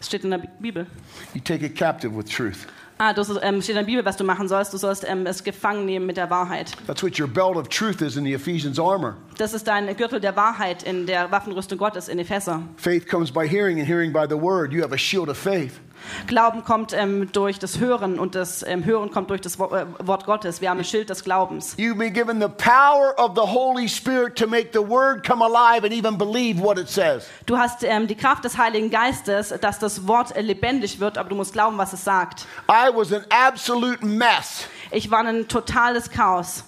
Es 0.00 0.06
steht 0.08 0.24
in 0.24 0.30
der 0.30 0.38
Bi- 0.38 0.48
Bibel. 0.58 0.86
You 1.34 1.40
take 1.40 1.64
it 1.64 1.76
captive 1.76 2.14
with 2.16 2.26
truth. 2.28 2.66
Ah, 3.02 3.14
das 3.14 3.30
ähm, 3.40 3.62
steht 3.62 3.70
in 3.70 3.76
der 3.76 3.84
Bibel, 3.84 4.04
was 4.04 4.18
du 4.18 4.24
machen 4.24 4.46
sollst. 4.46 4.74
Du 4.74 4.76
sollst 4.76 5.08
ähm, 5.08 5.24
es 5.24 5.42
gefangen 5.42 5.86
nehmen 5.86 6.04
mit 6.04 6.18
der 6.18 6.28
Wahrheit. 6.28 6.72
That's 6.86 7.02
what 7.02 7.18
your 7.18 7.28
belt 7.28 7.56
of 7.56 7.66
truth 7.70 8.02
is 8.02 8.18
in 8.18 8.24
the 8.24 8.34
Ephesians 8.34 8.78
armor. 8.78 9.16
Das 9.38 9.54
ist 9.54 9.66
dein 9.66 9.96
Gürtel 9.96 10.20
der 10.20 10.36
Wahrheit 10.36 10.82
in 10.82 11.06
der 11.06 11.30
Waffenrüstung 11.30 11.78
Gottes 11.78 12.08
in 12.08 12.18
Epheser. 12.18 12.60
Faith 12.76 13.08
comes 13.08 13.32
by 13.32 13.48
hearing, 13.48 13.78
and 13.78 13.88
hearing 13.88 14.12
by 14.12 14.26
the 14.28 14.38
word. 14.38 14.74
You 14.74 14.82
have 14.82 14.92
a 14.92 14.98
shield 14.98 15.30
of 15.30 15.38
faith. 15.38 15.80
Glauben 16.26 16.64
kommt 16.64 16.92
ähm, 16.92 17.30
durch 17.32 17.58
das 17.58 17.78
Hören 17.78 18.18
und 18.18 18.34
das 18.34 18.62
ähm, 18.62 18.84
Hören 18.84 19.10
kommt 19.10 19.30
durch 19.30 19.40
das 19.40 19.58
Wo 19.58 19.66
äh, 19.66 19.86
Wort 19.98 20.26
Gottes. 20.26 20.60
Wir 20.60 20.70
haben 20.70 20.78
ein 20.78 20.84
Schild 20.84 21.10
des 21.10 21.24
Glaubens. 21.24 21.76
You've 21.76 21.98
been 21.98 22.12
given 22.12 22.40
the 22.40 22.48
power 22.48 23.14
of 23.18 23.32
the 23.34 23.42
Holy 23.42 23.88
Spirit 23.88 24.36
to 24.36 24.46
make 24.46 24.70
the 24.72 24.80
word 24.80 25.26
come 25.26 25.44
alive 25.44 25.84
and 25.84 25.92
even 25.92 26.16
believe 26.16 26.60
what 26.60 26.78
it 26.78 26.88
says. 26.88 27.26
Du 27.46 27.58
hast 27.58 27.82
ähm, 27.82 28.06
die 28.06 28.16
Kraft 28.16 28.44
des 28.44 28.58
Heiligen 28.58 28.90
Geistes, 28.90 29.54
dass 29.60 29.78
das 29.78 30.06
Wort 30.06 30.36
äh, 30.36 30.40
lebendig 30.40 31.00
wird, 31.00 31.18
aber 31.18 31.28
du 31.28 31.34
musst 31.34 31.52
glauben, 31.52 31.78
was 31.78 31.92
es 31.92 32.04
sagt. 32.04 32.46
I 32.68 32.94
was 32.94 33.12
an 33.12 33.24
absolute 33.30 34.04
mess. 34.04 34.66
Ich 34.90 35.10
war 35.10 35.24
ein 35.24 35.46
totales 35.48 36.10
Chaos. 36.10 36.64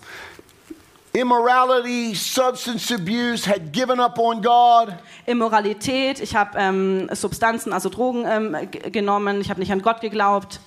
Immorality, 1.14 2.14
substance 2.14 2.90
abuse, 2.90 3.46
had 3.46 3.70
given 3.70 4.00
up 4.00 4.18
on 4.18 4.40
God. 4.40 4.96
Immoralität, 5.26 6.20
ich 6.20 6.34
habe 6.34 6.58
ähm, 6.58 7.08
Substanzen, 7.12 7.74
also 7.74 7.90
Drogen 7.90 8.24
ähm, 8.26 8.56
genommen, 8.90 9.42
ich 9.42 9.50
habe 9.50 9.60
nicht 9.60 9.70
an 9.72 9.82
Gott 9.82 10.00
geglaubt. 10.00 10.58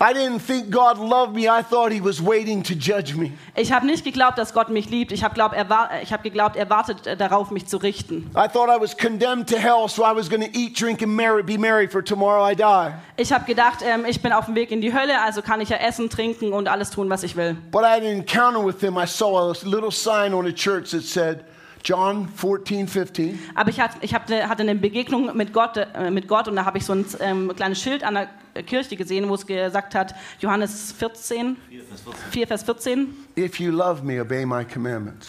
I 0.00 0.12
didn't 0.12 0.40
think 0.40 0.70
God 0.70 0.98
loved 0.98 1.34
me. 1.34 1.42
I 1.42 1.62
thought 1.62 1.92
He 1.92 2.00
was 2.00 2.22
waiting 2.22 2.62
to 2.62 2.74
judge 2.74 3.14
me. 3.14 3.32
Ich 3.54 3.72
habe 3.72 3.86
nicht 3.86 4.04
geglaubt, 4.04 4.38
dass 4.38 4.54
Gott 4.54 4.68
mich 4.70 4.88
liebt. 4.88 5.12
Ich 5.12 5.22
habe 5.22 5.34
glaub, 5.34 5.52
er 5.52 5.68
hab 5.68 6.22
geglaubt, 6.22 6.56
er 6.56 6.70
wartet 6.70 7.06
äh, 7.06 7.16
darauf, 7.16 7.50
mich 7.50 7.66
zu 7.66 7.76
richten. 7.76 8.30
I 8.34 8.48
thought 8.48 8.68
I 8.68 8.80
was 8.80 8.96
condemned 8.96 9.48
to 9.48 9.56
hell, 9.56 9.88
so 9.88 10.02
I 10.02 10.14
was 10.14 10.28
going 10.28 10.42
to 10.42 10.58
eat, 10.58 10.78
drink, 10.80 11.02
and 11.02 11.14
marry, 11.14 11.42
be 11.42 11.58
merry, 11.58 11.86
for 11.86 12.02
tomorrow 12.02 12.42
I 12.42 12.54
die. 12.54 12.92
Ich 13.16 13.32
habe 13.32 13.44
gedacht, 13.44 13.80
ähm, 13.82 14.04
ich 14.06 14.22
bin 14.22 14.32
auf 14.32 14.46
dem 14.46 14.54
Weg 14.54 14.70
in 14.70 14.80
die 14.80 14.94
Hölle, 14.94 15.20
also 15.22 15.42
kann 15.42 15.60
ich 15.60 15.68
ja 15.68 15.76
essen, 15.76 16.08
trinken 16.08 16.52
und 16.52 16.68
alles 16.68 16.90
tun, 16.90 17.10
was 17.10 17.22
ich 17.22 17.36
will. 17.36 17.56
But 17.70 17.82
I 17.82 17.90
had 17.90 18.02
an 18.02 18.08
encounter 18.08 18.64
with 18.64 18.80
Him. 18.80 18.96
I 18.96 19.06
saw 19.06 19.50
a 19.50 19.54
little 19.64 19.90
sign 19.90 20.32
on 20.32 20.46
a 20.46 20.52
church 20.52 20.90
that 20.92 21.02
said, 21.02 21.44
John 21.84 22.28
14, 22.28 22.86
15. 22.88 23.38
Aber 23.54 23.70
ich, 23.70 23.80
hat, 23.80 23.92
ich 24.02 24.14
hatte 24.14 24.42
eine 24.42 24.74
Begegnung 24.74 25.36
mit 25.36 25.52
Gott, 25.52 25.76
äh, 25.76 26.10
mit 26.10 26.28
Gott 26.28 26.46
und 26.48 26.56
da 26.56 26.64
habe 26.64 26.78
ich 26.78 26.84
so 26.84 26.92
ein 26.92 27.06
ähm, 27.20 27.52
kleines 27.56 27.80
Schild 27.80 28.04
an 28.04 28.14
der 28.14 28.62
Kirche 28.64 28.96
gesehen, 28.96 29.28
wo 29.28 29.34
es 29.34 29.46
gesagt 29.46 29.94
hat, 29.94 30.14
Johannes 30.40 30.92
14, 30.92 31.56
4 32.30 32.46
Vers 32.46 32.62
14, 32.64 33.08
If 33.38 33.58
you 33.60 33.70
love 33.72 34.04
me, 34.04 34.20
obey 34.20 34.44
my 34.44 34.64
commandments. 34.64 35.28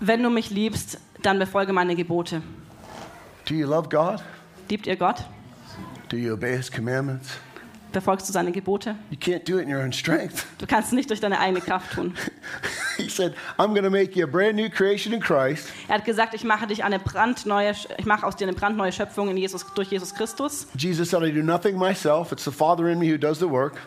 wenn 0.00 0.22
du 0.22 0.30
mich 0.30 0.50
liebst, 0.50 0.98
dann 1.22 1.38
befolge 1.38 1.72
meine 1.72 1.96
Gebote. 1.96 2.42
Do 3.48 3.54
you 3.54 3.66
love 3.66 3.88
God? 3.88 4.22
Liebt 4.68 4.86
ihr 4.86 4.96
Gott? 4.96 5.24
Do 6.08 6.16
you 6.16 6.34
obey 6.34 6.56
His 6.56 6.70
commandments? 6.70 7.30
Befolgst 7.94 8.28
du 8.28 8.32
seine 8.32 8.50
Gebote? 8.50 8.96
You 9.10 9.16
can't 9.16 9.48
do 9.48 9.58
it 9.58 9.66
in 9.66 9.72
your 9.72 9.80
own 9.80 9.92
strength. 9.92 10.46
Du 10.58 10.66
kannst 10.66 10.88
es 10.88 10.92
nicht 10.92 11.10
durch 11.10 11.20
deine 11.20 11.38
eigene 11.38 11.60
Kraft 11.60 11.92
tun. 11.92 12.14
he 12.96 13.08
said, 13.08 13.34
I'm 13.56 13.68
going 13.68 13.84
to 13.84 13.90
make 13.90 14.18
you 14.18 14.24
a 14.24 14.26
brand 14.26 14.56
new 14.56 14.68
creation 14.68 15.12
in 15.12 15.20
Christ. 15.20 15.68
Er 15.88 15.96
hat 15.96 16.04
gesagt, 16.04 16.34
ich 16.34 16.42
mache 16.42 16.66
dich 16.66 16.82
eine 16.82 16.98
brandneue, 16.98 17.72
ich 17.96 18.04
mache 18.04 18.26
aus 18.26 18.34
dir 18.34 18.48
eine 18.48 18.56
brandneue 18.56 18.90
Schöpfung 18.90 19.28
in 19.28 19.36
Jesus, 19.36 19.64
durch 19.74 19.90
Jesus 19.90 20.12
Christus. 20.14 20.66
Jesus 20.76 21.10
said, 21.10 21.22
I 21.22 21.32
do 21.32 21.42
nothing 21.42 21.78
myself. 21.78 22.32
It's 22.32 22.44
the 22.44 22.50
Father 22.50 22.88
in 22.88 22.98
me 22.98 23.12
who 23.12 23.16
does 23.16 23.38
the 23.38 23.48
work. 23.48 23.80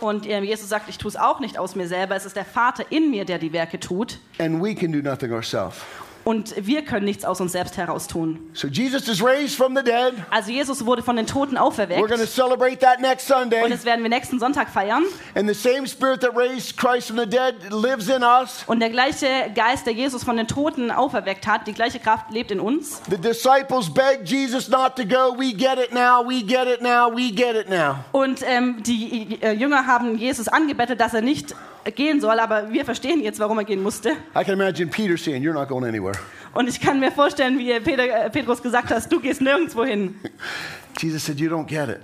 Und 0.00 0.28
ähm, 0.28 0.42
Jesus 0.42 0.68
sagt, 0.68 0.88
ich 0.88 0.98
tue 0.98 1.10
es 1.10 1.16
auch 1.16 1.38
nicht 1.38 1.56
aus 1.56 1.76
mir 1.76 1.86
selber, 1.86 2.16
es 2.16 2.26
ist 2.26 2.34
der 2.34 2.44
Vater 2.44 2.84
in 2.90 3.10
mir, 3.10 3.24
der 3.24 3.38
die 3.38 3.52
Werke 3.52 3.78
tut. 3.78 4.18
And 4.38 4.60
we 4.60 4.74
can 4.74 4.90
do 4.90 4.98
nothing 5.00 5.32
ourselves. 5.32 5.76
Und 6.24 6.54
wir 6.56 6.82
können 6.82 7.04
nichts 7.04 7.24
aus 7.24 7.40
uns 7.40 7.52
selbst 7.52 7.76
heraus 7.76 8.06
tun. 8.06 8.38
So 8.52 8.68
Jesus 8.68 9.08
is 9.08 9.22
raised 9.22 9.56
from 9.56 9.76
the 9.76 9.82
dead. 9.82 10.14
Also 10.30 10.50
Jesus 10.50 10.84
wurde 10.86 11.02
von 11.02 11.16
den 11.16 11.26
Toten 11.26 11.56
We're 11.56 11.60
auferweckt. 11.60 12.08
going 12.08 12.20
to 12.20 12.26
celebrate 12.26 12.78
that 12.80 13.00
next 13.00 13.30
Und 13.30 13.38
Sunday. 13.50 13.68
das 13.68 13.84
werden 13.84 14.02
wir 14.02 14.10
nächsten 14.10 14.38
Sonntag 14.38 14.68
feiern. 14.68 15.04
And 15.34 15.48
the 15.48 15.54
same 15.54 15.86
Spirit 15.86 16.20
that 16.20 16.36
raised 16.36 16.76
Christ 16.76 17.08
from 17.08 17.18
the 17.18 17.26
dead 17.26 17.54
lives 17.70 18.08
in 18.08 18.22
us. 18.22 18.62
Und 18.66 18.80
der 18.80 18.90
gleiche 18.90 19.26
Geist, 19.54 19.86
der 19.86 19.94
Jesus 19.94 20.22
von 20.24 20.36
den 20.36 20.46
Toten 20.46 20.90
auferweckt 20.90 21.46
hat, 21.46 21.66
die 21.66 21.72
gleiche 21.72 21.98
Kraft 21.98 22.30
lebt 22.30 22.50
in 22.50 22.60
uns. 22.60 23.00
The 23.10 23.18
disciples 23.18 23.92
begged 23.92 24.28
Jesus 24.28 24.68
not 24.68 24.96
to 24.96 25.04
go. 25.04 25.36
We 25.36 25.52
get 25.52 25.78
it 25.78 25.92
now. 25.92 26.22
We 26.26 26.42
get 26.42 26.66
it 26.66 26.82
now. 26.82 27.10
We 27.14 27.30
get 27.32 27.56
it 27.56 27.68
now. 27.68 27.96
Und 28.12 28.42
ähm, 28.46 28.82
die 28.82 29.38
äh, 29.42 29.52
Jünger 29.52 29.86
haben 29.86 30.16
Jesus 30.16 30.48
angebettelt, 30.48 31.00
dass 31.00 31.14
er 31.14 31.22
nicht 31.22 31.54
gehen 31.90 32.20
soll, 32.20 32.38
aber 32.38 32.70
wir 32.72 32.84
verstehen 32.84 33.22
jetzt, 33.22 33.40
warum 33.40 33.58
er 33.58 33.64
gehen 33.64 33.82
musste. 33.82 34.10
I 34.36 34.44
can 34.44 34.54
imagine 34.54 34.88
Peter 34.88 35.16
saying, 35.16 35.42
You're 35.42 35.54
not 35.54 35.68
going 35.68 35.84
anywhere. 35.84 36.14
Und 36.54 36.68
ich 36.68 36.80
kann 36.80 37.00
mir 37.00 37.10
vorstellen, 37.10 37.58
wie 37.58 37.78
Peter, 37.80 38.04
äh, 38.04 38.30
Petrus 38.30 38.62
gesagt 38.62 38.90
hat, 38.90 39.10
du 39.10 39.20
gehst 39.20 39.40
nirgendwo 39.40 39.84
hin. 39.84 40.14
Jesus 41.00 41.24
said, 41.24 41.40
You 41.40 41.50
don't 41.50 41.66
get 41.66 41.88
it. 41.88 42.00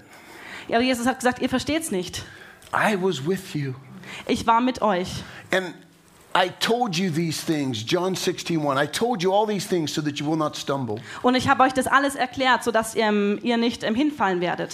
Ja, 0.69 0.77
aber 0.77 0.85
Jesus 0.85 1.07
hat 1.07 1.19
gesagt, 1.19 1.41
ihr 1.41 1.49
versteht's 1.49 1.91
nicht. 1.91 2.25
I 2.73 2.97
was 3.01 3.27
with 3.27 3.55
you. 3.55 3.75
Ich 4.27 4.47
war 4.47 4.61
mit 4.61 4.83
euch. 4.83 5.09
And 5.51 5.75
I 6.37 6.51
told 6.61 6.97
you 6.97 7.11
these 7.11 7.45
things, 7.45 7.83
John 7.87 8.15
16, 8.15 8.61
1. 8.61 8.79
I 8.79 8.87
told 8.87 9.23
you 9.23 9.33
all 9.33 9.47
these 9.47 9.67
things 9.67 9.95
so 9.95 10.03
that 10.03 10.19
you 10.19 10.27
will 10.27 10.37
not 10.37 10.57
stumble. 10.57 10.97
Und 11.23 11.35
ich 11.35 11.49
habe 11.49 11.63
euch 11.63 11.73
das 11.73 11.87
alles 11.87 12.15
erklärt, 12.15 12.65
sodass 12.65 12.95
ähm, 12.97 13.39
ihr 13.43 13.57
nicht 13.57 13.83
ähm, 13.83 13.95
hinfallen 13.95 14.41
werdet. 14.41 14.73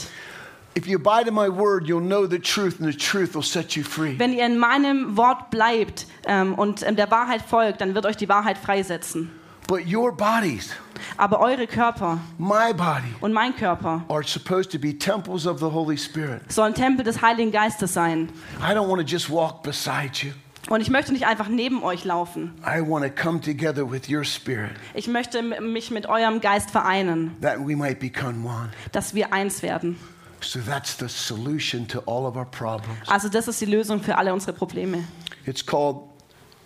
If 0.76 0.86
you 0.88 0.96
abide 0.98 1.28
in 1.28 1.34
my 1.34 1.48
word, 1.48 1.86
you'll 1.86 2.00
know 2.00 2.26
the 2.26 2.40
truth, 2.40 2.80
and 2.80 2.90
the 2.92 2.98
truth 2.98 3.34
will 3.34 3.42
set 3.44 3.76
you 3.76 3.84
free. 3.84 4.18
Wenn 4.18 4.32
ihr 4.32 4.44
in 4.44 4.58
meinem 4.58 5.16
Wort 5.16 5.50
bleibt 5.50 6.06
ähm, 6.26 6.54
und 6.54 6.80
der 6.82 7.10
Wahrheit 7.12 7.42
folgt, 7.42 7.80
dann 7.80 7.94
wird 7.94 8.06
euch 8.06 8.16
die 8.16 8.28
Wahrheit 8.28 8.58
freisetzen. 8.58 9.30
But 9.68 9.86
your 9.90 10.12
bodies, 10.12 10.72
Aber 11.16 11.40
eure 11.40 11.66
Körper 11.66 12.18
my 12.38 12.74
body, 12.74 13.14
und 13.20 13.32
mein 13.32 13.54
Körper 13.56 14.04
are 14.08 14.22
supposed 14.24 14.70
to 14.72 14.78
be 14.78 14.92
temples 14.98 15.46
of 15.46 15.58
the 15.60 15.66
Holy 15.66 15.96
Spirit. 15.96 16.50
sollen 16.52 16.74
Tempel 16.74 17.04
des 17.04 17.22
Heiligen 17.22 17.52
Geistes 17.52 17.94
sein. 17.94 18.28
I 18.60 18.72
don't 18.74 18.88
want 18.88 19.00
to 19.00 19.06
just 19.06 19.30
walk 19.30 19.62
beside 19.62 20.10
you. 20.22 20.32
Und 20.68 20.80
ich 20.80 20.90
möchte 20.90 21.12
nicht 21.12 21.26
einfach 21.26 21.48
neben 21.48 21.82
euch 21.82 22.04
laufen. 22.04 22.52
I 22.66 22.80
want 22.80 23.04
to 23.06 23.10
come 23.22 23.40
together 23.40 23.90
with 23.90 24.10
your 24.10 24.24
spirit 24.24 24.72
Ich 24.94 25.06
möchte 25.06 25.42
mich 25.42 25.90
mit 25.90 26.06
eurem 26.06 26.40
Geist 26.40 26.70
vereinen, 26.70 27.36
that 27.40 27.58
we 27.58 27.76
might 27.76 28.00
become 28.00 28.44
one. 28.46 28.70
dass 28.92 29.14
wir 29.14 29.32
eins 29.32 29.62
werden. 29.62 29.98
So 30.44 30.60
that's 30.60 30.94
the 30.96 31.08
solution 31.08 31.86
to 31.88 32.00
all 32.06 32.26
of 32.26 32.36
our 32.36 32.44
problems. 32.44 33.08
Also 33.08 33.28
das 33.28 33.48
ist 33.48 33.60
die 33.60 33.66
Lösung 33.66 34.00
für 34.00 34.16
alle 34.16 34.32
unsere 34.32 34.52
Probleme. 34.52 35.04
It's 35.46 35.64
called 35.64 36.08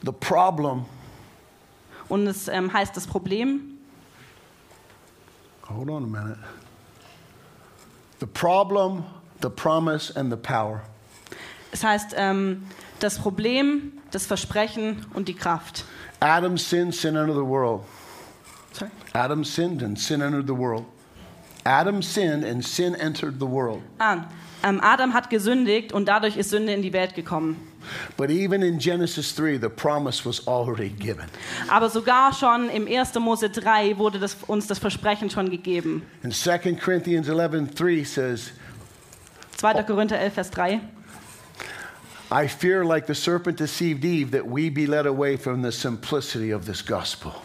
the 0.04 0.12
problem. 0.12 0.84
Und 2.08 2.26
es 2.26 2.48
ähm, 2.48 2.72
heißt 2.72 2.96
das 2.96 3.06
Problem, 3.06 3.78
Hold 5.68 5.90
on 5.90 6.02
a 6.02 6.06
minute. 6.06 6.38
The 8.20 8.26
problem, 8.26 9.04
the 9.42 9.50
promise, 9.50 10.10
and 10.16 10.30
the 10.30 10.36
power. 10.36 10.82
es 11.72 11.84
heißt 11.84 12.14
ähm, 12.16 12.66
das 13.00 13.18
Problem, 13.18 13.92
das 14.10 14.26
Versprechen 14.26 15.04
und 15.12 15.28
die 15.28 15.34
Kraft. 15.34 15.84
Adam 16.20 16.56
sinned, 16.56 16.94
sin 16.94 17.16
entered 17.16 17.36
the 17.36 17.46
world. 17.46 17.82
Sorry. 18.72 18.90
Adam 19.12 19.44
sinned 19.44 19.82
and 19.82 19.98
sin 19.98 20.22
entered 20.22 20.46
the 20.46 20.56
world. 20.56 20.84
Adam 21.64 22.02
sinned 22.02 22.44
and 22.44 22.64
sin 22.64 22.94
entered 22.94 23.38
the 23.38 23.46
world. 23.46 23.82
Ah, 23.98 24.24
ähm, 24.62 24.80
Adam 24.82 25.14
hat 25.14 25.30
gesündigt 25.30 25.92
und 25.92 26.06
dadurch 26.06 26.36
ist 26.36 26.50
Sünde 26.50 26.72
in 26.72 26.82
die 26.82 26.92
Welt 26.92 27.14
gekommen. 27.14 27.56
But 28.16 28.30
even 28.30 28.62
in 28.62 28.78
Genesis 28.78 29.34
3, 29.34 29.59
the 29.59 29.68
promise 29.68 30.24
was 30.24 30.46
already 30.46 30.90
given. 30.90 31.26
Aber 31.68 31.88
sogar 31.88 32.34
schon 32.34 32.68
im 32.70 32.86
1. 32.86 33.14
Mose 33.20 33.48
3 33.48 33.96
wurde 33.96 34.18
das, 34.18 34.36
uns 34.46 34.66
das 34.66 34.78
Versprechen 34.78 35.30
schon 35.30 35.50
gegeben. 35.50 36.02
And 36.22 36.34
2 36.34 36.74
Corinthians 36.74 37.28
11 37.28 37.74
3 37.74 38.04
says, 38.04 38.52
2. 39.56 39.82
Korinther 39.84 40.18
11, 40.18 40.34
Vers 40.34 40.50
3. 40.50 40.80
I 42.30 42.46
fear, 42.46 42.84
like 42.84 43.06
the 43.06 43.14
serpent 43.14 43.56
deceived 43.56 44.04
Eve, 44.04 44.32
that 44.32 44.46
we 44.46 44.68
be 44.68 44.86
led 44.86 45.06
away 45.06 45.36
from 45.36 45.62
the 45.62 45.72
simplicity 45.72 46.50
of 46.50 46.66
this 46.66 46.82
gospel. 46.82 47.42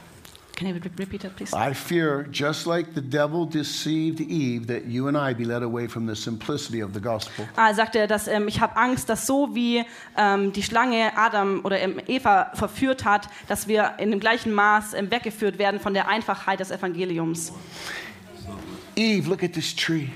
Can 0.55 0.67
you 0.67 0.75
re- 0.75 0.91
repeat 0.97 1.21
that, 1.21 1.35
please? 1.35 1.51
I 1.53 1.73
fear, 1.73 2.27
just 2.31 2.67
like 2.67 2.93
the 2.93 3.01
devil 3.01 3.45
deceived 3.45 4.21
Eve, 4.21 4.67
that 4.67 4.85
you 4.85 5.07
and 5.07 5.17
I 5.17 5.33
be 5.33 5.45
led 5.45 5.63
away 5.63 5.87
from 5.87 6.05
the 6.05 6.15
simplicity 6.15 6.81
of 6.81 6.93
the 6.93 6.99
gospel. 6.99 7.47
Ah, 7.57 7.69
er 7.69 7.75
sagte, 7.75 8.07
dass 8.07 8.27
ähm, 8.27 8.47
ich 8.47 8.59
habe 8.59 8.77
Angst, 8.77 9.09
dass 9.09 9.25
so 9.25 9.55
wie 9.55 9.83
ähm, 10.15 10.53
die 10.53 10.61
Schlange 10.61 11.11
Adam 11.17 11.61
oder 11.63 11.79
ähm, 11.79 11.99
Eva 12.07 12.51
verführt 12.53 13.03
hat, 13.03 13.29
dass 13.47 13.67
wir 13.67 13.93
in 13.97 14.11
dem 14.11 14.19
gleichen 14.19 14.53
Maß 14.53 14.93
ähm, 14.93 15.09
weggeführt 15.09 15.57
werden 15.57 15.79
von 15.79 15.95
der 15.95 16.07
Einfachheit 16.07 16.59
des 16.59 16.69
Evangeliums. 16.69 17.51
Eve, 18.95 19.27
look 19.27 19.43
at 19.43 19.53
this 19.53 19.75
tree. 19.75 20.09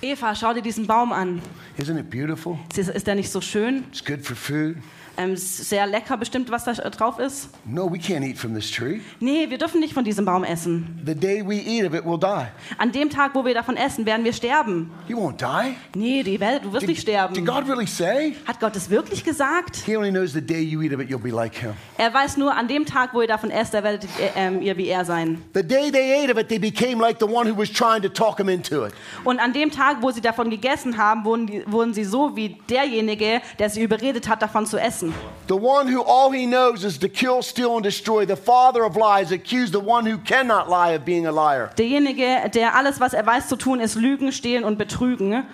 Eva, 0.00 0.34
schau 0.34 0.52
dir 0.52 0.62
diesen 0.62 0.88
Baum 0.88 1.12
an. 1.12 1.40
Isn't 1.78 1.96
it 1.96 2.10
beautiful? 2.10 2.58
Ist, 2.76 2.88
ist 2.88 3.06
der 3.06 3.14
nicht 3.14 3.30
so 3.30 3.40
schön? 3.40 3.84
It's 3.92 4.04
good 4.04 4.24
for 4.24 4.34
food. 4.34 4.76
Ähm, 5.16 5.36
sehr 5.36 5.86
lecker 5.86 6.16
bestimmt, 6.16 6.50
was 6.50 6.64
da 6.64 6.72
drauf 6.72 7.18
ist. 7.18 7.50
No, 7.64 7.90
we 7.90 7.98
can't 7.98 8.24
eat 8.24 8.38
from 8.38 8.54
this 8.54 8.70
tree. 8.70 9.00
Nee, 9.20 9.50
wir 9.50 9.58
dürfen 9.58 9.80
nicht 9.80 9.92
von 9.92 10.04
diesem 10.04 10.24
Baum 10.24 10.42
essen. 10.42 11.00
The 11.04 11.14
day 11.14 11.46
we 11.46 11.56
eat 11.56 11.84
of 11.86 11.94
it, 11.94 12.04
we'll 12.04 12.18
die. 12.18 12.46
An 12.78 12.92
dem 12.92 13.10
Tag, 13.10 13.34
wo 13.34 13.44
wir 13.44 13.54
davon 13.54 13.76
essen, 13.76 14.06
werden 14.06 14.24
wir 14.24 14.32
sterben. 14.32 14.90
You 15.08 15.18
won't 15.18 15.36
die. 15.38 15.74
Nee, 15.94 16.22
die 16.22 16.40
Welt, 16.40 16.64
du 16.64 16.72
wirst 16.72 16.86
nicht 16.86 16.98
Did, 16.98 17.08
sterben. 17.14 17.34
did 17.34 17.44
God 17.46 17.68
really 17.68 17.86
say? 17.86 18.34
Hat 18.46 18.58
Gott 18.58 18.74
es 18.76 18.88
wirklich 18.88 19.22
gesagt? 19.22 19.76
He 19.84 19.96
only 19.96 20.10
knows 20.10 20.32
the 20.32 20.40
day 20.40 20.60
you 20.62 20.80
eat 20.82 20.94
of 20.94 21.00
it, 21.00 21.10
you'll 21.10 21.18
be 21.22 21.30
like 21.30 21.54
him. 21.54 21.74
Er 21.98 22.12
weiß 22.14 22.38
nur, 22.38 22.54
an 22.56 22.66
dem 22.68 22.86
Tag, 22.86 23.12
wo 23.12 23.20
ihr 23.20 23.28
davon 23.28 23.50
esst, 23.50 23.74
da 23.74 23.82
werdet 23.82 24.04
ihr, 24.04 24.30
ähm, 24.34 24.62
ihr 24.62 24.76
wie 24.78 24.88
er 24.88 25.04
sein. 25.04 25.42
The 25.54 25.62
day 25.62 25.90
they 25.90 26.24
ate 26.24 26.32
of 26.32 26.38
it, 26.38 26.48
they 26.48 26.58
became 26.58 27.00
like 27.02 27.18
the 27.18 27.26
one 27.26 27.46
who 27.50 27.56
was 27.56 27.70
trying 27.70 28.02
to 28.02 28.08
talk 28.08 28.38
them 28.38 28.48
into 28.48 28.86
it. 28.86 28.94
Und 29.24 29.40
an 29.40 29.52
dem 29.52 29.70
Tag, 29.70 29.98
wo 30.00 30.10
sie 30.10 30.20
davon 30.22 30.48
gegessen 30.48 30.96
haben, 30.96 31.24
wurden, 31.24 31.46
die, 31.46 31.64
wurden 31.66 31.92
sie 31.92 32.04
so 32.04 32.34
wie 32.34 32.56
derjenige, 32.70 33.42
der 33.58 33.68
sie 33.68 33.82
überredet 33.82 34.28
hat, 34.28 34.40
davon 34.40 34.64
zu 34.66 34.78
essen. 34.78 35.11
The 35.48 35.56
one 35.56 35.86
who 35.88 36.02
all 36.02 36.30
he 36.30 36.46
knows 36.46 36.84
is 36.84 36.98
to 37.00 37.08
kill, 37.08 37.42
steal, 37.42 37.74
and 37.74 37.82
destroy, 37.84 38.24
the 38.24 38.36
father 38.36 38.84
of 38.84 38.96
lies, 38.96 39.32
accused 39.32 39.72
the 39.74 39.80
one 39.80 40.06
who 40.06 40.16
cannot 40.18 40.68
lie 40.70 40.90
of 40.94 41.04
being 41.04 41.26
a 41.26 41.32
liar. 41.32 41.70
Derjenige, 41.76 42.48
der 42.54 42.74
alles, 42.74 43.00
was 43.00 43.12
er 43.12 43.26
weiß 43.26 43.48
zu 43.48 43.56
tun, 43.56 43.80
ist 43.80 43.96
Lügen, 43.96 44.32
Stehlen 44.32 44.64
und 44.64 44.78
Betrügen. 44.78 45.44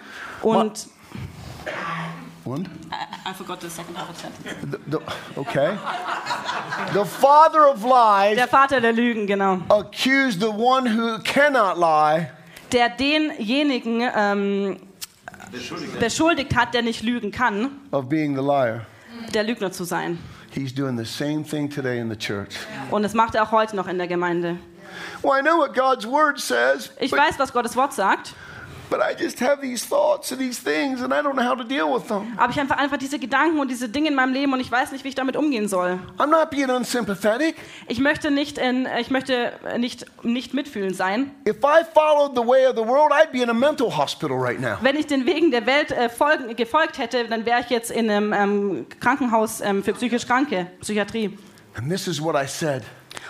Und 0.43 0.87
One? 2.45 2.65
I 3.27 3.33
forgot 3.35 3.61
the 3.61 3.69
second 3.69 3.97
half 3.97 4.09
of 4.09 4.17
sentence. 4.19 4.47
The- 4.63 4.79
the- 4.99 5.41
okay. 5.41 5.77
The 6.95 7.05
father 7.05 7.67
of 7.69 7.83
lies 7.85 8.37
Der 8.37 8.47
Vater 8.49 8.81
der 8.81 8.93
Lügen, 8.93 9.27
genau. 9.27 9.59
accused 9.69 10.41
the 10.41 10.51
one 10.51 10.87
who 10.87 11.19
cannot 11.25 11.77
lie 11.77 12.29
Der 12.73 12.89
denjenigen 12.91 14.03
ähm, 14.15 14.77
beschuldigt 15.99 16.55
hat, 16.55 16.73
der 16.75 16.83
nicht 16.83 17.03
lügen 17.03 17.31
kann, 17.33 17.71
of 17.93 18.09
being 18.09 18.35
the 18.37 18.43
liar. 18.43 18.87
Der 19.35 19.45
Lügner 19.45 19.73
zu 19.73 19.85
sein. 19.85 20.19
He's 20.51 20.75
doing 20.75 20.97
the 20.97 21.05
same 21.05 21.43
thing 21.45 21.69
today 21.71 22.01
in 22.01 22.11
the 22.11 22.17
church. 22.17 22.57
Und 22.91 23.03
das 23.03 23.15
macht 23.15 23.35
er 23.35 23.43
auch 23.43 23.53
heute 23.53 23.77
noch 23.77 23.87
in 23.87 23.99
der 23.99 24.09
Gemeinde. 24.09 24.57
Well, 25.23 25.39
I 25.39 25.43
know 25.43 25.59
what 25.59 25.75
God's 25.75 26.07
word 26.07 26.39
says, 26.41 26.91
Ich 26.99 27.13
weiß, 27.13 27.39
was 27.39 27.53
Gottes 27.53 27.77
Wort 27.77 27.93
sagt, 27.93 28.35
but 28.91 29.01
I 29.01 29.15
just 29.21 29.41
have 29.41 29.61
these 29.61 29.85
thoughts 29.85 30.33
and 30.33 30.41
these 30.41 30.59
things, 30.61 31.03
and 31.03 31.13
I 31.13 31.23
don't 31.23 31.35
know 31.35 31.43
how 31.43 31.57
to 31.57 31.65
deal 31.65 31.93
with 31.93 32.09
them. 32.09 32.35
aber 32.37 32.53
ich 32.53 32.59
habe 32.59 32.77
einfach 32.77 32.97
diese 32.97 33.19
Gedanken 33.19 33.59
und 33.59 33.69
diese 33.69 33.89
Dinge 33.89 34.09
in 34.09 34.15
meinem 34.15 34.33
Leben 34.33 34.53
und 34.53 34.61
ich 34.61 34.71
weiß 34.71 34.93
nicht, 34.93 35.05
wie 35.05 35.09
ich 35.09 35.15
damit 35.15 35.37
umgehen 35.37 35.69
soll. 35.69 35.99
I'm 36.19 36.27
not 36.27 36.51
being 36.51 36.71
unsympathetic. 36.71 37.57
Ich 37.87 38.01
möchte 38.01 38.31
nicht, 38.31 38.59
in, 38.59 38.89
ich 38.99 39.11
möchte 39.11 39.53
nicht, 39.79 40.07
nicht 40.25 40.55
mitfühlend 40.55 40.97
sein. 40.97 41.31
If 41.47 41.59
I 41.59 41.85
followed 41.95 42.35
the 42.35 42.47
way 42.47 42.67
of 42.67 42.77
the 42.77 42.87
world, 42.87 43.13
I'd 43.13 43.33
be 43.33 43.43
in 43.43 43.51
a 43.51 43.55
mental 43.55 43.97
hospital 43.97 44.39
right 44.39 44.61
now. 44.61 44.77
Wenn 44.81 44.97
ich 44.97 45.07
den 45.07 45.27
Wegen 45.27 45.51
der 45.51 45.67
Welt 45.67 45.91
äh, 45.91 46.09
folgen, 46.09 46.55
gefolgt 46.57 46.99
hätte, 46.99 47.25
dann 47.29 47.45
wäre 47.47 47.61
ich 47.61 47.71
jetzt 47.71 47.91
in 47.91 48.11
einem 48.11 48.33
ähm, 48.33 48.87
Krankenhaus 49.01 49.61
ähm, 49.61 49.83
für 49.83 49.93
psychisch 49.93 50.27
Kranke, 50.27 50.67
Psychiatrie. 50.81 51.37
And 51.77 51.91
this 51.91 52.09
is 52.09 52.21
what 52.21 52.35
I 52.35 52.47
said 52.47 52.83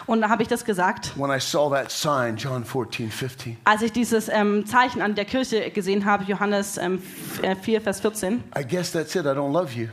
Und 0.08 0.22
da 0.22 0.28
habe 0.30 0.42
ich 0.42 0.48
das 0.48 0.64
gesagt. 0.64 1.12
when 1.16 1.30
I 1.30 1.38
saw 1.38 1.70
that 1.70 1.90
sign, 1.92 2.36
John 2.36 2.64
14, 2.64 3.10
15. 3.10 3.56
Als 3.64 3.82
ich 3.82 3.92
dieses 3.92 4.28
ähm, 4.28 4.66
Zeichen 4.66 5.00
an 5.02 5.14
der 5.14 5.24
Kirche 5.26 5.70
gesehen 5.70 6.04
habe, 6.06 6.24
Johannes 6.24 6.78
ähm, 6.78 6.94
f- 6.96 7.42
äh, 7.44 7.54
4, 7.54 7.80
Vers 7.82 8.00
14, 8.00 8.42
I 8.58 8.64
guess 8.66 8.90
that's 8.90 9.14
it. 9.14 9.24
I 9.26 9.28
don't 9.28 9.52
love 9.52 9.72
you. 9.78 9.88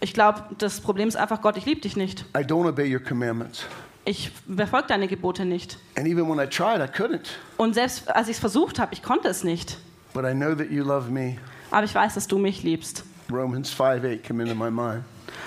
ich 0.00 0.14
glaube, 0.14 0.42
das 0.58 0.80
Problem 0.80 1.06
ist 1.06 1.16
einfach, 1.16 1.42
Gott, 1.42 1.56
ich 1.58 1.66
liebe 1.66 1.80
dich 1.82 1.96
nicht. 1.96 2.24
I 2.36 2.40
don't 2.40 2.66
obey 2.68 2.92
your 2.92 3.00
commandments. 3.02 3.64
Ich 4.06 4.32
befolge 4.46 4.88
deine 4.88 5.06
Gebote 5.06 5.44
nicht. 5.44 5.78
And 5.98 6.06
even 6.08 6.26
when 6.26 6.38
I 6.38 6.48
tried, 6.48 6.80
I 6.80 6.90
couldn't. 6.90 7.26
Und 7.58 7.74
selbst 7.74 8.08
als 8.10 8.28
ich 8.28 8.36
es 8.36 8.40
versucht 8.40 8.78
habe, 8.78 8.94
ich 8.94 9.02
konnte 9.02 9.28
es 9.28 9.44
nicht. 9.44 9.76
But 10.14 10.24
I 10.24 10.32
know 10.32 10.54
that 10.54 10.70
you 10.70 10.82
love 10.82 11.10
me. 11.10 11.36
Aber 11.70 11.84
ich 11.84 11.94
weiß, 11.94 12.14
dass 12.14 12.26
du 12.26 12.38
mich 12.38 12.62
liebst. 12.62 13.04
Romans 13.30 13.70
5, 13.70 14.02
8 14.02 14.26
come 14.26 14.42
into 14.42 14.54
my 14.56 14.70
mind. 14.70 15.04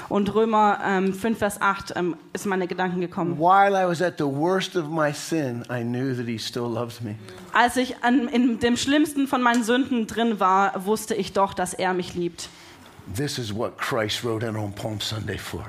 Und 0.10 0.34
Römer 0.34 0.80
ähm, 0.86 1.14
5, 1.14 1.38
Vers 1.38 1.62
8 1.62 1.94
ähm, 1.96 2.16
ist 2.34 2.46
in 2.46 2.50
meine 2.50 2.68
Gedanken 2.68 3.02
gekommen. 3.02 3.38
While 3.38 3.82
I 3.82 3.88
was 3.88 4.02
at 4.02 4.16
the 4.18 4.26
worst 4.26 4.76
of 4.76 4.90
my 4.90 5.12
sin, 5.14 5.64
I 5.70 5.82
knew 5.84 6.16
that 6.16 6.26
he 6.26 6.38
still 6.38 6.64
loves 6.64 7.02
me. 7.02 7.16
Als 7.54 7.78
ich 7.78 8.04
an, 8.04 8.28
in 8.28 8.60
dem 8.60 8.78
schlimmsten 8.78 9.28
von 9.28 9.42
meinen 9.42 9.64
Sünden 9.64 10.08
drin 10.08 10.40
war, 10.40 10.86
wusste 10.86 11.16
ich 11.16 11.34
doch, 11.34 11.54
dass 11.54 11.74
er 11.74 11.94
mich 11.94 12.14
liebt. 12.14 12.50
This 13.16 13.38
is 13.38 13.54
what 13.54 13.78
Christ 13.78 14.24
rode 14.24 14.46
in 14.46 14.56
on 14.56 14.74
Palm 14.74 15.00
Sunday 15.02 15.38
for. 15.38 15.66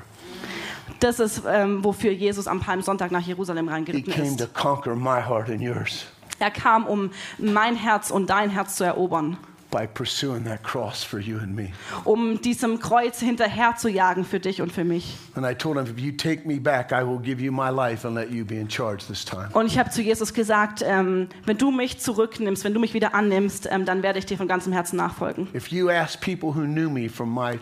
Das 1.01 1.21
ist, 1.21 1.43
ähm, 1.47 1.83
wofür 1.83 2.13
Jesus 2.13 2.47
am 2.47 2.61
Palmsonntag 2.61 3.11
nach 3.11 3.21
Jerusalem 3.21 3.69
He 3.69 3.75
reingeritten 3.75 4.37
to 4.37 4.45
ist. 4.45 4.55
conquer 4.55 4.95
my 4.95 5.21
heart 5.21 5.51
and 5.51 5.61
yours 5.61 6.07
Er 6.39 6.51
kam, 6.51 6.87
um 6.87 7.11
mein 7.39 7.77
Herz 7.77 8.11
und 8.11 8.29
dein 8.29 8.51
Herz 8.51 8.77
zu 8.77 8.85
erobern, 8.85 9.37
by 9.75 9.87
pursuing 9.87 10.45
that 10.45 10.63
cross 10.63 11.03
for 11.03 11.19
you 11.19 11.39
and 11.39 11.55
me. 11.57 11.73
um 12.05 12.41
diesem 12.41 12.79
Kreuz 12.79 13.19
hinterher 13.19 13.75
zu 13.77 13.89
jagen 13.89 14.25
für 14.25 14.39
dich 14.39 14.63
und 14.63 14.71
für 14.73 14.85
mich. 14.85 15.17
And 15.35 15.45
I 15.45 15.55
told 15.55 15.77
him, 15.77 15.87
if 15.87 15.99
you 16.01 16.13
take 16.13 16.47
me 16.47 16.61
back, 16.61 16.93
I 16.93 17.03
will 17.05 17.19
give 17.19 17.43
you 17.43 17.51
my 17.51 17.71
life 17.71 18.07
and 18.07 18.15
let 18.15 18.31
you 18.31 18.45
be 18.45 18.57
in 18.57 18.71
charge 18.71 19.05
this 19.09 19.25
time. 19.25 19.49
Und 19.53 19.67
ich 19.67 19.79
habe 19.79 19.91
zu 19.91 20.01
Jesus 20.03 20.33
gesagt, 20.33 20.83
ähm, 20.87 21.29
wenn 21.45 21.59
du 21.59 21.71
mich 21.71 21.99
zurücknimmst, 21.99 22.65
wenn 22.65 22.75
du 22.75 22.81
mich 22.81 22.95
wieder 22.95 23.15
annimmst, 23.15 23.69
ähm, 23.71 23.85
dann 23.85 24.03
werde 24.03 24.19
ich 24.21 24.27
dir 24.27 24.37
von 24.37 24.47
ganzem 24.47 24.73
Herzen 24.73 24.97
nachfolgen. 24.97 25.49
If 25.55 25.69
you 25.69 25.89
ask 25.91 26.21
people 26.21 26.51
who 26.55 26.63
knew 26.65 26.89
me 26.89 27.09
from 27.09 27.35
my 27.35 27.59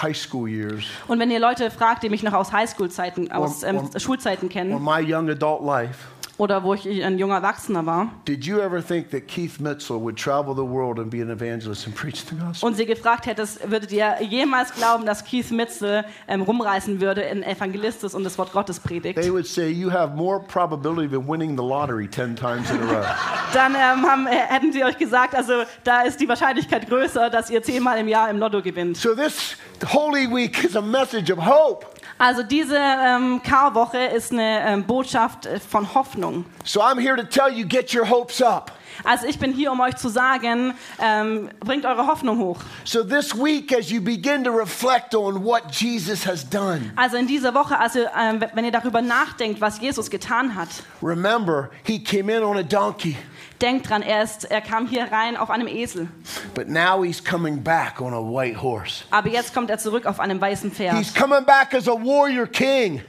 high 0.00 0.16
school 0.16 0.48
years 0.48 0.84
Und 1.08 1.18
wenn 1.18 1.30
ihr 1.30 1.40
Leute 1.40 1.70
fragt, 1.70 2.02
die 2.02 2.08
mich 2.08 2.22
noch 2.22 2.32
aus 2.32 2.52
Highschool-Zeiten, 2.52 3.30
aus 3.32 3.62
ähm, 3.62 3.78
und- 3.78 4.00
Schulzeiten 4.02 4.46
or 4.46 4.50
kennen 4.52 4.82
my 4.82 5.00
young 5.02 5.28
adult 5.30 5.62
life, 5.64 5.98
oder 6.40 6.64
wo 6.64 6.72
ich 6.72 6.86
ein 7.04 7.18
junger 7.18 7.36
Erwachsener 7.36 7.84
war 7.84 8.08
did 8.26 8.44
you 8.46 8.58
ever 8.60 8.82
think 8.82 9.10
that 9.10 9.28
Keith 9.28 9.60
Mitchell 9.60 10.00
would 10.00 10.16
travel 10.16 10.54
the 10.54 10.62
world 10.62 10.98
and 10.98 11.10
be 11.10 11.20
an 11.20 11.30
evangelist 11.30 11.86
and 11.86 11.94
preach 12.00 12.24
the 12.28 12.34
gospel? 12.34 12.66
und 12.66 12.76
sie 12.76 12.86
gefragt 12.86 13.26
hättest, 13.26 13.70
würdet 13.70 13.92
ihr 13.92 14.16
jemals 14.22 14.72
glauben, 14.72 15.04
dass 15.04 15.24
Keith 15.24 15.50
Mitchell 15.50 16.04
ähm, 16.26 16.42
rumreisen 16.42 17.00
würde, 17.00 17.26
ein 17.26 17.42
Evangelist 17.42 18.04
ist 18.04 18.14
und 18.14 18.24
das 18.24 18.38
Wort 18.38 18.52
Gottes 18.52 18.80
predigt? 18.80 19.20
They 19.20 19.30
would 19.30 19.46
say 19.46 19.68
you 19.68 19.90
have 19.90 20.14
more 20.16 20.40
probability 20.40 21.14
of 21.14 21.28
winning 21.28 21.56
the 21.56 21.62
lottery 21.62 22.08
10 22.08 22.36
times 22.36 22.70
in 22.70 22.80
a 22.80 22.86
row. 22.86 23.04
Dann 23.52 23.74
ähm, 23.74 24.06
haben, 24.06 24.26
äh, 24.26 24.30
hätten 24.30 24.72
sie 24.72 24.82
euch 24.82 24.96
gesagt, 24.96 25.34
also 25.34 25.64
da 25.84 26.02
ist 26.02 26.20
die 26.20 26.28
Wahrscheinlichkeit 26.28 26.88
größer, 26.88 27.28
dass 27.28 27.50
ihr 27.50 27.62
zehnmal 27.62 27.98
im 27.98 28.08
Jahr 28.08 28.30
im 28.30 28.38
Lotto 28.38 28.62
gewinnt. 28.62 28.96
so 28.96 29.14
this 29.14 29.56
Holy 29.92 30.26
Week 30.26 30.64
is 30.64 30.76
a 30.76 30.82
message 30.82 31.30
of 31.30 31.38
hope. 31.38 31.86
Also 32.20 32.42
diese 32.42 32.76
ähm, 32.76 33.40
Karwoche 33.42 33.96
ist 33.96 34.30
eine 34.30 34.60
ähm, 34.66 34.84
Botschaft 34.84 35.46
äh, 35.46 35.58
von 35.58 35.94
Hoffnung. 35.94 36.44
So 36.64 36.82
I'm 36.82 37.00
here 37.00 37.16
to 37.16 37.22
tell 37.22 37.50
you 37.50 37.66
get 37.66 37.94
your 37.94 38.10
hopes 38.10 38.42
up. 38.42 38.72
Also 39.04 39.26
ich 39.26 39.38
bin 39.38 39.54
hier, 39.54 39.72
um 39.72 39.80
euch 39.80 39.96
zu 39.96 40.10
sagen, 40.10 40.74
ähm, 41.00 41.48
bringt 41.60 41.86
eure 41.86 42.06
Hoffnung 42.06 42.38
hoch. 42.38 42.58
So 42.84 43.02
this 43.02 43.34
week, 43.34 43.72
as 43.72 43.90
you 43.90 44.02
begin 44.02 44.44
to 44.44 44.50
reflect 44.50 45.14
on 45.14 45.42
what 45.42 45.62
Jesus 45.72 46.26
has 46.26 46.46
done, 46.46 46.92
Also 46.96 47.16
in 47.16 47.26
dieser 47.26 47.54
Woche, 47.54 47.78
also 47.78 48.00
ähm, 48.00 48.44
wenn 48.52 48.66
ihr 48.66 48.70
darüber 48.70 49.00
nachdenkt, 49.00 49.62
was 49.62 49.80
Jesus 49.80 50.10
getan 50.10 50.54
hat, 50.54 50.68
remember 51.02 51.70
he 51.84 52.04
came 52.04 52.30
in 52.30 52.42
on 52.42 52.58
a 52.58 52.62
donkey, 52.62 53.16
denkt 53.62 53.88
dran, 53.90 54.02
er, 54.02 54.22
ist, 54.22 54.44
er 54.50 54.60
kam 54.60 54.86
hier 54.86 55.04
rein 55.12 55.36
auf 55.36 55.50
einem 55.50 55.66
Esel. 55.68 56.08
but 56.54 56.68
now 56.68 57.02
he's 57.04 57.22
coming 57.22 57.62
back 57.62 58.00
on 58.00 58.12
a 58.14 58.20
white 58.20 58.60
horse. 58.62 59.04
Aber 59.10 59.28
jetzt 59.28 59.54
kommt 59.54 59.70
er 59.70 59.78
zurück 59.78 60.06
auf 60.06 60.20
einem 60.20 60.40
weißen 60.40 60.70
Pferd. 60.72 60.96
He's 60.96 61.14
coming 61.14 61.44
back 61.44 61.74
as 61.74 61.88
a 61.88 61.92
warrior 61.92 62.46
king, 62.46 63.02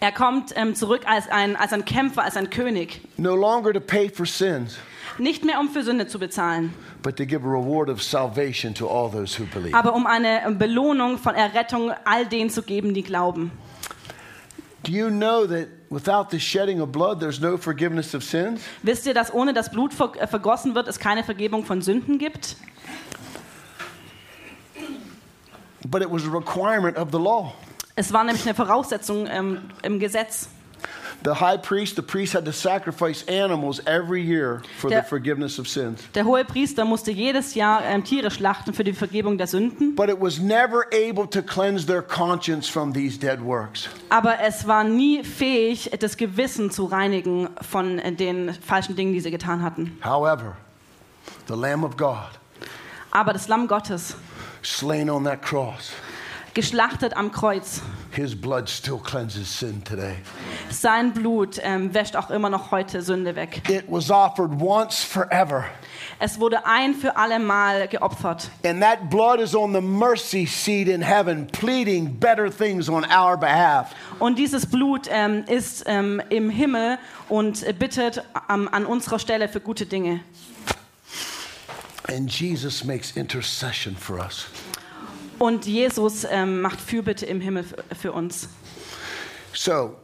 Er 0.00 0.12
kommt 0.12 0.52
ähm, 0.56 0.74
zurück 0.74 1.02
als 1.06 1.28
ein, 1.30 1.56
als 1.56 1.72
ein 1.72 1.84
Kämpfer, 1.84 2.22
als 2.24 2.36
ein 2.36 2.50
König. 2.50 3.00
no 3.16 3.34
longer 3.34 3.72
to 3.72 3.80
pay 3.80 4.10
for 4.10 4.26
sins, 4.26 4.76
Nicht 5.18 5.44
mehr, 5.44 5.60
um 5.60 5.68
für 5.70 5.82
Sünde 5.82 6.06
zu 6.08 6.18
bezahlen, 6.18 6.74
but 7.02 7.16
to 7.16 7.24
give 7.24 7.44
a 7.46 7.48
reward 7.48 7.88
of 7.88 8.02
salvation 8.02 8.74
to 8.74 8.86
all 8.88 9.10
those 9.10 9.38
who 9.40 9.44
believe. 9.54 9.74
aber 9.74 9.94
um 9.94 10.06
eine 10.06 10.42
Belohnung 10.58 11.16
von 11.18 11.34
Errettung 11.34 11.92
all 12.04 12.26
denen 12.26 12.50
zu 12.50 12.62
geben, 12.62 12.92
die 12.94 13.02
glauben. 13.02 13.50
Do 14.82 14.92
you 14.92 15.08
know 15.08 15.46
that 15.46 15.68
without 15.94 16.30
the 16.30 16.38
shedding 16.40 16.80
of 16.80 16.90
blood, 16.90 17.20
there's 17.20 17.40
no 17.40 17.56
forgiveness 17.56 18.14
of 18.14 18.24
sins? 18.24 18.60
Wisst 18.82 19.06
ihr, 19.06 19.14
dass 19.14 19.32
ohne 19.32 19.54
das 19.54 19.70
Blut 19.70 19.94
ver 19.94 20.12
äh, 20.18 20.26
vergossen 20.26 20.74
wird, 20.74 20.88
es 20.88 20.98
keine 20.98 21.22
Vergebung 21.22 21.64
von 21.64 21.80
Sünden 21.80 22.18
gibt? 22.18 22.56
But 25.86 26.02
it 26.02 26.10
was 26.10 26.26
a 26.26 26.30
requirement 26.30 26.96
of 26.96 27.10
the 27.12 27.18
law. 27.18 27.54
Es 27.94 28.12
war 28.12 28.24
nämlich 28.24 28.44
eine 28.44 28.54
Voraussetzung 28.54 29.26
ähm, 29.28 29.70
im 29.82 30.00
Gesetz. 30.00 30.48
The 31.22 31.40
high 31.40 31.56
priest, 31.56 31.96
the 31.96 32.02
priest 32.02 32.34
had 32.34 32.44
to 32.44 32.52
sacrifice 32.52 33.24
animals 33.28 33.80
every 33.86 34.20
year 34.20 34.60
for 34.78 34.90
Der- 34.90 35.00
the 35.00 35.08
forgiveness 35.08 35.58
of 35.58 35.66
sins. 35.66 36.02
Der 36.14 36.24
hohe 36.26 36.44
Priester 36.44 36.84
musste 36.84 37.12
jedes 37.12 37.54
Jahr 37.54 37.82
ähm, 37.82 38.04
Tiere 38.04 38.30
schlachten 38.30 38.74
für 38.74 38.84
die 38.84 38.92
Vergebung 38.92 39.38
der 39.38 39.46
Sünden, 39.46 39.94
But 39.94 40.10
it 40.10 40.20
was 40.20 40.38
never 40.38 40.84
able 40.92 41.26
to 41.30 41.40
cleanse 41.40 41.86
their 41.86 42.02
conscience 42.02 42.68
from 42.68 42.92
these 42.92 43.18
dead 43.18 43.40
works. 43.42 43.88
aber 44.10 44.40
es 44.40 44.66
war 44.66 44.84
nie 44.84 45.24
fähig, 45.24 45.90
das 45.98 46.18
Gewissen 46.18 46.70
zu 46.70 46.84
reinigen 46.84 47.48
von 47.62 47.98
äh, 48.00 48.12
den 48.12 48.52
falschen 48.52 48.94
Dingen, 48.94 49.14
die 49.14 49.20
sie 49.20 49.30
getan 49.30 49.62
hatten. 49.62 49.96
However, 50.04 50.56
the 51.48 51.54
Lamb 51.54 51.84
of 51.84 51.96
God, 51.96 52.28
Aber 53.12 53.32
das 53.32 53.48
Lamm 53.48 53.66
Gottes, 53.66 54.14
slain 54.62 55.08
on 55.08 55.24
that 55.24 55.40
cross, 55.40 55.92
geschlachtet 56.54 57.16
am 57.16 57.32
Kreuz, 57.32 57.82
his 58.12 58.34
blood 58.34 58.68
still 58.68 58.98
cleanses 58.98 59.58
sin 59.58 59.82
today. 59.84 60.16
sein 60.70 61.12
Blut 61.12 61.58
ähm, 61.62 61.92
wäscht 61.92 62.16
auch 62.16 62.30
immer 62.30 62.48
noch 62.48 62.70
heute 62.70 63.02
Sünde 63.02 63.36
weg. 63.36 63.62
It 63.68 63.84
was 63.88 64.10
offered 64.10 64.50
once 64.60 65.02
forever. 65.02 65.64
Es 66.18 66.38
wurde 66.38 66.64
ein 66.64 66.94
für 66.94 67.16
alle 67.16 67.38
Mal 67.38 67.88
geopfert. 67.88 68.50
And 68.64 68.80
that 68.80 69.10
blood 69.10 69.40
is 69.40 69.54
on 69.54 69.74
the 69.74 69.80
mercy 69.80 70.46
seat 70.46 70.88
in 70.88 71.02
heaven, 71.02 71.46
pleading 71.48 72.18
better 72.18 72.50
things 72.50 72.88
on 72.88 73.04
our 73.04 73.36
behalf. 73.36 73.88
Und 74.18 74.38
dieses 74.38 74.66
Blut 74.66 75.08
ähm, 75.10 75.44
ist 75.48 75.84
ähm, 75.86 76.22
im 76.30 76.50
Himmel 76.50 76.98
und 77.28 77.64
bittet 77.78 78.22
ähm, 78.48 78.68
an 78.70 78.86
unserer 78.86 79.18
Stelle 79.18 79.48
für 79.48 79.60
gute 79.60 79.86
Dinge. 79.86 80.20
And 82.08 82.30
Jesus 82.30 82.84
makes 82.84 83.12
intercession 83.16 83.96
for 83.96 84.18
us. 84.18 84.46
Und 85.38 85.66
Jesus 85.66 86.26
ähm, 86.30 86.60
macht 86.60 86.80
Fürbitte 86.80 87.26
im 87.26 87.40
Himmel 87.40 87.64
für, 87.98 88.12
uns. 88.12 88.48
So, 89.52 89.94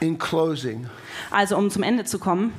in 0.00 0.18
closing, 0.18 0.86
Also 1.30 1.56
um 1.56 1.70
zum 1.70 1.82
Ende 1.82 2.04
zu 2.04 2.18
kommen, 2.18 2.52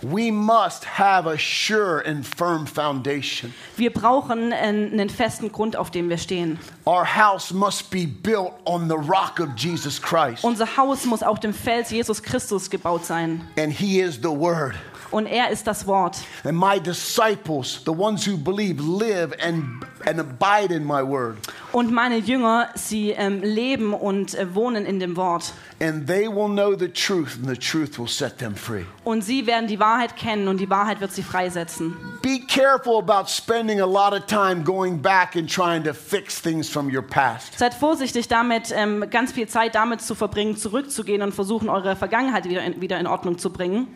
we 0.00 0.30
must 0.30 0.86
have 0.98 1.28
a 1.28 1.36
sure 1.36 2.04
and 2.06 2.24
firm 2.24 2.66
foundation. 2.66 3.52
wir 3.76 3.92
brauchen 3.92 4.52
einen, 4.52 4.92
einen 4.92 5.10
festen 5.10 5.50
Grund, 5.50 5.74
auf 5.76 5.90
dem 5.90 6.08
wir 6.08 6.18
stehen. 6.18 6.58
Our 6.86 7.04
house 7.04 7.52
must 7.52 7.90
be 7.90 8.06
built 8.06 8.52
on 8.64 8.88
the 8.88 8.94
rock 8.94 9.40
of 9.40 9.48
Jesus 9.56 10.00
Christ. 10.00 10.44
Unser 10.44 10.76
Haus 10.76 11.04
muss 11.04 11.22
auf 11.22 11.40
dem 11.40 11.52
Fels 11.52 11.90
Jesus 11.90 12.22
Christus 12.22 12.70
gebaut 12.70 13.04
sein. 13.04 13.44
And 13.58 13.72
He 13.72 14.00
is 14.00 14.16
the 14.16 14.28
Word. 14.28 14.74
Und 15.10 15.26
er 15.26 15.50
ist 15.50 15.66
das 15.66 15.86
Wort. 15.86 16.18
And 16.44 16.58
my 16.58 16.78
disciples, 16.78 17.80
the 17.84 17.92
ones 17.92 18.26
who 18.26 18.36
believe, 18.36 18.82
live 18.82 19.32
and, 19.42 19.84
and 20.06 20.20
abide 20.20 20.74
in 20.74 20.84
my 20.84 21.02
Word. 21.02 21.36
Und 21.72 21.92
meine 21.92 22.18
Jünger, 22.18 22.68
sie 22.74 23.10
ähm, 23.10 23.42
leben 23.42 23.94
und 23.94 24.34
äh, 24.34 24.54
wohnen 24.54 24.84
in 24.84 25.00
dem 25.00 25.16
Wort. 25.16 25.52
And 25.80 26.06
they 26.06 26.26
will 26.26 26.48
know 26.48 26.74
the 26.76 26.88
truth, 26.88 27.36
and 27.36 27.46
the 27.46 27.56
truth 27.56 27.98
will 27.98 28.08
set 28.08 28.38
them 28.38 28.54
free. 28.56 28.84
Und 29.04 29.22
sie 29.22 29.46
werden 29.46 29.68
die 29.68 29.78
Wahrheit 29.78 30.16
kennen 30.16 30.48
und 30.48 30.58
die 30.58 30.68
Wahrheit 30.68 31.00
wird 31.00 31.12
sie 31.12 31.22
freisetzen. 31.22 31.96
Be 32.20 32.40
careful 32.40 32.98
about 32.98 33.28
spending 33.28 33.80
a 33.80 33.86
lot 33.86 34.12
of 34.12 34.26
time 34.26 34.64
going 34.64 35.00
back 35.00 35.36
and 35.36 35.48
trying 35.48 35.84
to 35.84 35.94
fix 35.94 36.40
things 36.40 36.68
from 36.68 36.94
your 36.94 37.02
past. 37.02 37.58
Seid 37.58 37.74
vorsichtig 37.74 38.28
damit, 38.28 38.72
ähm, 38.74 39.04
ganz 39.08 39.32
viel 39.32 39.46
Zeit 39.46 39.74
damit 39.74 40.00
zu 40.00 40.14
verbringen, 40.14 40.56
zurückzugehen 40.56 41.22
und 41.22 41.32
versuchen, 41.32 41.68
eure 41.68 41.96
Vergangenheit 41.96 42.48
wieder 42.48 42.62
in, 42.62 42.80
wieder 42.80 42.98
in 42.98 43.06
Ordnung 43.06 43.38
zu 43.38 43.50
bringen. 43.50 43.86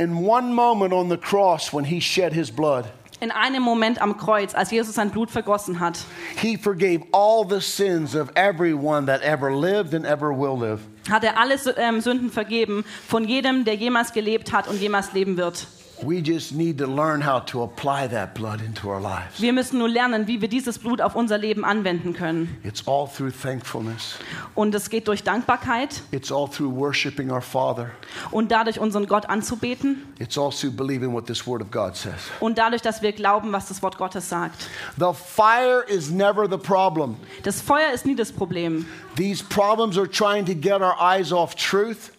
In 0.00 0.26
one 0.26 0.54
moment 0.54 0.94
on 0.94 1.10
the 1.10 1.18
cross, 1.18 1.74
when 1.74 1.84
He 1.84 2.00
shed 2.00 2.32
His 2.32 2.50
blood, 2.50 2.86
In 3.20 3.30
einem 3.30 3.62
Moment 3.62 4.00
am 4.00 4.16
Kreuz, 4.16 4.54
als 4.54 4.70
Jesus 4.70 4.94
sein 4.94 5.10
Blut 5.10 5.30
vergossen 5.30 5.78
hat, 5.78 5.98
He 6.36 6.56
forgave 6.56 7.02
all 7.12 7.44
the 7.46 7.60
sins 7.60 8.14
of 8.14 8.30
everyone 8.34 9.04
that 9.06 9.20
ever 9.20 9.54
lived 9.54 9.92
and 9.92 10.06
ever 10.06 10.32
will 10.32 10.56
live. 10.56 10.80
hat 11.10 11.22
er 11.22 11.38
alle 11.38 11.56
ähm, 11.76 12.00
Sünden 12.00 12.30
vergeben 12.30 12.82
von 13.06 13.24
jedem, 13.28 13.64
der 13.66 13.74
jemals 13.74 14.14
gelebt 14.14 14.52
hat 14.54 14.68
und 14.68 14.80
jemals 14.80 15.12
leben 15.12 15.36
wird. 15.36 15.66
We 16.02 16.22
just 16.22 16.52
need 16.52 16.78
to 16.78 16.86
learn 16.86 17.20
how 17.26 17.40
to 17.46 17.62
apply 17.62 18.08
that 18.08 18.32
blood 18.34 18.60
into 18.62 18.88
our 18.88 19.00
lives. 19.00 19.38
Wir 19.40 19.52
müssen 19.52 19.78
nur 19.78 19.88
lernen, 19.88 20.26
wie 20.26 20.40
wir 20.40 20.48
dieses 20.48 20.78
Blut 20.78 21.00
auf 21.02 21.14
unser 21.14 21.36
Leben 21.36 21.64
anwenden 21.64 22.14
können. 22.14 22.56
It's 22.64 22.86
all 22.88 23.06
through 23.06 23.32
thankfulness. 23.32 24.16
Und 24.54 24.74
es 24.74 24.88
geht 24.88 25.08
durch 25.08 25.22
Dankbarkeit 25.22 26.02
It's 26.10 26.32
all 26.32 26.48
through 26.48 26.74
worshiping 26.74 27.30
our 27.30 27.42
Father. 27.42 27.90
und 28.30 28.50
dadurch 28.50 28.80
unseren 28.80 29.06
Gott 29.06 29.26
anzubeten 29.28 30.02
It's 30.18 30.38
also 30.38 30.70
believing 30.70 31.12
what 31.12 31.26
this 31.26 31.46
Word 31.46 31.60
of 31.60 31.70
God 31.70 31.94
says. 31.96 32.14
und 32.40 32.56
dadurch, 32.56 32.80
dass 32.82 33.02
wir 33.02 33.12
glauben, 33.12 33.52
was 33.52 33.68
das 33.68 33.82
Wort 33.82 33.98
Gottes 33.98 34.28
sagt. 34.28 34.68
The 34.98 35.12
fire 35.14 35.84
is 35.86 36.10
never 36.10 36.48
the 36.50 36.56
problem. 36.58 37.16
Das 37.42 37.60
Feuer 37.60 37.92
ist 37.92 38.06
nie 38.06 38.14
das 38.16 38.32
Problem. 38.32 38.86
These 39.16 39.44
problems 39.44 39.98
are 39.98 40.08
trying 40.08 40.46
to 40.46 40.54
get 40.54 40.80
our 40.80 40.96
eyes 40.98 41.32
off 41.32 41.54
truth 41.54 42.10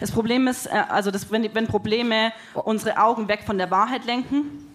Das 0.00 0.10
Problem 0.10 0.46
ist, 0.48 0.66
äh, 0.66 0.82
also 0.88 1.10
das, 1.10 1.30
wenn, 1.30 1.54
wenn 1.54 1.66
Probleme 1.66 2.32
unsere 2.54 2.96
Augen 2.98 3.28
weg 3.28 3.42
von 3.44 3.58
der 3.58 3.70
Wahrheit 3.70 4.04
lenken, 4.04 4.66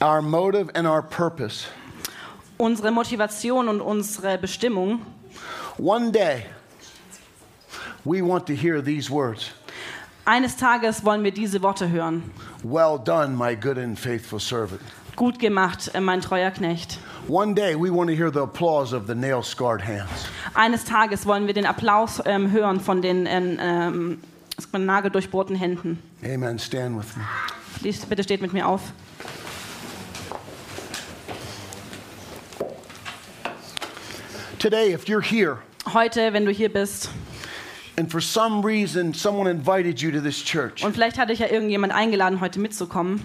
our 0.00 0.20
motive 0.20 0.74
and 0.74 0.86
our 0.86 1.02
purpose. 1.02 1.66
unsere 2.58 2.90
Motivation 2.90 3.68
und 3.68 3.80
unsere 3.80 4.38
Bestimmung. 4.38 5.00
One 5.78 6.10
day, 6.10 6.46
we 8.04 8.22
want 8.22 8.46
to 8.46 8.54
hear 8.54 8.82
these 8.82 9.10
words 9.10 9.52
Eines 10.28 10.56
Tages 10.56 11.04
wollen 11.04 11.22
wir 11.22 11.30
diese 11.30 11.62
Worte 11.62 11.88
hören. 11.88 12.32
Well 12.64 12.98
done, 12.98 13.36
my 13.36 13.54
good 13.54 13.78
and 13.78 13.96
faithful 13.96 14.40
servant. 14.40 14.80
Gut 15.14 15.38
gemacht, 15.38 15.88
äh, 15.94 16.00
mein 16.00 16.20
treuer 16.20 16.50
Knecht. 16.50 16.98
One 17.28 17.54
day, 17.54 17.74
we 17.74 17.90
want 17.90 18.08
to 18.08 18.14
hear 18.14 18.30
the 18.30 18.42
applause 18.42 18.92
of 18.92 19.08
the 19.08 19.14
nail 19.14 19.42
scarred 19.42 19.80
hands. 19.80 20.28
Eines 20.54 20.84
Tages 20.84 21.26
wollen 21.26 21.48
wir 21.48 21.54
den 21.54 21.66
Applaus 21.66 22.22
ähm, 22.24 22.52
hören 22.52 22.78
von 22.78 23.02
den 23.02 23.26
ähm, 23.26 23.58
ähm, 23.60 24.86
nageldurchbohrten 24.86 25.56
Händen. 25.56 25.98
Amen. 26.24 26.56
Stand 26.60 26.96
with 26.96 27.16
me. 27.16 27.24
Lies, 27.82 28.06
bitte 28.06 28.22
steht 28.22 28.42
mit 28.42 28.52
mir 28.52 28.68
auf. 28.68 28.92
Today, 34.60 34.92
if 34.94 35.06
you're 35.06 35.20
here 35.20 35.58
Heute, 35.92 36.32
wenn 36.32 36.44
du 36.44 36.52
hier 36.52 36.72
bist 36.72 37.10
and 37.98 38.10
for 38.10 38.20
some 38.20 38.64
reason 38.64 39.12
someone 39.12 39.50
invited 39.50 40.00
you 40.00 40.12
to 40.12 40.20
this 40.20 40.44
church 40.44 40.84
und 40.84 40.92
vielleicht 40.92 41.18
hat 41.18 41.30
dich 41.30 41.40
ja 41.40 41.48
irgendjemand 41.48 41.92
eingeladen, 41.92 42.40
heute 42.40 42.60
mitzukommen. 42.60 43.20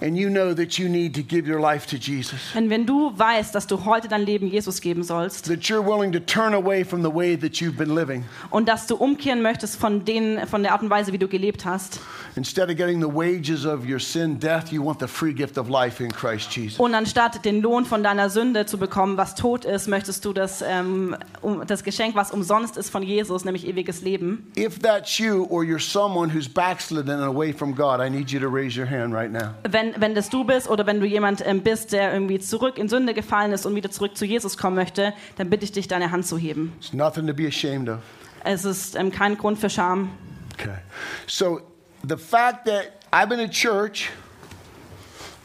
And 0.00 0.16
you 0.16 0.28
know 0.28 0.54
that 0.54 0.78
you 0.78 0.88
need 0.88 1.14
to 1.14 1.22
give 1.22 1.50
your 1.50 1.60
life 1.60 1.86
to 1.86 1.96
Jesus, 1.96 2.54
Und 2.54 2.70
wenn 2.70 2.86
du 2.86 3.12
weißt, 3.16 3.54
dass 3.54 3.66
du 3.66 3.84
heute 3.84 4.08
dein 4.08 4.24
Leben 4.24 4.46
Jesus 4.48 4.80
geben 4.80 5.02
sollst 5.02 5.46
that 5.46 5.60
you're 5.60 5.84
willing 5.84 6.12
to 6.12 6.20
turn 6.20 6.54
away 6.54 6.84
from 6.84 7.02
the 7.02 7.12
way 7.12 7.36
that 7.36 7.60
you've 7.60 7.76
been 7.76 7.94
living, 7.94 8.24
und 8.50 8.68
dass 8.68 8.86
du 8.86 8.96
umkehren 8.96 9.42
möchtest 9.42 9.76
von, 9.76 10.04
den, 10.04 10.46
von 10.46 10.62
der 10.62 10.72
Art 10.72 10.82
und 10.82 10.90
Weise, 10.90 11.12
wie 11.12 11.18
du 11.18 11.28
gelebt 11.28 11.64
hast 11.64 12.00
instead 12.36 12.70
of 12.70 12.76
getting 12.76 13.00
the 13.00 13.08
wages 13.08 13.64
of 13.66 13.84
your 13.86 13.98
sin, 13.98 14.38
death, 14.38 14.72
you 14.72 14.82
want 14.82 14.98
the 15.00 15.08
free 15.08 15.32
gift 15.32 15.58
of 15.58 15.68
life 15.68 16.00
in 16.00 16.10
Christ 16.10 16.54
Jesus. 16.56 16.78
und 16.78 16.94
anstatt 16.94 17.44
den 17.44 17.60
Lohn 17.60 17.84
von 17.84 18.02
deiner 18.02 18.30
Sünde 18.30 18.66
zu 18.66 18.78
bekommen, 18.78 19.16
was 19.16 19.34
tot 19.34 19.64
ist, 19.64 19.88
möchtest 19.88 20.24
du 20.24 20.32
das, 20.32 20.62
ähm, 20.62 21.16
um, 21.40 21.66
das 21.66 21.84
Geschenk, 21.84 22.14
was 22.14 22.30
umsonst 22.30 22.76
ist 22.76 22.90
von 22.90 23.02
Jesus, 23.02 23.44
nämlich 23.44 23.66
ewiges 23.66 24.02
Leben. 24.02 24.50
If 24.56 24.78
that's 24.78 25.18
you 25.18 25.46
or 25.50 25.62
you're 25.62 25.80
someone 25.80 26.32
who's 26.32 26.48
backslidden 26.48 27.10
and 27.10 27.24
away 27.24 27.52
from 27.52 27.74
God, 27.74 28.00
I 28.00 28.08
need 28.08 28.30
you 28.30 28.40
to 28.40 28.48
raise 28.48 28.78
your 28.78 28.88
hand 28.88 29.14
right 29.14 29.30
now. 29.30 29.54
Wenn, 29.68 29.89
wenn 29.98 30.14
das 30.14 30.28
du 30.30 30.44
bist 30.44 30.68
oder 30.68 30.86
wenn 30.86 31.00
du 31.00 31.06
jemand 31.06 31.44
ähm, 31.46 31.62
bist, 31.62 31.92
der 31.92 32.12
irgendwie 32.12 32.38
zurück 32.38 32.78
in 32.78 32.88
Sünde 32.88 33.14
gefallen 33.14 33.52
ist 33.52 33.66
und 33.66 33.74
wieder 33.74 33.90
zurück 33.90 34.16
zu 34.16 34.24
Jesus 34.24 34.56
kommen 34.56 34.76
möchte, 34.76 35.12
dann 35.36 35.50
bitte 35.50 35.64
ich 35.64 35.72
dich, 35.72 35.88
deine 35.88 36.10
Hand 36.10 36.26
zu 36.26 36.38
heben. 36.38 36.72
It's 36.78 36.92
nothing 36.92 37.26
to 37.26 37.34
be 37.34 37.46
ashamed 37.46 37.88
of. 37.88 37.98
Es 38.44 38.64
ist 38.64 38.96
ähm, 38.96 39.10
kein 39.10 39.36
Grund 39.36 39.58
für 39.58 39.68
Scham. 39.70 40.10
Okay. 40.58 40.76
So 41.26 41.60
the 42.08 42.16
fact 42.16 42.66
that 42.66 42.92
I've 43.12 43.28
been 43.28 43.40
at 43.40 43.50
church, 43.52 44.10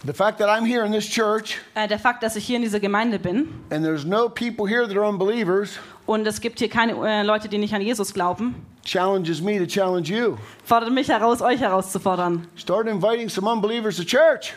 the 0.06 0.14
fact 0.14 0.38
that 0.40 0.50
I'm 0.50 0.66
here 0.66 0.86
in 0.86 0.92
this 0.92 1.10
church, 1.10 1.58
Äh, 1.74 1.88
der 1.88 2.00
Fakt, 2.00 2.24
dass 2.24 2.36
ich 2.36 2.46
hier 2.46 2.58
in 2.58 2.62
dieser 2.62 2.80
Gemeinde 2.80 3.20
bin 3.20 3.50
and 3.70 3.84
there's 3.84 4.06
no 4.06 4.30
people 4.30 4.68
here 4.68 4.88
that 4.88 4.96
are 4.96 5.08
unbelievers, 5.08 5.80
und 6.06 6.26
es 6.28 6.42
gibt 6.42 6.60
hier 6.60 6.70
keine 6.70 6.94
äh, 7.08 7.24
Leute, 7.24 7.48
die 7.50 7.58
nicht 7.58 7.74
an 7.74 7.82
Jesus 7.82 8.14
glauben, 8.14 8.56
challenges 8.84 9.42
me 9.42 9.58
to 9.58 9.66
challenge 9.66 10.10
you. 10.10 10.38
fordert 10.64 10.92
mich 10.92 11.08
heraus, 11.10 11.42
euch 11.42 11.60
herauszufordern. 11.60 12.48
Start 12.56 12.88
inviting 12.88 13.30
some 13.30 13.50
unbelievers 13.50 13.98
to 13.98 14.04
church. 14.04 14.54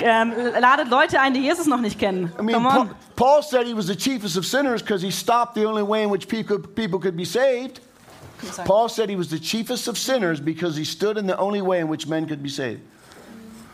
Ähm, 0.00 0.32
ladet 0.60 0.88
Leute 0.88 1.20
ein, 1.20 1.32
die 1.34 1.40
Jesus 1.40 1.66
noch 1.66 1.80
nicht 1.80 1.98
kennen. 1.98 2.32
I 2.38 2.42
mean, 2.42 2.54
Come 2.56 2.68
Paul, 2.68 2.80
on. 2.80 2.90
Paul 3.14 3.42
said 3.42 3.66
he 3.66 3.74
was 3.74 3.86
the 3.86 3.94
chiefest 3.96 4.36
of 4.36 4.44
sinners 4.44 4.82
because 4.82 5.02
he 5.04 5.10
stopped 5.12 5.54
the 5.54 5.64
only 5.66 5.82
way 5.82 6.02
in 6.02 6.10
which 6.10 6.26
people, 6.26 6.58
people 6.58 6.98
could 6.98 7.16
be 7.16 7.24
saved. 7.24 7.80
Paul 8.64 8.88
said 8.88 9.08
he 9.10 9.16
was 9.16 9.28
the 9.28 9.38
chiefest 9.38 9.86
of 9.86 9.96
sinners 9.98 10.40
because 10.40 10.74
he 10.74 10.84
stood 10.84 11.18
in 11.18 11.26
the 11.26 11.36
only 11.36 11.60
way 11.60 11.78
in 11.80 11.88
which 11.88 12.06
men 12.08 12.26
could 12.26 12.42
be 12.42 12.48
saved. 12.48 12.80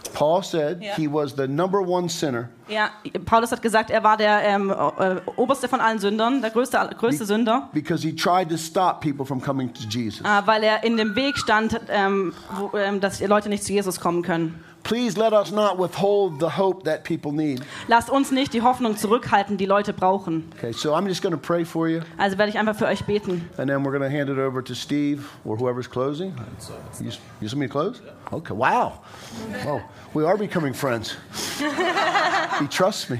Paul 0.08 0.42
said 0.42 0.82
Yeah. 0.82 0.94
he 0.96 1.06
was 1.12 1.34
the 1.36 1.46
number 1.46 1.80
one 1.80 2.08
sinner 2.08 2.48
Ja, 2.68 2.90
Paulus 3.24 3.52
hat 3.52 3.62
gesagt, 3.62 3.90
er 3.90 4.02
war 4.02 4.16
der 4.16 4.42
ähm, 4.42 4.70
äh, 4.70 5.16
oberste 5.36 5.68
von 5.68 5.80
allen 5.80 5.98
Sündern, 6.00 6.40
der 6.42 6.50
größte, 6.50 6.78
größte 6.98 7.24
Sünder, 7.24 7.68
because 7.72 8.02
he 8.06 8.12
tried 8.14 8.48
to 8.50 8.56
stop 8.56 9.00
people 9.00 9.24
from 9.24 9.40
coming 9.40 9.72
to 9.72 9.82
Jesus. 9.88 10.20
äh, 10.26 10.46
weil 10.46 10.62
er 10.64 10.82
in 10.84 10.96
dem 10.96 11.14
Weg 11.14 11.38
stand, 11.38 11.80
ähm, 11.88 12.32
wo, 12.58 12.76
ähm, 12.76 13.00
dass 13.00 13.18
die 13.18 13.26
Leute 13.26 13.48
nicht 13.48 13.62
zu 13.64 13.72
Jesus 13.72 14.00
kommen 14.00 14.22
können. 14.22 14.62
Please 14.86 15.16
let 15.18 15.32
us 15.32 15.50
not 15.50 15.78
withhold 15.78 16.38
the 16.38 16.48
hope 16.48 16.84
that 16.84 17.02
people 17.02 17.32
need. 17.32 17.60
Lasst 17.88 18.08
uns 18.08 18.30
nicht 18.30 18.54
die 18.54 18.62
Hoffnung 18.62 18.96
zurückhalten, 18.96 19.56
die 19.56 19.66
Leute 19.66 19.92
brauchen. 19.92 20.48
Okay, 20.56 20.70
so 20.72 20.94
I'm 20.94 21.08
just 21.08 21.22
going 21.22 21.32
to 21.34 21.40
pray 21.40 21.64
for 21.64 21.88
you, 21.88 22.02
Also 22.16 22.38
werde 22.38 22.50
ich 22.50 22.58
einfach 22.58 22.76
für 22.76 22.86
euch 22.86 23.04
beten. 23.04 23.48
and 23.58 23.68
then 23.68 23.82
we're 23.82 23.90
going 23.90 24.08
to 24.08 24.08
hand 24.08 24.30
it 24.30 24.38
over 24.38 24.62
to 24.62 24.74
Steve 24.74 25.24
or 25.44 25.56
whoever's 25.58 25.88
closing. 25.90 26.32
You, 27.00 27.10
you 27.40 27.48
want 27.48 27.56
me 27.56 27.66
to 27.66 27.72
close? 27.72 28.00
Okay, 28.32 28.54
wow. 28.54 29.00
Oh, 29.66 29.82
we 30.14 30.24
are 30.24 30.36
becoming 30.38 30.72
friends. 30.72 31.16
he 32.60 32.68
trusts 32.68 33.10
me. 33.10 33.18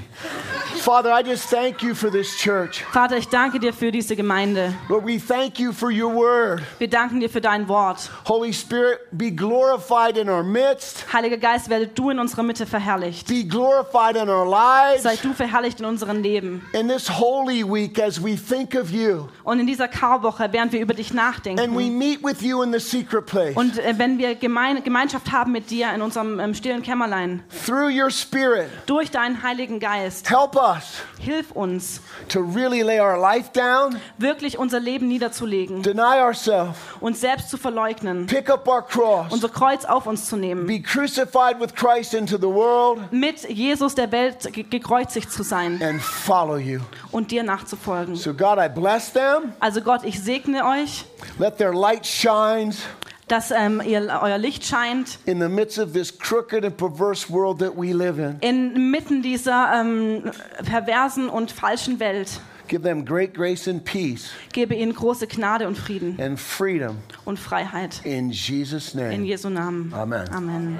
Father, 0.87 1.11
I 1.11 1.21
just 1.21 1.49
thank 1.49 1.83
you 1.83 1.93
for 1.93 2.09
this 2.09 2.37
church. 2.37 2.81
Vater, 2.93 3.17
ich 3.17 3.27
danke 3.27 3.59
dir 3.59 3.73
für 3.73 3.91
diese 3.91 4.15
Gemeinde. 4.15 4.73
Lord, 4.87 5.05
we 5.05 5.19
thank 5.19 5.59
you 5.59 5.73
for 5.73 5.91
your 5.91 6.15
word. 6.15 6.61
Wir 6.77 6.89
danken 6.89 7.19
dir 7.19 7.29
für 7.29 7.41
dein 7.41 7.67
Wort. 7.67 8.09
Holy 8.25 8.53
Spirit, 8.53 8.99
be 9.11 9.29
glorified 9.29 10.15
in 10.15 10.29
our 10.29 10.43
midst, 10.43 11.03
Heiliger 11.11 11.35
Geist, 11.35 11.69
werde 11.69 11.87
du 11.87 12.09
in 12.09 12.19
unserer 12.19 12.43
Mitte 12.43 12.65
verherrlicht. 12.65 13.27
be 13.27 13.43
glorified 13.43 14.15
in 14.15 14.29
our 14.29 14.49
lives. 14.49 15.03
Sei 15.03 15.17
du 15.21 15.33
verherrlicht 15.33 15.81
in 15.81 15.85
unserem 15.85 16.21
Leben. 16.21 16.65
In 16.71 16.87
this 16.87 17.09
Holy 17.09 17.65
Week, 17.65 17.99
as 17.99 18.23
we 18.23 18.37
think 18.37 18.73
of 18.73 18.89
you 18.89 19.27
Und 19.43 19.59
in 19.59 19.67
dieser 19.67 19.89
Karwoche, 19.89 20.47
während 20.53 20.71
wir 20.71 20.79
über 20.79 20.93
dich 20.93 21.11
and 21.11 21.19
we 21.19 21.21
nachdenken 21.21 21.97
meet 21.97 22.23
with 22.23 22.41
you 22.41 22.61
in 22.61 22.71
the 22.71 22.79
secret 22.79 23.25
place, 23.25 23.57
und 23.57 23.77
äh, 23.77 23.95
wenn 23.97 24.17
wir 24.17 24.35
Gemein 24.35 24.81
Gemeinschaft 24.81 25.33
haben 25.33 25.51
mit 25.51 25.69
dir 25.69 25.93
in 25.93 26.01
unserem 26.01 26.39
ähm, 26.39 26.53
stillen 26.53 26.81
Kämmerlein, 26.81 27.43
through 27.65 27.89
your 27.89 28.09
Spirit, 28.09 28.69
durch 28.85 29.11
deinen 29.11 29.43
Heiligen 29.43 29.81
Geist, 29.81 30.29
help 30.29 30.55
us 30.55 30.76
hilf 31.19 31.51
uns, 31.51 32.01
to 32.29 32.39
really 32.41 32.81
lay 32.81 32.99
our 32.99 33.19
life 33.19 33.51
down, 33.53 33.99
wirklich 34.17 34.57
unser 34.57 34.79
Leben 34.79 35.07
niederzulegen, 35.07 35.81
deny 35.83 36.21
ourselves, 36.21 36.77
uns 36.99 37.21
selbst 37.21 37.49
zu 37.49 37.57
verleugnen, 37.57 38.25
pick 38.27 38.49
up 38.49 38.67
our 38.67 38.81
cross, 38.85 39.31
unser 39.31 39.49
Kreuz 39.49 39.85
auf 39.85 40.05
uns 40.07 40.27
zu 40.27 40.37
nehmen, 40.37 40.67
be 40.67 40.79
crucified 40.81 41.59
with 41.59 41.73
Christ 41.75 42.13
into 42.13 42.37
the 42.37 42.43
world, 42.47 43.11
mit 43.11 43.47
Jesus 43.49 43.95
der 43.95 44.11
Welt 44.11 44.51
ge 44.53 44.63
gekreuzigt 44.63 45.31
zu 45.31 45.43
sein 45.43 45.81
and 45.81 46.01
follow 46.01 46.57
you. 46.57 46.79
und 47.11 47.31
dir 47.31 47.43
nachzufolgen. 47.43 48.15
So, 48.15 48.33
God, 48.33 48.57
I 48.59 48.67
bless 48.69 49.11
them. 49.13 49.53
Also 49.59 49.81
Gott, 49.81 50.03
ich 50.03 50.19
segne 50.21 50.63
euch, 50.65 51.05
Let 51.39 51.57
their 51.57 51.73
light 51.73 52.05
shines 52.05 52.81
dass 53.27 53.51
ähm, 53.51 53.81
ihr, 53.85 54.19
euer 54.21 54.37
Licht 54.37 54.65
scheint 54.65 55.19
in 55.25 55.39
the 55.41 55.47
midst 55.49 55.77
of 55.79 55.93
this 55.93 56.17
crooked 56.17 56.63
and 56.63 56.77
perverse 56.77 57.29
world 57.29 57.59
that 57.59 57.75
we 57.75 57.93
live 57.93 58.17
in. 58.19 58.37
inmitten 58.41 59.21
dieser 59.21 59.81
ähm, 59.81 60.31
perversen 60.65 61.29
und 61.29 61.51
falschen 61.51 61.99
Welt. 61.99 62.39
Give 62.67 62.81
them 62.83 63.05
great 63.05 63.33
grace 63.33 63.65
and 63.69 63.83
peace 63.85 64.29
Gebe 64.51 64.75
ihnen 64.75 64.93
große 64.93 65.25
Gnade 65.27 65.67
und 65.67 65.77
Frieden 65.77 66.19
and 66.19 66.37
freedom 66.37 66.97
und 67.23 67.39
Freiheit. 67.39 68.01
in 68.03 68.29
Jesus' 68.29 68.93
In 68.93 68.99
name. 68.99 69.23
Jesu 69.23 69.49
Namen. 69.49 69.93
Amen. 69.93 70.27
Amen. 70.33 70.79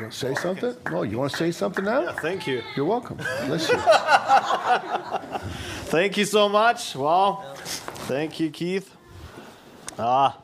You 0.00 0.04
want 0.04 0.12
to 0.14 0.18
say 0.18 0.34
something? 0.34 0.76
No, 0.90 1.02
you 1.02 1.18
want 1.18 1.30
to 1.32 1.36
say 1.36 1.50
something 1.50 1.84
now? 1.84 2.12
Thank 2.22 2.46
you. 2.46 2.62
You're 2.74 2.86
welcome. 2.86 3.18
Listen. 3.48 3.78
Thank 5.90 6.16
you 6.16 6.24
so 6.24 6.48
much. 6.48 6.96
Wow. 6.96 7.44
Thank 8.08 8.40
you, 8.40 8.48
Keith. 8.50 8.90
Ah. 9.98 10.36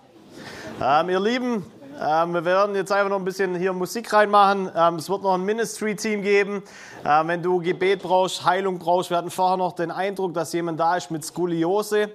Ähm, 0.78 1.08
ihr 1.08 1.20
Lieben, 1.20 1.64
ähm, 1.98 2.34
wir 2.34 2.44
werden 2.44 2.74
jetzt 2.74 2.92
einfach 2.92 3.08
noch 3.08 3.18
ein 3.18 3.24
bisschen 3.24 3.54
hier 3.54 3.72
Musik 3.72 4.12
reinmachen. 4.12 4.70
Ähm, 4.76 4.96
es 4.96 5.08
wird 5.08 5.22
noch 5.22 5.32
ein 5.32 5.44
Ministry-Team 5.46 6.20
geben. 6.20 6.62
Ähm, 7.06 7.28
wenn 7.28 7.42
du 7.42 7.58
Gebet 7.58 8.02
brauchst, 8.02 8.44
Heilung 8.44 8.78
brauchst, 8.78 9.08
wir 9.08 9.16
hatten 9.16 9.30
vorher 9.30 9.56
noch 9.56 9.72
den 9.72 9.90
Eindruck, 9.90 10.34
dass 10.34 10.52
jemand 10.52 10.78
da 10.78 10.98
ist 10.98 11.10
mit 11.10 11.24
Skoliose. 11.24 12.10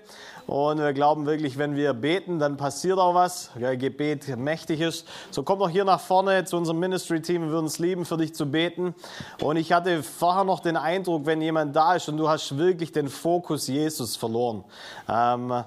Und 0.52 0.80
wir 0.80 0.92
glauben 0.92 1.26
wirklich, 1.28 1.58
wenn 1.58 1.78
wir 1.78 1.94
beten, 1.94 2.38
dann 2.38 2.58
passiert 2.58 3.00
auch 3.00 3.16
was. 3.16 3.52
Ja, 3.58 3.74
Gebet 3.74 4.36
mächtig 4.36 4.82
ist. 4.82 5.08
So 5.30 5.44
komm 5.44 5.60
doch 5.60 5.70
hier 5.70 5.86
nach 5.86 6.02
vorne 6.02 6.44
zu 6.44 6.58
unserem 6.58 6.78
Ministry-Team. 6.80 7.44
Wir 7.44 7.52
würden 7.52 7.68
es 7.68 7.80
lieben, 7.80 8.04
für 8.04 8.18
dich 8.18 8.36
zu 8.36 8.52
beten. 8.52 8.94
Und 9.42 9.56
ich 9.56 9.72
hatte 9.72 10.04
vorher 10.04 10.44
noch 10.44 10.60
den 10.60 10.76
Eindruck, 10.76 11.26
wenn 11.26 11.42
jemand 11.42 11.74
da 11.74 11.96
ist 11.96 12.10
und 12.10 12.18
du 12.18 12.28
hast 12.28 12.58
wirklich 12.58 12.92
den 12.92 13.08
Fokus 13.08 13.68
Jesus 13.68 14.18
verloren. 14.18 14.66
Ähm, 15.08 15.64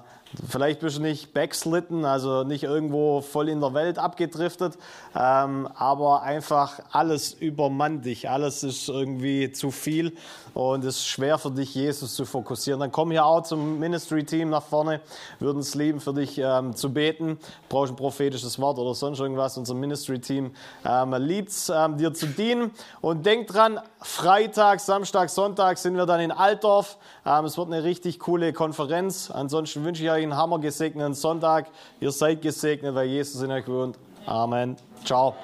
Vielleicht 0.49 0.81
bist 0.81 0.97
du 0.97 1.01
nicht 1.01 1.33
backslitten, 1.33 2.03
also 2.03 2.43
nicht 2.43 2.63
irgendwo 2.63 3.21
voll 3.21 3.47
in 3.47 3.61
der 3.61 3.73
Welt 3.73 3.97
abgedriftet, 3.97 4.77
ähm, 5.15 5.69
aber 5.75 6.23
einfach 6.23 6.79
alles 6.91 7.33
übermannt 7.33 8.05
dich, 8.05 8.29
alles 8.29 8.63
ist 8.63 8.89
irgendwie 8.89 9.51
zu 9.51 9.71
viel 9.71 10.17
und 10.55 10.85
es 10.85 10.95
ist 10.95 11.07
schwer 11.07 11.37
für 11.37 11.51
dich, 11.51 11.75
Jesus 11.75 12.15
zu 12.15 12.23
fokussieren. 12.23 12.79
Dann 12.79 12.91
komm 12.91 13.11
hier 13.11 13.25
auch 13.25 13.43
zum 13.43 13.77
Ministry-Team 13.77 14.49
nach 14.49 14.63
vorne, 14.63 15.01
würden 15.39 15.59
es 15.59 15.75
lieben, 15.75 15.99
für 15.99 16.13
dich 16.13 16.37
ähm, 16.37 16.73
zu 16.73 16.93
beten. 16.93 17.37
Brauchst 17.67 17.91
ein 17.91 17.97
prophetisches 17.97 18.57
Wort 18.57 18.79
oder 18.79 18.93
sonst 18.95 19.19
irgendwas. 19.19 19.57
Unser 19.57 19.73
Ministry-Team 19.73 20.51
ähm, 20.85 21.13
liebt 21.17 21.49
es, 21.49 21.67
ähm, 21.67 21.97
dir 21.97 22.13
zu 22.13 22.27
dienen. 22.27 22.71
Und 23.01 23.25
denk 23.25 23.47
dran, 23.47 23.81
Freitag, 23.99 24.79
Samstag, 24.79 25.29
Sonntag 25.29 25.77
sind 25.77 25.97
wir 25.97 26.05
dann 26.05 26.21
in 26.21 26.31
Altdorf. 26.31 26.99
Ähm, 27.25 27.43
es 27.43 27.57
wird 27.57 27.67
eine 27.67 27.83
richtig 27.83 28.19
coole 28.19 28.53
Konferenz. 28.53 29.29
Ansonsten 29.29 29.83
wünsche 29.83 30.03
ich 30.03 30.09
euch 30.09 30.23
einen 30.23 30.37
hammer 30.37 30.59
gesegneten 30.59 31.15
Sonntag. 31.15 31.67
Ihr 31.99 32.13
seid 32.13 32.41
gesegnet, 32.41 32.95
weil 32.95 33.07
Jesus 33.07 33.41
in 33.41 33.51
euch 33.51 33.67
wohnt. 33.67 33.97
Amen. 34.25 34.77
Ciao. 35.03 35.35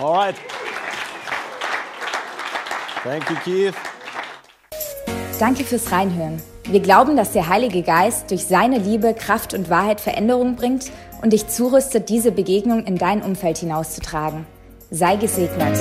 Alright. 0.00 0.34
Thank 3.04 3.30
you, 3.30 3.36
Keith. 3.44 3.95
Danke 5.38 5.64
fürs 5.64 5.92
Reinhören. 5.92 6.42
Wir 6.64 6.80
glauben, 6.80 7.16
dass 7.16 7.32
der 7.32 7.48
Heilige 7.48 7.82
Geist 7.82 8.30
durch 8.30 8.46
seine 8.46 8.78
Liebe, 8.78 9.12
Kraft 9.12 9.52
und 9.52 9.68
Wahrheit 9.68 10.00
Veränderung 10.00 10.56
bringt 10.56 10.90
und 11.22 11.32
dich 11.32 11.46
zurüstet, 11.48 12.08
diese 12.08 12.32
Begegnung 12.32 12.84
in 12.84 12.96
dein 12.96 13.22
Umfeld 13.22 13.58
hinauszutragen. 13.58 14.46
Sei 14.90 15.16
gesegnet. 15.16 15.76